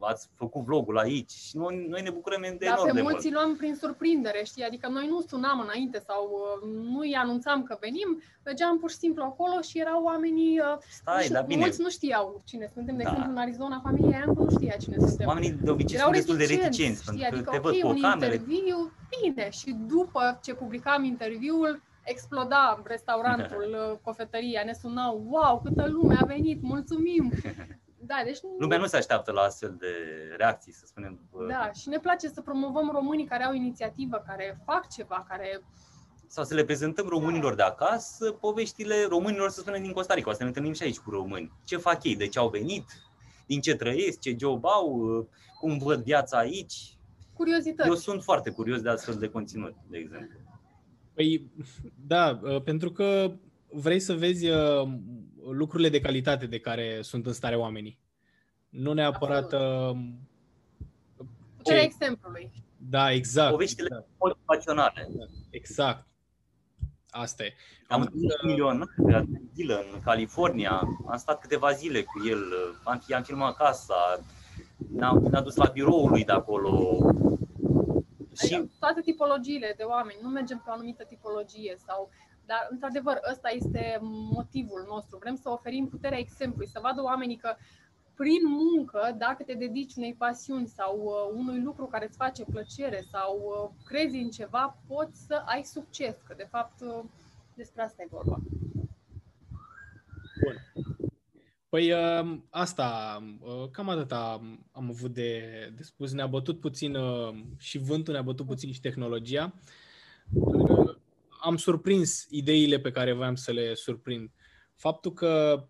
ați 0.00 0.28
făcut 0.34 0.62
vlogul 0.64 0.98
aici 0.98 1.30
și 1.30 1.56
noi, 1.56 1.86
noi 1.88 2.02
ne 2.02 2.10
bucurăm 2.10 2.40
de 2.40 2.56
Dar 2.60 2.68
enorm 2.68 2.86
pe 2.86 2.92
de 2.94 3.00
mulți 3.02 3.12
mult. 3.12 3.24
îi 3.24 3.30
luam 3.32 3.56
prin 3.56 3.74
surprindere, 3.74 4.42
știi? 4.44 4.64
Adică 4.64 4.88
noi 4.88 5.06
nu 5.08 5.20
sunam 5.20 5.60
înainte 5.60 5.98
sau 6.06 6.30
uh, 6.32 6.68
nu 6.92 6.98
îi 6.98 7.14
anunțam 7.14 7.62
că 7.62 7.76
venim, 7.80 8.22
mergeam 8.44 8.78
pur 8.78 8.90
și 8.90 8.96
simplu 8.96 9.22
acolo 9.22 9.60
și 9.60 9.78
erau 9.78 10.02
oamenii... 10.04 10.58
uh, 10.60 10.76
Stai, 10.90 11.22
și 11.22 11.30
dar 11.30 11.44
bine, 11.44 11.60
Mulți 11.60 11.80
nu 11.80 11.88
știau 11.90 12.42
cine 12.44 12.70
suntem. 12.74 12.96
De 12.96 13.02
Da. 13.02 13.08
exemplu, 13.08 13.32
în 13.32 13.38
Arizona, 13.38 13.80
familia 13.84 14.18
Iancu 14.18 14.42
nu 14.42 14.50
știa 14.50 14.76
cine 14.76 14.96
suntem. 14.98 15.26
oamenii 15.26 15.50
de 15.52 15.70
obicei 15.70 15.96
Erau 15.98 16.12
sunt 16.12 16.16
destul 16.24 16.36
de 16.36 16.44
reticenți, 16.44 16.78
reticenți, 16.78 17.02
știi? 17.02 17.18
pentru 17.20 17.42
că 17.42 17.50
Adică, 17.50 17.50
te 17.50 17.56
ok, 17.68 17.72
văd 17.72 17.80
cu 17.80 17.86
o 17.86 17.90
un 17.90 18.00
cameră. 18.00 18.32
interviu, 18.32 18.92
bine. 19.22 19.50
Și 19.50 19.70
după 19.86 20.38
ce 20.42 20.54
publicam 20.54 21.04
interviul, 21.04 21.82
exploda 22.04 22.80
restaurantul, 22.84 23.76
uh, 23.92 23.98
cofetăria, 24.02 24.62
ne 24.64 24.72
sunau, 24.72 25.22
wow, 25.28 25.60
câtă 25.64 25.86
lume 25.88 26.16
a 26.20 26.24
venit, 26.24 26.62
mulțumim! 26.62 27.32
Da, 28.06 28.22
deci 28.24 28.40
nu, 28.40 28.56
Lumea 28.58 28.78
nu 28.78 28.86
se 28.86 28.96
așteaptă 28.96 29.32
la 29.32 29.40
astfel 29.40 29.76
de 29.78 29.92
reacții, 30.36 30.72
să 30.72 30.86
spunem. 30.86 31.20
bă, 31.30 31.46
Da, 31.46 31.70
și 31.72 31.88
ne 31.88 31.98
place 31.98 32.28
să 32.28 32.40
promovăm 32.40 32.90
românii 32.92 33.26
care 33.26 33.44
au 33.44 33.52
inițiativă, 33.52 34.22
care 34.26 34.60
fac 34.64 34.88
ceva, 34.88 35.24
care 35.28 35.62
Sau 36.26 36.44
să 36.44 36.54
le 36.54 36.64
prezentăm 36.64 37.06
românilor 37.06 37.54
de 37.54 37.62
acasă 37.62 38.32
poveștile 38.32 38.94
românilor, 39.08 39.50
să 39.50 39.60
spunem, 39.60 39.82
din 39.82 39.92
Costa 39.92 40.14
Rica. 40.14 40.30
O 40.30 40.32
să 40.32 40.42
ne 40.42 40.48
întâlnim 40.48 40.72
și 40.72 40.82
aici 40.82 40.98
cu 40.98 41.10
români. 41.10 41.52
Ce 41.64 41.76
fac 41.76 42.04
ei, 42.04 42.16
de 42.16 42.28
ce 42.28 42.38
au 42.38 42.48
venit, 42.48 42.84
din 43.46 43.60
ce 43.60 43.74
trăiesc, 43.74 44.18
ce 44.20 44.36
job 44.38 44.64
au, 44.64 45.28
cum 45.60 45.78
văd 45.78 46.02
viața 46.02 46.38
aici. 46.38 46.98
curiozități. 47.32 47.88
Eu 47.88 47.94
sunt 47.94 48.22
foarte 48.22 48.50
curios 48.50 48.80
de 48.80 48.88
astfel 48.88 49.14
de 49.14 49.28
conținut, 49.28 49.74
de 49.88 49.98
exemplu. 49.98 50.38
Păi, 51.14 51.50
da, 52.06 52.40
uh, 52.42 52.62
pentru 52.62 52.92
că 52.92 53.32
vrei 53.70 54.00
să 54.00 54.14
vezi 54.14 54.48
uh, 54.48 54.88
lucrurile 55.50 55.88
de 55.88 56.00
calitate 56.00 56.46
de 56.46 56.58
care 56.60 57.02
sunt 57.02 57.26
în 57.26 57.32
stare 57.32 57.56
oamenii. 57.56 57.98
Nu 58.68 58.92
neapărat... 58.92 59.52
uh, 59.52 59.96
Puterea 61.56 61.80
ce- 61.80 61.86
exemplului. 61.86 62.50
Da, 62.76 63.12
exact. 63.12 63.50
Poveștile 63.50 63.86
exact, 63.90 64.08
motivaționale. 64.18 65.08
exact. 65.50 66.06
Asta 67.10 67.44
e. 67.44 67.52
Am 67.88 68.00
Am 68.00 68.00
întâlnit 68.00 68.30
un 68.42 68.48
milionar 68.48 68.88
de 69.26 69.40
Dylan 69.54 69.84
în 69.94 70.00
California, 70.00 70.70
am 71.06 71.16
stat 71.16 71.40
câteva 71.40 71.72
zile 71.72 72.02
cu 72.02 72.26
el, 72.28 72.42
am, 72.84 73.02
i-am 73.08 73.22
filmat 73.22 73.56
casa, 73.56 74.24
ne-a, 74.92 75.12
ne-a 75.30 75.40
dus 75.40 75.56
la 75.56 75.70
biroul 75.72 76.10
lui 76.10 76.24
de 76.24 76.32
acolo. 76.32 76.98
Și 78.46 78.54
Adică 78.54 78.70
toate 78.78 79.00
tipologiile 79.00 79.74
de 79.76 79.82
oameni, 79.82 80.18
nu 80.22 80.28
mergem 80.28 80.62
pe 80.64 80.70
o 80.70 80.72
anumită 80.72 81.04
tipologie 81.04 81.76
sau 81.86 82.10
dar, 82.46 82.66
într-adevăr, 82.70 83.20
ăsta 83.30 83.48
este 83.48 83.98
motivul 84.32 84.84
nostru. 84.88 85.18
Vrem 85.18 85.36
să 85.36 85.50
oferim 85.50 85.88
puterea 85.88 86.18
exemplului, 86.18 86.68
să 86.68 86.78
vadă 86.82 87.02
oamenii 87.02 87.36
că 87.36 87.54
prin 88.14 88.42
muncă, 88.48 89.14
dacă 89.18 89.42
te 89.42 89.54
dedici 89.54 89.94
unei 89.94 90.14
pasiuni 90.14 90.66
sau 90.66 90.96
uh, 91.02 91.38
unui 91.38 91.62
lucru 91.62 91.86
care 91.86 92.06
îți 92.06 92.16
face 92.16 92.44
plăcere 92.44 93.04
sau 93.10 93.36
uh, 93.36 93.70
crezi 93.84 94.16
în 94.16 94.30
ceva, 94.30 94.78
poți 94.86 95.26
să 95.26 95.42
ai 95.46 95.62
succes. 95.62 96.16
Că, 96.26 96.34
de 96.36 96.46
fapt, 96.50 96.80
uh, 96.80 97.04
despre 97.54 97.82
asta 97.82 98.02
e 98.02 98.06
vorba. 98.10 98.38
Păi 101.68 101.92
uh, 101.92 102.38
asta, 102.50 103.18
uh, 103.40 103.68
cam 103.70 103.88
atât 103.88 104.12
am 104.12 104.88
avut 104.90 105.12
de, 105.14 105.40
de 105.76 105.82
spus. 105.82 106.12
Ne-a 106.12 106.26
bătut 106.26 106.60
puțin 106.60 106.94
uh, 106.94 107.34
și 107.58 107.78
vântul, 107.78 108.12
ne-a 108.12 108.22
bătut 108.22 108.46
puțin 108.46 108.72
și 108.72 108.80
tehnologia. 108.80 109.54
Uh, 110.32 110.95
Am 111.46 111.56
surprins 111.56 112.26
ideile 112.30 112.78
pe 112.78 112.90
care 112.90 113.12
voiam 113.12 113.34
să 113.34 113.52
le 113.52 113.74
surprind. 113.74 114.30
Faptul 114.74 115.12
că 115.12 115.64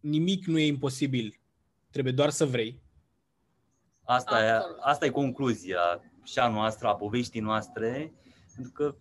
nimic 0.00 0.44
nu 0.46 0.58
e 0.58 0.66
imposibil, 0.66 1.40
trebuie 1.90 2.12
doar 2.12 2.30
să 2.30 2.46
vrei. 2.46 2.82
Asta 4.04 4.44
e, 4.44 4.50
Absolut. 4.50 4.78
asta 4.80 5.04
e 5.06 5.10
concluzia 5.10 5.80
și 6.24 6.38
a 6.38 6.48
noastră, 6.48 6.88
a 6.88 6.94
poveștii 6.94 7.40
noastre, 7.40 8.12
pentru 8.54 8.72
că 8.72 8.94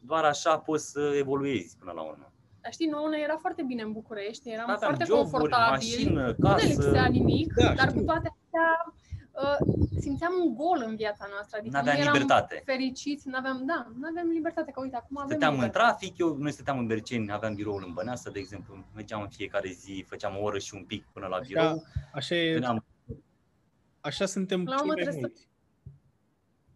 doar 0.00 0.24
așa 0.24 0.58
poți 0.58 0.90
să 0.90 1.14
evoluezi 1.18 1.76
până 1.78 1.92
la 1.92 2.02
urmă. 2.02 2.32
Dar 2.60 2.72
știi, 2.72 2.86
nouă 2.86 3.08
ne 3.08 3.18
era 3.18 3.36
foarte 3.36 3.62
bine 3.62 3.82
în 3.82 3.92
București, 3.92 4.50
eram 4.50 4.70
Aveam 4.70 4.78
foarte 4.78 5.04
joburi, 5.04 5.30
confortabili. 5.30 5.70
mașină, 5.92 6.34
nu 6.38 6.54
ne 6.54 6.62
lipsea 6.62 6.92
casă, 6.92 7.08
nimic, 7.08 7.52
Da, 7.54 7.74
dar 7.74 7.88
știu. 7.88 8.00
cu 8.00 8.06
toate 8.06 8.28
astea 8.42 8.68
uh, 8.86 8.94
simțeam 10.00 10.32
un 10.44 10.54
gol 10.54 10.82
în 10.86 10.96
viața 10.96 11.26
noastră. 11.30 11.56
Adică 11.60 11.76
n-aveam 11.76 11.96
nu 11.96 12.02
eram 12.02 12.12
libertate. 12.12 12.62
fericiți, 12.64 13.28
nu 13.28 13.36
aveam, 13.36 13.62
da, 13.66 13.86
nu 13.98 14.06
aveam 14.08 14.28
libertate, 14.28 14.70
că 14.70 14.80
uite, 14.80 14.96
acum 14.96 15.16
avem 15.16 15.30
Stăteam 15.30 15.54
în 15.54 15.60
libertate. 15.60 15.86
trafic, 15.98 16.18
eu, 16.18 16.36
noi 16.36 16.52
stăteam 16.52 16.78
în 16.78 16.86
Berceni, 16.86 17.32
aveam 17.32 17.54
biroul 17.54 17.84
în 17.86 17.92
Băneasa, 17.92 18.30
de 18.30 18.38
exemplu, 18.38 18.84
mergeam 18.94 19.20
în 19.20 19.28
fiecare 19.28 19.68
zi, 19.70 20.04
făceam 20.08 20.36
o 20.36 20.42
oră 20.42 20.58
și 20.58 20.74
un 20.74 20.84
pic 20.84 21.06
până 21.12 21.26
la 21.26 21.38
birou, 21.38 21.82
Așa, 22.14 22.34
e, 22.34 22.52
veneam 22.52 22.84
așa 24.00 24.26
suntem 24.26 24.64
La 24.64 24.70
cei 24.70 24.74
urmă 24.80 24.86
mai 24.92 24.94
trebuie 25.02 25.14
să- 25.22 25.28
mulți. 25.28 25.48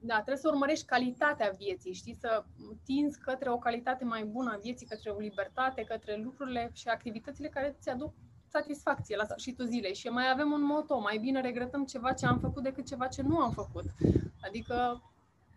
Da, 0.02 0.14
trebuie 0.14 0.36
să 0.36 0.48
urmărești 0.48 0.84
calitatea 0.84 1.52
vieții, 1.58 1.92
știi, 1.92 2.16
să 2.20 2.44
tinzi 2.84 3.18
către 3.18 3.50
o 3.50 3.58
calitate 3.58 4.04
mai 4.04 4.24
bună 4.24 4.52
a 4.54 4.58
vieții, 4.62 4.86
către 4.86 5.10
o 5.10 5.18
libertate, 5.18 5.82
către 5.84 6.16
lucrurile 6.24 6.70
și 6.74 6.88
activitățile 6.88 7.48
care 7.48 7.74
îți 7.78 7.88
aduc 7.88 8.14
satisfacție 8.50 9.16
la 9.16 9.24
sfârșitul 9.24 9.66
zilei. 9.66 9.94
Și 9.94 10.06
mai 10.08 10.24
avem 10.32 10.50
un 10.52 10.62
moto, 10.64 10.98
mai 11.00 11.18
bine 11.18 11.40
regretăm 11.40 11.84
ceva 11.84 12.12
ce 12.12 12.26
am 12.26 12.38
făcut 12.38 12.62
decât 12.62 12.86
ceva 12.86 13.06
ce 13.06 13.22
nu 13.22 13.38
am 13.38 13.50
făcut. 13.52 13.84
Adică 14.46 15.02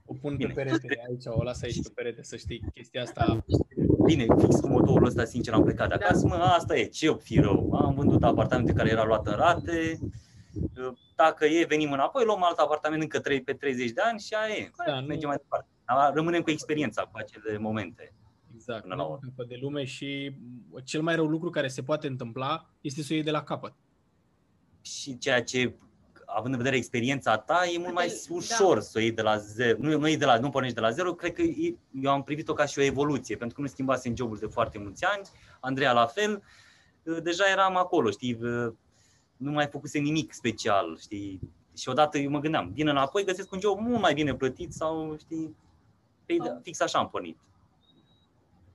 O 0.05 0.13
pun 0.21 0.35
Bine. 0.35 0.53
pe 0.53 0.63
perete 0.63 1.03
aici, 1.09 1.23
o 1.25 1.43
las 1.43 1.61
aici 1.61 1.81
pe 1.83 1.91
perete, 1.95 2.23
să 2.23 2.35
știi 2.35 2.63
chestia 2.73 3.01
asta. 3.01 3.43
Bine, 4.05 4.25
fix 4.37 4.59
cu 4.59 4.67
motorul 4.67 5.07
ăsta, 5.07 5.25
sincer, 5.25 5.53
am 5.53 5.63
plecat 5.63 5.89
de 5.89 5.95
Da. 5.99 6.05
acasă, 6.05 6.27
mă, 6.27 6.33
asta 6.35 6.77
e, 6.77 6.85
ce 6.85 7.13
fi 7.13 7.39
rău. 7.39 7.73
Am 7.73 7.93
vândut 7.95 8.23
apartamente 8.23 8.73
care 8.73 8.89
era 8.89 9.03
luat 9.05 9.27
în 9.27 9.33
rate, 9.35 9.99
dacă 11.15 11.45
e, 11.45 11.65
venim 11.65 11.91
înapoi, 11.91 12.23
luăm 12.25 12.43
alt 12.43 12.57
apartament 12.57 13.01
încă 13.01 13.19
3 13.19 13.41
pe 13.41 13.53
30 13.53 13.91
de 13.91 14.01
ani 14.01 14.19
și 14.19 14.33
aia 14.33 14.55
e. 14.55 14.71
Da, 14.85 14.99
nu- 14.99 15.05
Mergem 15.07 15.27
mai 15.27 15.37
departe. 15.37 15.67
Dar 15.85 16.13
Rămânem 16.13 16.41
cu 16.41 16.49
experiența, 16.49 17.01
cu 17.01 17.11
acele 17.17 17.57
momente. 17.57 18.13
Exact, 18.64 18.82
Până 18.82 18.95
la 18.95 19.01
nu 19.03 19.09
urmă. 19.09 19.20
capăt 19.24 19.47
de 19.47 19.57
lume 19.61 19.84
și 19.84 20.36
cel 20.84 21.01
mai 21.01 21.16
rău 21.16 21.26
lucru 21.26 21.49
care 21.49 21.68
se 21.68 21.84
poate 21.84 22.07
întâmpla 22.07 22.70
este 22.82 23.01
să 23.01 23.07
o 23.11 23.14
iei 23.14 23.24
de 23.24 23.32
la 23.32 23.43
capăt. 23.43 23.74
Și 24.82 25.18
ceea 25.18 25.43
ce, 25.43 25.74
având 26.26 26.53
în 26.53 26.57
vedere 26.59 26.76
experiența 26.78 27.38
ta, 27.38 27.61
e 27.74 27.78
mult 27.78 27.93
mai 27.93 28.07
Da. 28.07 28.34
ușor 28.36 28.80
să 28.80 28.91
o 28.97 28.99
iei 29.01 29.11
de 29.11 29.22
la 29.22 29.38
zero. 29.38 29.78
Nu, 29.82 29.97
nu, 29.97 30.07
iei 30.07 30.18
de 30.18 30.26
la, 30.26 30.39
nu 30.39 30.49
pornești 30.49 30.76
de 30.76 30.82
la 30.82 30.89
zero, 30.91 31.14
cred 31.14 31.34
că 31.34 31.41
e- 31.41 31.78
eu 32.01 32.11
am 32.11 32.24
privit-o 32.24 32.53
ca 32.53 32.66
și 32.66 32.80
o 32.80 32.82
evoluție, 32.82 33.36
pentru 33.36 33.55
că 33.55 33.61
nu 33.61 33.68
schimbasem 33.68 34.16
jobul 34.16 34.38
de 34.38 34.45
foarte 34.45 34.78
mulți 34.78 35.05
ani, 35.05 35.22
Andreea 35.59 35.93
la 35.93 36.05
fel, 36.05 36.43
deja 37.24 37.49
eram 37.51 37.76
acolo, 37.78 38.09
știi, 38.09 38.38
nu 39.38 39.51
mai 39.51 39.68
făcusem 39.68 40.03
nimic 40.03 40.34
special, 40.34 40.97
știi, 40.99 41.39
și 41.78 41.89
odată 41.89 42.18
eu 42.18 42.30
mă 42.30 42.39
gândeam, 42.39 42.72
vin 42.74 42.88
înapoi, 42.88 43.26
găsesc 43.26 43.51
un 43.51 43.59
job 43.59 43.80
mult 43.80 44.01
mai 44.01 44.14
bine 44.14 44.36
plătit 44.36 44.74
sau, 44.74 45.16
știi, 45.20 45.55
pe, 46.26 46.36
Sau- 46.43 46.59
fix 46.64 46.80
așa 46.80 46.99
am 46.99 47.09
pornit. 47.09 47.38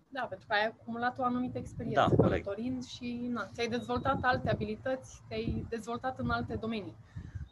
Da, 0.09 0.21
pentru 0.21 0.47
că 0.47 0.55
ai 0.55 0.67
acumulat 0.67 1.19
o 1.19 1.25
anumită 1.25 1.59
experiență 1.59 2.07
Da, 2.09 2.17
corect. 2.17 2.45
călătorind 2.45 2.85
și 2.85 3.29
na, 3.31 3.49
ți-ai 3.53 3.69
dezvoltat 3.69 4.19
alte 4.23 4.51
abilități, 4.51 5.23
te-ai 5.29 5.67
dezvoltat 5.69 6.19
în 6.19 6.31
alte 6.31 6.55
domenii. 6.55 6.97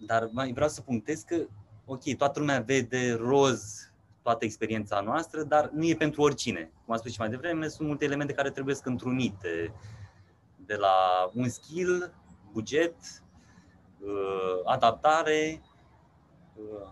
Dar 0.06 0.28
mai 0.32 0.52
vreau 0.52 0.68
să 0.68 0.80
punctez 0.80 1.22
că, 1.22 1.36
ok, 1.84 2.16
toată 2.16 2.38
lumea 2.38 2.60
vede 2.60 3.14
roz 3.20 3.90
toată 4.22 4.44
experiența 4.44 5.00
noastră, 5.00 5.42
dar 5.42 5.70
nu 5.72 5.84
e 5.84 5.94
pentru 5.94 6.22
oricine. 6.22 6.70
Cum 6.84 6.94
am 6.94 6.98
spus 6.98 7.12
și 7.12 7.18
mai 7.20 7.28
devreme, 7.28 7.68
sunt 7.68 7.88
multe 7.88 8.04
elemente 8.04 8.32
care 8.32 8.50
trebuie 8.50 8.74
să 8.74 8.82
întrunite. 8.84 9.72
De 10.66 10.74
la 10.74 10.94
un 11.34 11.48
skill, 11.48 12.14
buget, 12.52 12.94
uh, 14.00 14.60
adaptare, 14.64 15.62
uh, 16.54 16.88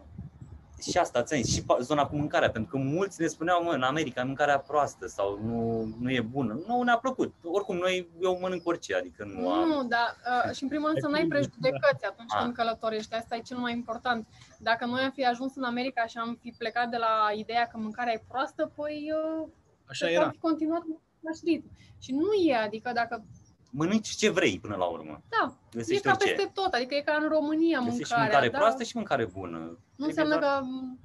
și 0.90 0.98
asta, 0.98 1.22
ți 1.22 1.52
și 1.54 1.62
pa- 1.62 1.78
zona 1.80 2.06
cu 2.06 2.16
mâncarea, 2.16 2.50
pentru 2.50 2.70
că 2.70 2.82
mulți 2.82 3.20
ne 3.20 3.26
spuneau, 3.26 3.62
mă, 3.62 3.70
în 3.72 3.82
America 3.82 4.20
e 4.20 4.24
mâncarea 4.24 4.58
proastă 4.58 5.06
sau 5.06 5.38
nu, 5.44 5.88
nu 6.00 6.10
e 6.10 6.20
bună. 6.20 6.60
Nu 6.66 6.82
ne-a 6.82 6.96
plăcut. 6.98 7.34
Oricum, 7.42 7.76
noi, 7.76 8.08
eu 8.20 8.38
mănânc 8.40 8.66
orice, 8.66 8.94
adică 8.94 9.24
nu 9.24 9.50
am... 9.52 9.68
Nu, 9.68 9.84
dar 9.84 10.16
uh, 10.46 10.54
și 10.54 10.62
în 10.62 10.68
primul 10.68 10.86
rând 10.88 11.00
să 11.00 11.08
n-ai 11.08 11.26
prejudecăți 11.26 12.04
atunci 12.04 12.32
Ah. 12.34 12.40
când 12.42 12.54
călătorești. 12.54 13.14
Asta 13.14 13.36
e 13.36 13.40
cel 13.40 13.56
mai 13.56 13.72
important. 13.72 14.26
Dacă 14.58 14.84
noi 14.86 15.00
am 15.02 15.10
fi 15.10 15.24
ajuns 15.26 15.56
în 15.56 15.62
America 15.64 16.06
și 16.06 16.18
am 16.18 16.38
fi 16.40 16.54
plecat 16.58 16.88
de 16.90 16.96
la 16.96 17.30
ideea 17.36 17.66
că 17.66 17.78
mâncarea 17.78 18.12
e 18.12 18.22
proastă, 18.28 18.72
păi 18.74 19.12
uh, 19.40 19.48
Așa 19.88 20.04
cred 20.06 20.16
că 20.16 20.22
am 20.22 20.22
era. 20.24 20.30
fi 20.30 20.38
continuat 20.38 20.82
în 20.86 20.94
același 21.18 21.40
ritm. 21.44 21.70
Și 21.98 22.12
nu 22.12 22.32
e, 22.32 22.54
adică 22.56 22.90
dacă, 22.94 23.24
Mănânci 23.76 24.08
ce 24.08 24.28
vrei 24.30 24.58
până 24.60 24.76
la 24.76 24.84
urmă. 24.84 25.22
da, 25.28 25.58
e 25.72 25.76
Găsești 25.76 26.02
ca 26.02 26.10
orice. 26.10 26.34
peste 26.34 26.50
tot, 26.54 26.72
adică 26.72 26.94
e 26.94 27.00
ca 27.00 27.18
în 27.22 27.28
România 27.28 27.78
Găsești 27.78 27.92
și 28.04 28.12
mâncarea. 28.12 28.24
mâncare 28.24 28.48
da? 28.48 28.58
proastă 28.58 28.82
și 28.82 28.96
mâncare 28.96 29.26
bună. 29.26 29.58
Nu 29.58 30.06
Trebuie 30.06 30.06
înseamnă 30.08 30.38
doar- 30.38 30.58
că 30.58 30.64
m, 30.64 30.98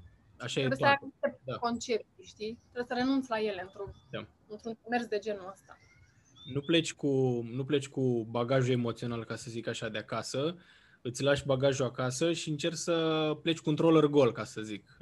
Așa 0.45 0.59
e 0.59 0.63
trebuie 0.67 0.77
să 0.77 0.85
ai 0.85 0.97
toată. 0.97 0.99
anumite 1.25 1.39
Da. 1.45 1.55
concepții, 1.57 2.23
știi? 2.33 2.59
Trebuie 2.71 2.85
să 2.87 2.93
renunți 3.03 3.29
la 3.29 3.39
ele 3.39 3.61
într-un, 3.61 3.91
Da. 4.09 4.25
într-un 4.47 4.77
mers 4.89 5.05
de 5.05 5.17
genul 5.19 5.49
ăsta. 5.51 5.77
Nu 6.53 6.61
pleci, 6.61 6.93
cu, 6.93 7.07
nu 7.51 7.63
pleci 7.65 7.87
cu 7.87 8.27
bagajul 8.29 8.71
emoțional, 8.73 9.23
ca 9.23 9.35
să 9.35 9.49
zic 9.49 9.67
așa, 9.67 9.89
de 9.89 9.97
acasă, 9.97 10.55
îți 11.01 11.23
lași 11.23 11.45
bagajul 11.45 11.85
acasă 11.85 12.33
și 12.33 12.49
încerci 12.49 12.77
să 12.77 12.95
pleci 13.41 13.59
cu 13.59 13.69
un 13.69 13.75
roller 13.79 14.05
gol, 14.05 14.31
ca 14.31 14.43
să 14.43 14.61
zic. 14.61 14.97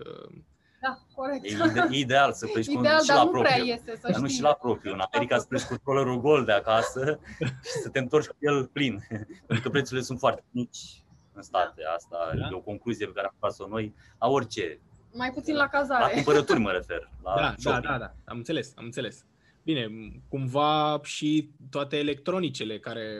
Uh, 0.78 0.82
Da, 0.82 0.98
corect. 1.16 1.44
E 1.44 1.48
ide- 1.48 1.88
e 1.92 1.98
ideal 2.00 2.34
să 2.34 2.48
pleci 2.48 2.66
cu 2.66 2.80
Ideal, 2.80 3.00
și 3.02 3.08
dar 3.08 3.18
la 3.18 3.24
nu 3.24 3.30
prea 3.30 3.42
propriu. 3.42 3.66
iese, 3.66 3.96
să 4.02 4.08
Dar 4.12 4.20
nu 4.22 4.26
știi. 4.26 4.38
și 4.38 4.44
la 4.44 4.54
propriu. 4.54 4.94
În 4.94 5.02
America 5.12 5.38
să 5.38 5.46
pleci 5.46 5.62
cu 5.62 5.78
trollerul 5.78 6.20
gol 6.22 6.46
de 6.46 6.52
acasă 6.52 7.20
și 7.70 7.72
să 7.84 7.90
te 7.90 8.00
întorci 8.00 8.26
cu 8.28 8.36
el 8.40 8.66
plin. 8.68 9.00
Pentru 9.48 9.62
că 9.62 9.70
prețurile 9.70 10.06
sunt 10.06 10.20
foarte 10.20 10.44
mici 10.52 11.04
în 11.34 11.42
state. 11.42 11.82
Asta 11.96 12.18
Da. 12.40 12.48
e 12.52 12.54
o 12.56 12.60
concluzie 12.60 13.06
pe 13.06 13.12
care 13.12 13.28
am 13.28 13.36
tras-o 13.40 13.68
noi 13.68 13.94
la 14.20 14.28
orice. 14.28 14.80
Mai 15.14 15.32
puțin 15.32 15.56
la 15.56 15.62
La 15.62 15.68
cazare. 15.70 16.14
cumpărături 16.14 16.60
mă 16.60 16.72
refer. 16.72 17.10
La 17.24 17.34
da, 17.36 17.42
da, 17.42 17.54
shopping. 17.58 17.86
da, 17.86 17.98
da, 17.98 18.14
am 18.26 18.38
înțeles, 18.38 18.74
am 18.76 18.86
înțeles. 18.86 19.26
Bine, 19.64 19.86
m- 19.86 20.22
cumva 20.30 21.00
și 21.04 21.50
toate 21.70 21.98
electronicele 21.98 22.80
care, 22.80 23.20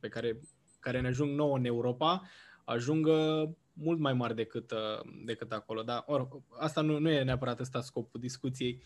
pe 0.00 0.08
care, 0.08 0.36
care 0.80 1.00
ne 1.00 1.08
ajung 1.08 1.36
nouă 1.36 1.56
în 1.56 1.64
Europa 1.64 2.22
ajung 2.64 3.06
uh, 3.06 3.48
mult 3.78 3.98
mai 3.98 4.12
mari 4.12 4.34
decât, 4.34 4.70
uh, 4.70 5.10
decât 5.24 5.52
acolo. 5.52 5.82
Dar 5.82 6.02
or, 6.06 6.28
asta 6.58 6.80
nu, 6.80 6.98
nu 6.98 7.10
e 7.10 7.22
neapărat 7.22 7.60
ăsta 7.60 7.80
scopul 7.80 8.20
discuției. 8.20 8.82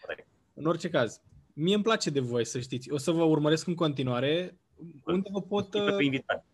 Corect. 0.00 0.28
În 0.54 0.66
orice 0.66 0.90
caz, 0.90 1.20
mie 1.52 1.74
îmi 1.74 1.82
place 1.82 2.10
de 2.10 2.20
voi, 2.20 2.44
să 2.44 2.60
știți. 2.60 2.90
O 2.90 2.96
să 2.96 3.10
vă 3.10 3.22
urmăresc 3.22 3.66
în 3.66 3.74
continuare. 3.74 4.58
Unde 5.04 5.28
vă 5.32 5.42
pot, 5.42 5.64
Știi 5.64 5.84
pe 5.84 5.92
uh, 5.92 6.04
invitat. 6.04 6.46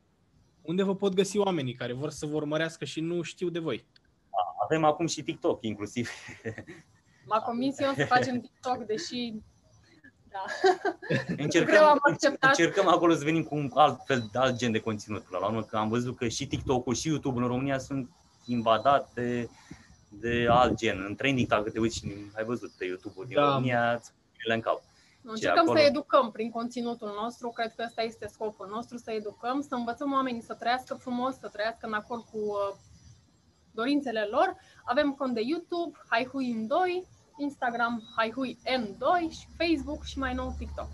unde 0.62 0.82
vă 0.82 0.96
pot 0.96 1.14
găsi 1.14 1.38
oamenii 1.38 1.74
care 1.74 1.92
vor 1.92 2.10
să 2.10 2.26
vă 2.26 2.34
urmărească 2.34 2.84
și 2.84 3.00
nu 3.00 3.22
știu 3.22 3.48
de 3.48 3.58
voi? 3.58 3.86
Avem 4.64 4.84
acum 4.84 5.06
și 5.06 5.22
TikTok 5.22 5.64
inclusiv. 5.64 6.10
M-a 7.26 7.40
convins 7.40 7.78
eu 7.78 7.92
să 7.92 8.04
facem 8.04 8.40
TikTok, 8.40 8.84
deși 8.86 9.34
da. 10.36 10.70
Greu 11.26 11.36
Încercăm, 11.38 11.84
am 11.84 11.98
acceptat. 12.00 12.50
încercăm 12.50 12.88
acolo 12.88 13.14
să 13.14 13.24
venim 13.24 13.42
cu 13.42 13.54
un 13.54 13.70
alt 13.74 14.00
fel, 14.06 14.30
alt 14.34 14.56
gen 14.56 14.72
de 14.72 14.80
conținut. 14.80 15.22
Până 15.22 15.38
la 15.40 15.46
urmă, 15.46 15.62
că 15.62 15.76
am 15.76 15.88
văzut 15.88 16.16
că 16.16 16.28
și 16.28 16.46
TikTok-ul 16.46 16.94
și 16.94 17.08
YouTube 17.08 17.40
în 17.40 17.46
România 17.46 17.78
sunt 17.78 18.10
invadate 18.46 19.50
de 20.08 20.46
alt 20.50 20.74
gen. 20.74 21.04
În 21.08 21.14
trending, 21.14 21.48
dacă 21.48 21.70
te 21.70 21.78
uiți 21.78 21.96
și 21.96 22.12
ai 22.36 22.44
văzut 22.44 22.70
pe 22.78 22.84
YouTube-ul 22.84 23.26
din 23.26 23.36
Da. 23.36 23.52
România, 23.52 23.92
îți 23.92 24.12
pune 24.42 24.54
în 24.54 24.60
cap. 24.60 24.82
Încercăm 25.22 25.62
acolo? 25.62 25.78
să 25.78 25.84
educăm 25.84 26.30
prin 26.30 26.50
conținutul 26.50 27.18
nostru, 27.22 27.48
cred 27.48 27.74
că 27.76 27.82
ăsta 27.86 28.02
este 28.02 28.28
scopul 28.32 28.68
nostru, 28.70 28.96
să 28.96 29.10
educăm, 29.10 29.60
să 29.68 29.74
învățăm 29.74 30.12
oamenii 30.12 30.42
să 30.42 30.54
trăiască 30.54 30.94
frumos, 30.94 31.38
să 31.38 31.48
trăiască 31.48 31.86
în 31.86 31.92
acord 31.92 32.22
cu 32.30 32.38
uh, 32.38 32.76
dorințele 33.70 34.28
lor. 34.30 34.56
Avem 34.84 35.12
cont 35.12 35.34
de 35.34 35.40
YouTube, 35.40 35.98
Haihui 36.08 36.50
în 36.50 36.66
2, 36.66 37.06
Instagram 37.38 38.02
Haihui 38.16 38.58
N2 38.64 39.32
și 39.32 39.46
Facebook 39.58 40.04
și 40.04 40.18
mai 40.18 40.34
nou 40.34 40.54
TikTok. 40.58 40.88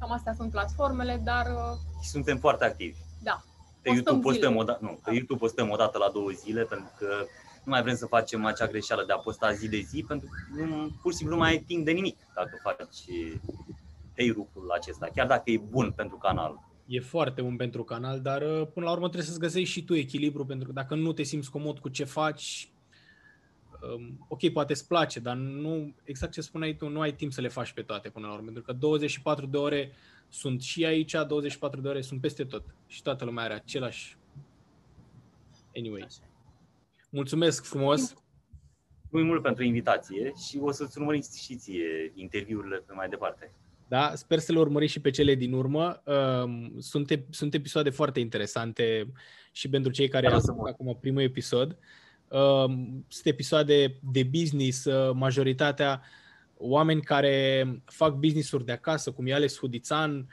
Cam 0.00 0.12
astea 0.12 0.34
sunt 0.34 0.50
platformele, 0.50 1.20
dar 1.24 1.46
uh, 1.46 1.78
Și 2.02 2.08
suntem 2.10 2.38
foarte 2.38 2.64
activi. 2.64 2.96
da, 3.22 3.42
Pe 3.82 3.88
Postăm 3.90 3.94
YouTube 3.94 4.20
postăm, 4.20 4.40
zilnic. 4.52 4.60
o 4.60 4.64
da- 4.64 4.78
nu, 4.80 4.98
pe 5.04 5.12
YouTube 5.12 5.38
postăm 5.38 5.70
o 5.70 5.76
dată 5.76 5.98
la 5.98 6.10
două 6.12 6.30
zile, 6.30 6.62
pentru 6.64 6.90
că 6.98 7.06
nu 7.64 7.70
mai 7.72 7.82
vrem 7.82 7.96
să 7.96 8.06
facem 8.06 8.44
acea 8.44 8.66
greșeală 8.66 9.04
de 9.06 9.12
a 9.12 9.16
posta 9.16 9.52
zi 9.52 9.68
de 9.68 9.80
zi, 9.80 10.04
pentru 10.08 10.28
că 10.28 10.62
nu, 10.64 10.90
pur 11.02 11.10
și 11.10 11.16
simplu 11.16 11.34
nu 11.36 11.40
mai 11.42 11.50
ai 11.50 11.58
timp 11.58 11.84
de 11.84 11.90
nimic 11.90 12.16
dacă 12.34 12.58
faci 12.62 13.04
ei 14.16 14.28
lucrul 14.28 14.70
acesta, 14.70 15.08
chiar 15.14 15.26
dacă 15.26 15.50
e 15.50 15.58
bun 15.58 15.92
pentru 15.96 16.16
canal. 16.16 16.58
E 16.86 17.00
foarte 17.00 17.42
bun 17.42 17.56
pentru 17.56 17.84
canal, 17.84 18.20
dar 18.20 18.42
uh, 18.42 18.66
până 18.74 18.86
la 18.86 18.92
urmă 18.92 19.04
trebuie 19.08 19.26
să-ți 19.28 19.38
găsești 19.40 19.70
și 19.72 19.84
tu 19.84 19.94
echilibru, 19.94 20.44
pentru 20.46 20.66
că 20.66 20.72
dacă 20.72 20.94
nu 20.94 21.12
te 21.12 21.22
simți 21.22 21.50
comod 21.50 21.78
cu 21.78 21.88
ce 21.88 22.04
faci, 22.04 22.68
um, 22.68 22.73
ok, 24.28 24.48
poate 24.52 24.72
îți 24.72 24.86
place, 24.86 25.20
dar 25.20 25.36
nu, 25.36 25.94
exact 26.04 26.32
ce 26.32 26.40
spuneai 26.40 26.74
tu, 26.76 26.88
nu 26.88 27.00
ai 27.00 27.12
timp 27.14 27.32
să 27.32 27.40
le 27.40 27.48
faci 27.48 27.72
pe 27.72 27.82
toate 27.82 28.08
până 28.10 28.26
la 28.26 28.32
urmă, 28.32 28.44
pentru 28.44 28.62
că 28.62 28.72
24 28.72 29.46
de 29.46 29.56
ore 29.56 29.92
sunt 30.28 30.62
și 30.62 30.84
aici, 30.84 31.12
24 31.26 31.80
de 31.80 31.88
ore 31.88 32.00
sunt 32.00 32.20
peste 32.20 32.44
tot 32.44 32.64
și 32.86 33.02
toată 33.02 33.24
lumea 33.24 33.44
are 33.44 33.54
același... 33.54 34.16
Anyway, 35.76 36.06
mulțumesc 37.10 37.64
frumos! 37.64 38.14
Mulțumim 39.00 39.26
mult 39.26 39.42
pentru 39.42 39.64
invitație 39.64 40.32
și 40.48 40.58
o 40.60 40.70
să-ți 40.70 40.98
urmărim 40.98 41.22
și 41.44 41.56
ție 41.56 42.12
interviurile 42.14 42.76
pe 42.86 42.92
mai 42.92 43.08
departe. 43.08 43.52
Da, 43.88 44.14
sper 44.14 44.38
să 44.38 44.52
le 44.52 44.58
urmăriți 44.58 44.92
și 44.92 45.00
pe 45.00 45.10
cele 45.10 45.34
din 45.34 45.52
urmă. 45.52 46.02
Um, 46.04 46.80
Sunt, 46.80 47.12
ep- 47.16 47.28
sunt 47.30 47.54
episoade 47.54 47.90
foarte 47.90 48.20
interesante 48.20 49.12
și 49.52 49.68
pentru 49.68 49.92
cei 49.92 50.08
care 50.08 50.26
Da, 50.26 50.32
au 50.34 50.40
să 50.40 50.50
ascultat 50.50 50.78
mă- 50.78 50.90
acum 50.90 50.98
primul 51.00 51.22
episod. 51.22 51.78
Um, 52.28 53.04
Sunt 53.08 53.26
episoade 53.26 53.98
de 54.12 54.22
business, 54.22 54.84
uh, 54.84 55.10
majoritatea 55.14 56.02
oameni 56.56 57.02
care 57.02 57.66
fac 57.84 58.14
business-uri 58.14 58.64
de 58.64 58.72
acasă, 58.72 59.12
cum 59.12 59.26
e 59.26 59.34
Alex 59.34 59.58
Hudițan, 59.58 60.28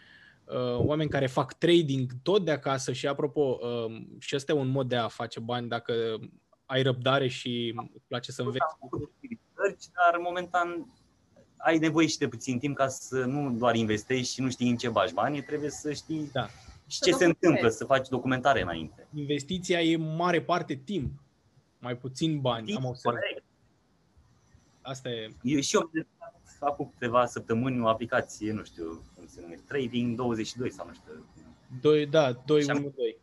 uh, 0.46 0.78
oameni 0.78 1.10
care 1.10 1.28
fac 1.28 1.54
trading 1.54 2.12
tot 2.24 2.46
de 2.46 2.52
acasă 2.52 2.92
și 2.94 3.08
apropo, 3.08 3.60
um, 3.62 4.08
și 4.20 4.36
ăsta 4.36 4.52
e 4.52 4.56
un 4.56 4.68
mod 4.68 4.88
de 4.88 4.96
a 4.96 5.08
face 5.08 5.39
bani 5.39 5.68
dacă 5.68 5.94
ai 6.66 6.82
răbdare 6.82 7.28
și 7.28 7.74
îți 7.94 8.06
place 8.08 8.32
să 8.32 8.42
înveți. 8.42 8.64
Am 8.64 8.78
făcut 8.80 9.12
research, 9.22 9.86
dar 9.86 10.20
momentan 10.22 10.94
ai 11.58 11.78
nevoie 11.78 12.08
și 12.08 12.18
de 12.18 12.28
puțin 12.28 12.60
timp 12.60 12.76
ca 12.76 12.88
să 12.88 13.18
nu 13.26 13.52
doar 13.58 13.76
investești 13.76 14.34
și 14.34 14.42
nu 14.42 14.50
știi 14.50 14.70
în 14.70 14.78
ce 14.78 14.89
bagi 14.89 15.14
banii, 15.14 15.44
trebuie 15.44 15.70
să 15.70 15.94
știi 15.94 16.30
Da. 16.34 16.48
și 16.88 16.98
Să 16.98 17.04
ce 17.06 17.12
se 17.12 17.12
documentezi. 17.12 17.46
întâmplă, 17.46 17.70
să 17.70 17.86
faci 17.86 18.08
documentare 18.08 18.62
înainte. 18.62 19.08
Investiția 19.14 19.82
e 19.82 19.96
în 19.96 20.16
mare 20.16 20.42
parte 20.42 20.82
timp, 20.86 21.12
mai 21.82 21.96
puțin 21.98 22.40
bani, 22.42 22.76
am 22.76 22.86
observat. 22.86 23.22
Corect. 23.22 23.44
Asta 24.82 25.10
e 25.10 25.34
Eu 25.42 25.60
și 25.60 25.76
eu 25.76 25.82
am 25.82 25.90
testat 26.44 26.70
acum 26.70 26.90
câteva 26.94 27.26
săptămâni 27.26 27.82
o 27.82 27.88
aplicație, 27.88 28.52
nu 28.52 28.64
știu 28.64 29.04
cum 29.16 29.28
se 29.28 29.42
numește, 29.42 29.64
Trading 29.68 30.16
22 30.18 30.72
sau 30.72 30.88
nu 30.88 30.94
știu. 30.94 31.26
2, 31.82 32.06
da, 32.06 32.32
2, 32.32 32.64
Și 32.64 32.70
am- 32.70 32.78
1, 32.78 32.94
2. 32.96 33.18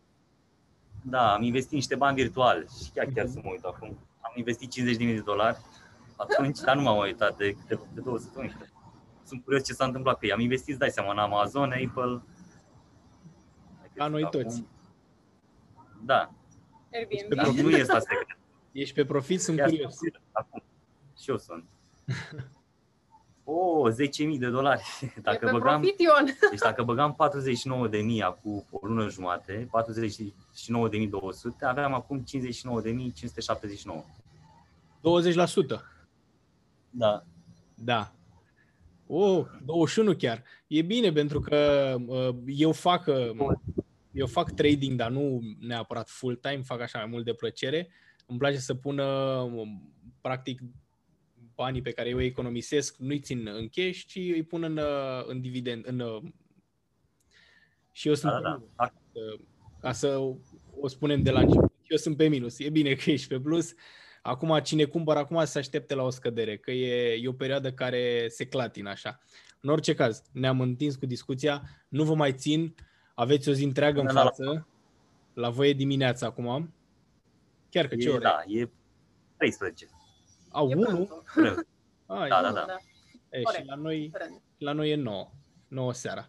Da, 1.03 1.33
am 1.35 1.43
investit 1.43 1.73
niște 1.73 1.95
bani 1.95 2.17
virtuali 2.17 2.67
și 2.85 2.91
chiar 2.91 3.07
chiar 3.15 3.27
să 3.27 3.41
mă 3.43 3.51
uit 3.51 3.65
acum. 3.65 3.89
Am 4.21 4.33
investit 4.37 4.71
50.000 4.73 5.15
de 5.15 5.21
dolari 5.21 5.57
atunci, 6.17 6.61
dar 6.61 6.77
nu 6.77 6.83
m-am 6.83 6.99
uitat 6.99 7.37
de, 7.37 7.57
de, 7.69 7.79
de 7.95 8.01
două 8.01 8.19
săptămâni. 8.19 8.53
cred. 8.53 8.73
Sunt 9.25 9.45
curios 9.45 9.65
ce 9.65 9.73
s-a 9.73 9.85
întâmplat 9.85 10.19
cu 10.19 10.25
ei. 10.27 10.33
Am 10.33 10.41
investit, 10.41 10.69
îți 10.69 10.79
dai 10.79 10.91
seama, 10.91 11.11
în 11.13 11.19
Amazon, 11.19 11.73
Apple. 11.73 12.23
Ca 13.95 14.07
noi 14.07 14.23
Acum- 14.23 14.41
toți. 14.43 14.65
Da, 16.05 16.31
Airbnb. 16.93 17.29
Pe 17.29 17.35
Dar 17.35 17.47
nu 17.49 17.71
e 17.71 17.81
asta 17.81 17.99
secret. 17.99 18.39
Ești 18.73 18.95
pe 18.95 19.05
profit, 19.05 19.41
sunt 19.41 19.59
Ia 19.59 19.64
curios. 19.64 19.95
să- 19.95 20.21
Acum. 20.33 20.62
Și 21.23 21.31
eu 21.31 21.39
sunt. 21.39 21.64
O, 23.51 23.91
10.000 23.91 24.39
de 24.39 24.49
dolari. 24.51 24.83
e 25.16 25.21
Dacă 25.21 25.47
pe 25.47 25.51
băgam, 25.53 25.81
profit, 25.81 26.01
Ion. 26.01 26.25
deci 26.51 26.59
dacă 26.59 26.83
băgam 26.83 27.16
49.000 27.91 28.23
acum 28.23 28.66
o 28.71 28.87
lună 28.87 29.09
jumate, 29.09 29.69
49.200, 29.71 29.71
aveam 31.61 31.95
acum 31.95 32.25
59.579. 32.25 34.05
20%. 35.77 35.81
Da. 36.91 37.25
Da. 37.75 38.12
Oh, 39.07 39.47
21 39.64 40.14
chiar. 40.14 40.43
E 40.66 40.83
bine 40.83 41.12
pentru 41.12 41.41
că 41.41 41.95
uh, 42.07 42.35
eu 42.47 42.73
fac 42.73 43.07
uh, 43.07 43.31
eu 44.12 44.27
fac 44.27 44.51
trading, 44.51 44.97
dar 44.99 45.11
nu 45.11 45.41
neapărat 45.61 46.09
full 46.09 46.35
time, 46.37 46.61
fac 46.64 46.81
așa 46.81 46.99
mai 46.99 47.07
mult 47.07 47.25
de 47.25 47.33
plăcere. 47.35 47.89
Îmi 48.29 48.39
place 48.39 48.57
să 48.59 48.74
pun 48.74 48.99
uh, 48.99 49.68
practic 50.20 50.61
banii 51.55 51.83
pe 51.83 51.91
care 51.91 52.09
eu 52.09 52.16
îi 52.16 52.24
economisesc, 52.24 52.97
nu-i 52.97 53.20
țin 53.20 53.47
în 53.47 53.68
cash, 53.68 53.99
ci 54.07 54.16
îi 54.16 54.43
pun 54.43 54.62
în, 54.62 54.76
uh, 54.76 55.24
în 55.26 55.41
dividend, 55.41 55.87
în 55.87 56.01
uh, 56.01 56.22
și 57.93 58.09
eu 58.09 58.14
sunt 58.14 58.33
Da, 58.33 58.41
da, 58.41 58.62
da. 58.76 58.93
uh, 59.12 59.41
ca 59.81 59.93
să 59.93 60.18
o 60.81 60.89
spunem 60.89 61.22
de 61.22 61.31
la 61.31 61.41
început. 61.41 61.72
Eu 61.89 61.97
sunt 61.97 62.16
pe 62.16 62.29
minus. 62.29 62.59
E 62.59 62.70
bine 62.70 62.95
că 62.95 63.11
ești 63.11 63.29
pe 63.29 63.41
plus. 63.41 63.74
Acum, 64.22 64.59
cine 64.59 64.85
cumpără 64.85 65.18
acum 65.18 65.45
se 65.45 65.59
aștepte 65.59 65.95
la 65.95 66.03
o 66.03 66.11
scădere, 66.11 66.57
că 66.57 66.70
e, 66.70 67.12
e 67.22 67.29
o 67.29 67.33
perioadă 67.33 67.72
care 67.72 68.29
se 68.29 68.47
clatină 68.47 68.91
așa. 68.91 69.20
În 69.61 69.70
orice 69.70 69.95
caz, 69.95 70.22
ne-am 70.33 70.61
întins 70.61 70.97
cu 70.97 71.07
discuția, 71.07 71.62
nu 71.89 72.05
vă 72.05 72.14
mai 72.14 72.33
țin, 72.35 72.74
aveți 73.14 73.49
o 73.49 73.53
zi 73.53 73.64
întreagă 73.64 74.01
în 74.01 74.07
Până 74.07 74.18
la- 74.18 74.24
față, 74.24 74.66
la 75.35 75.51
voi 75.51 75.68
e 75.68 75.72
dimineața 75.72 76.26
acum. 76.26 76.72
Chiar 77.71 77.87
că 77.87 77.97
ce 77.97 78.09
E, 78.09 78.12
ore? 78.12 78.21
da, 78.23 78.43
e 78.47 78.69
13. 79.37 79.89
Au 80.51 80.71
E 80.71 80.75
1? 80.75 80.83
prânzul. 80.85 81.23
Vreo- 81.35 81.55
Ah, 82.07 82.29
Da, 82.29 82.39
e- 82.39 82.43
da, 82.43 82.53
da. 82.53 82.64
E, 83.31 83.39
și 83.39 83.43
Corect. 83.45 83.66
la 83.66 83.75
noi, 83.75 84.09
Prânz. 84.12 84.41
la 84.59 84.73
noi 84.73 84.91
e 84.91 84.95
9, 84.95 85.31
9 85.69 85.93
seara. 85.93 86.29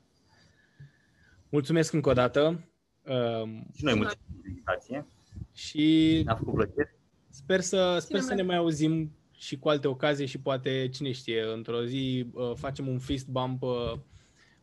Mulțumesc 1.49 1.93
încă 1.93 2.09
o 2.09 2.13
dată 2.13 2.45
um, 2.47 3.67
Și 3.73 3.83
noi 3.83 3.93
Și 3.93 3.97
mulțumim 3.99 4.07
pentru 4.31 4.47
invitație. 4.47 5.05
și 5.53 6.21
Ne-a 6.25 6.35
făcut 6.35 6.53
plăcere. 6.53 6.95
Sper 7.29 7.59
să, 7.61 7.97
sper 7.99 8.19
să 8.19 8.27
mai- 8.27 8.35
ne 8.35 8.41
mai 8.41 8.55
auzim 8.55 9.11
și 9.31 9.59
cu 9.59 9.69
alte 9.69 9.87
ocazii 9.87 10.25
și 10.25 10.39
poate, 10.39 10.89
cine 10.89 11.11
știe, 11.11 11.43
într-o 11.53 11.85
zi 11.85 12.29
uh, 12.33 12.51
facem 12.55 12.87
un 12.87 12.99
fist 12.99 13.27
bump 13.27 13.61
uh, 13.61 13.93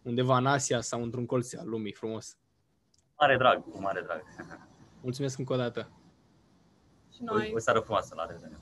undeva 0.03 0.37
în 0.37 0.47
Asia 0.47 0.81
sau 0.81 1.03
într-un 1.03 1.27
colț 1.27 1.55
al 1.55 1.69
lumii 1.69 1.93
frumos. 1.93 2.37
Mare 3.19 3.37
drag, 3.37 3.63
cu 3.71 3.81
mare 3.81 4.01
drag. 4.01 4.23
Mulțumesc 5.03 5.39
încă 5.39 5.53
o 5.53 5.57
dată! 5.57 5.91
Și 7.17 7.23
noi. 7.23 7.51
O, 7.53 7.57
o 7.57 7.59
seară 7.59 7.81
frumoasă, 7.81 8.15
la 8.17 8.27
revedere. 8.27 8.53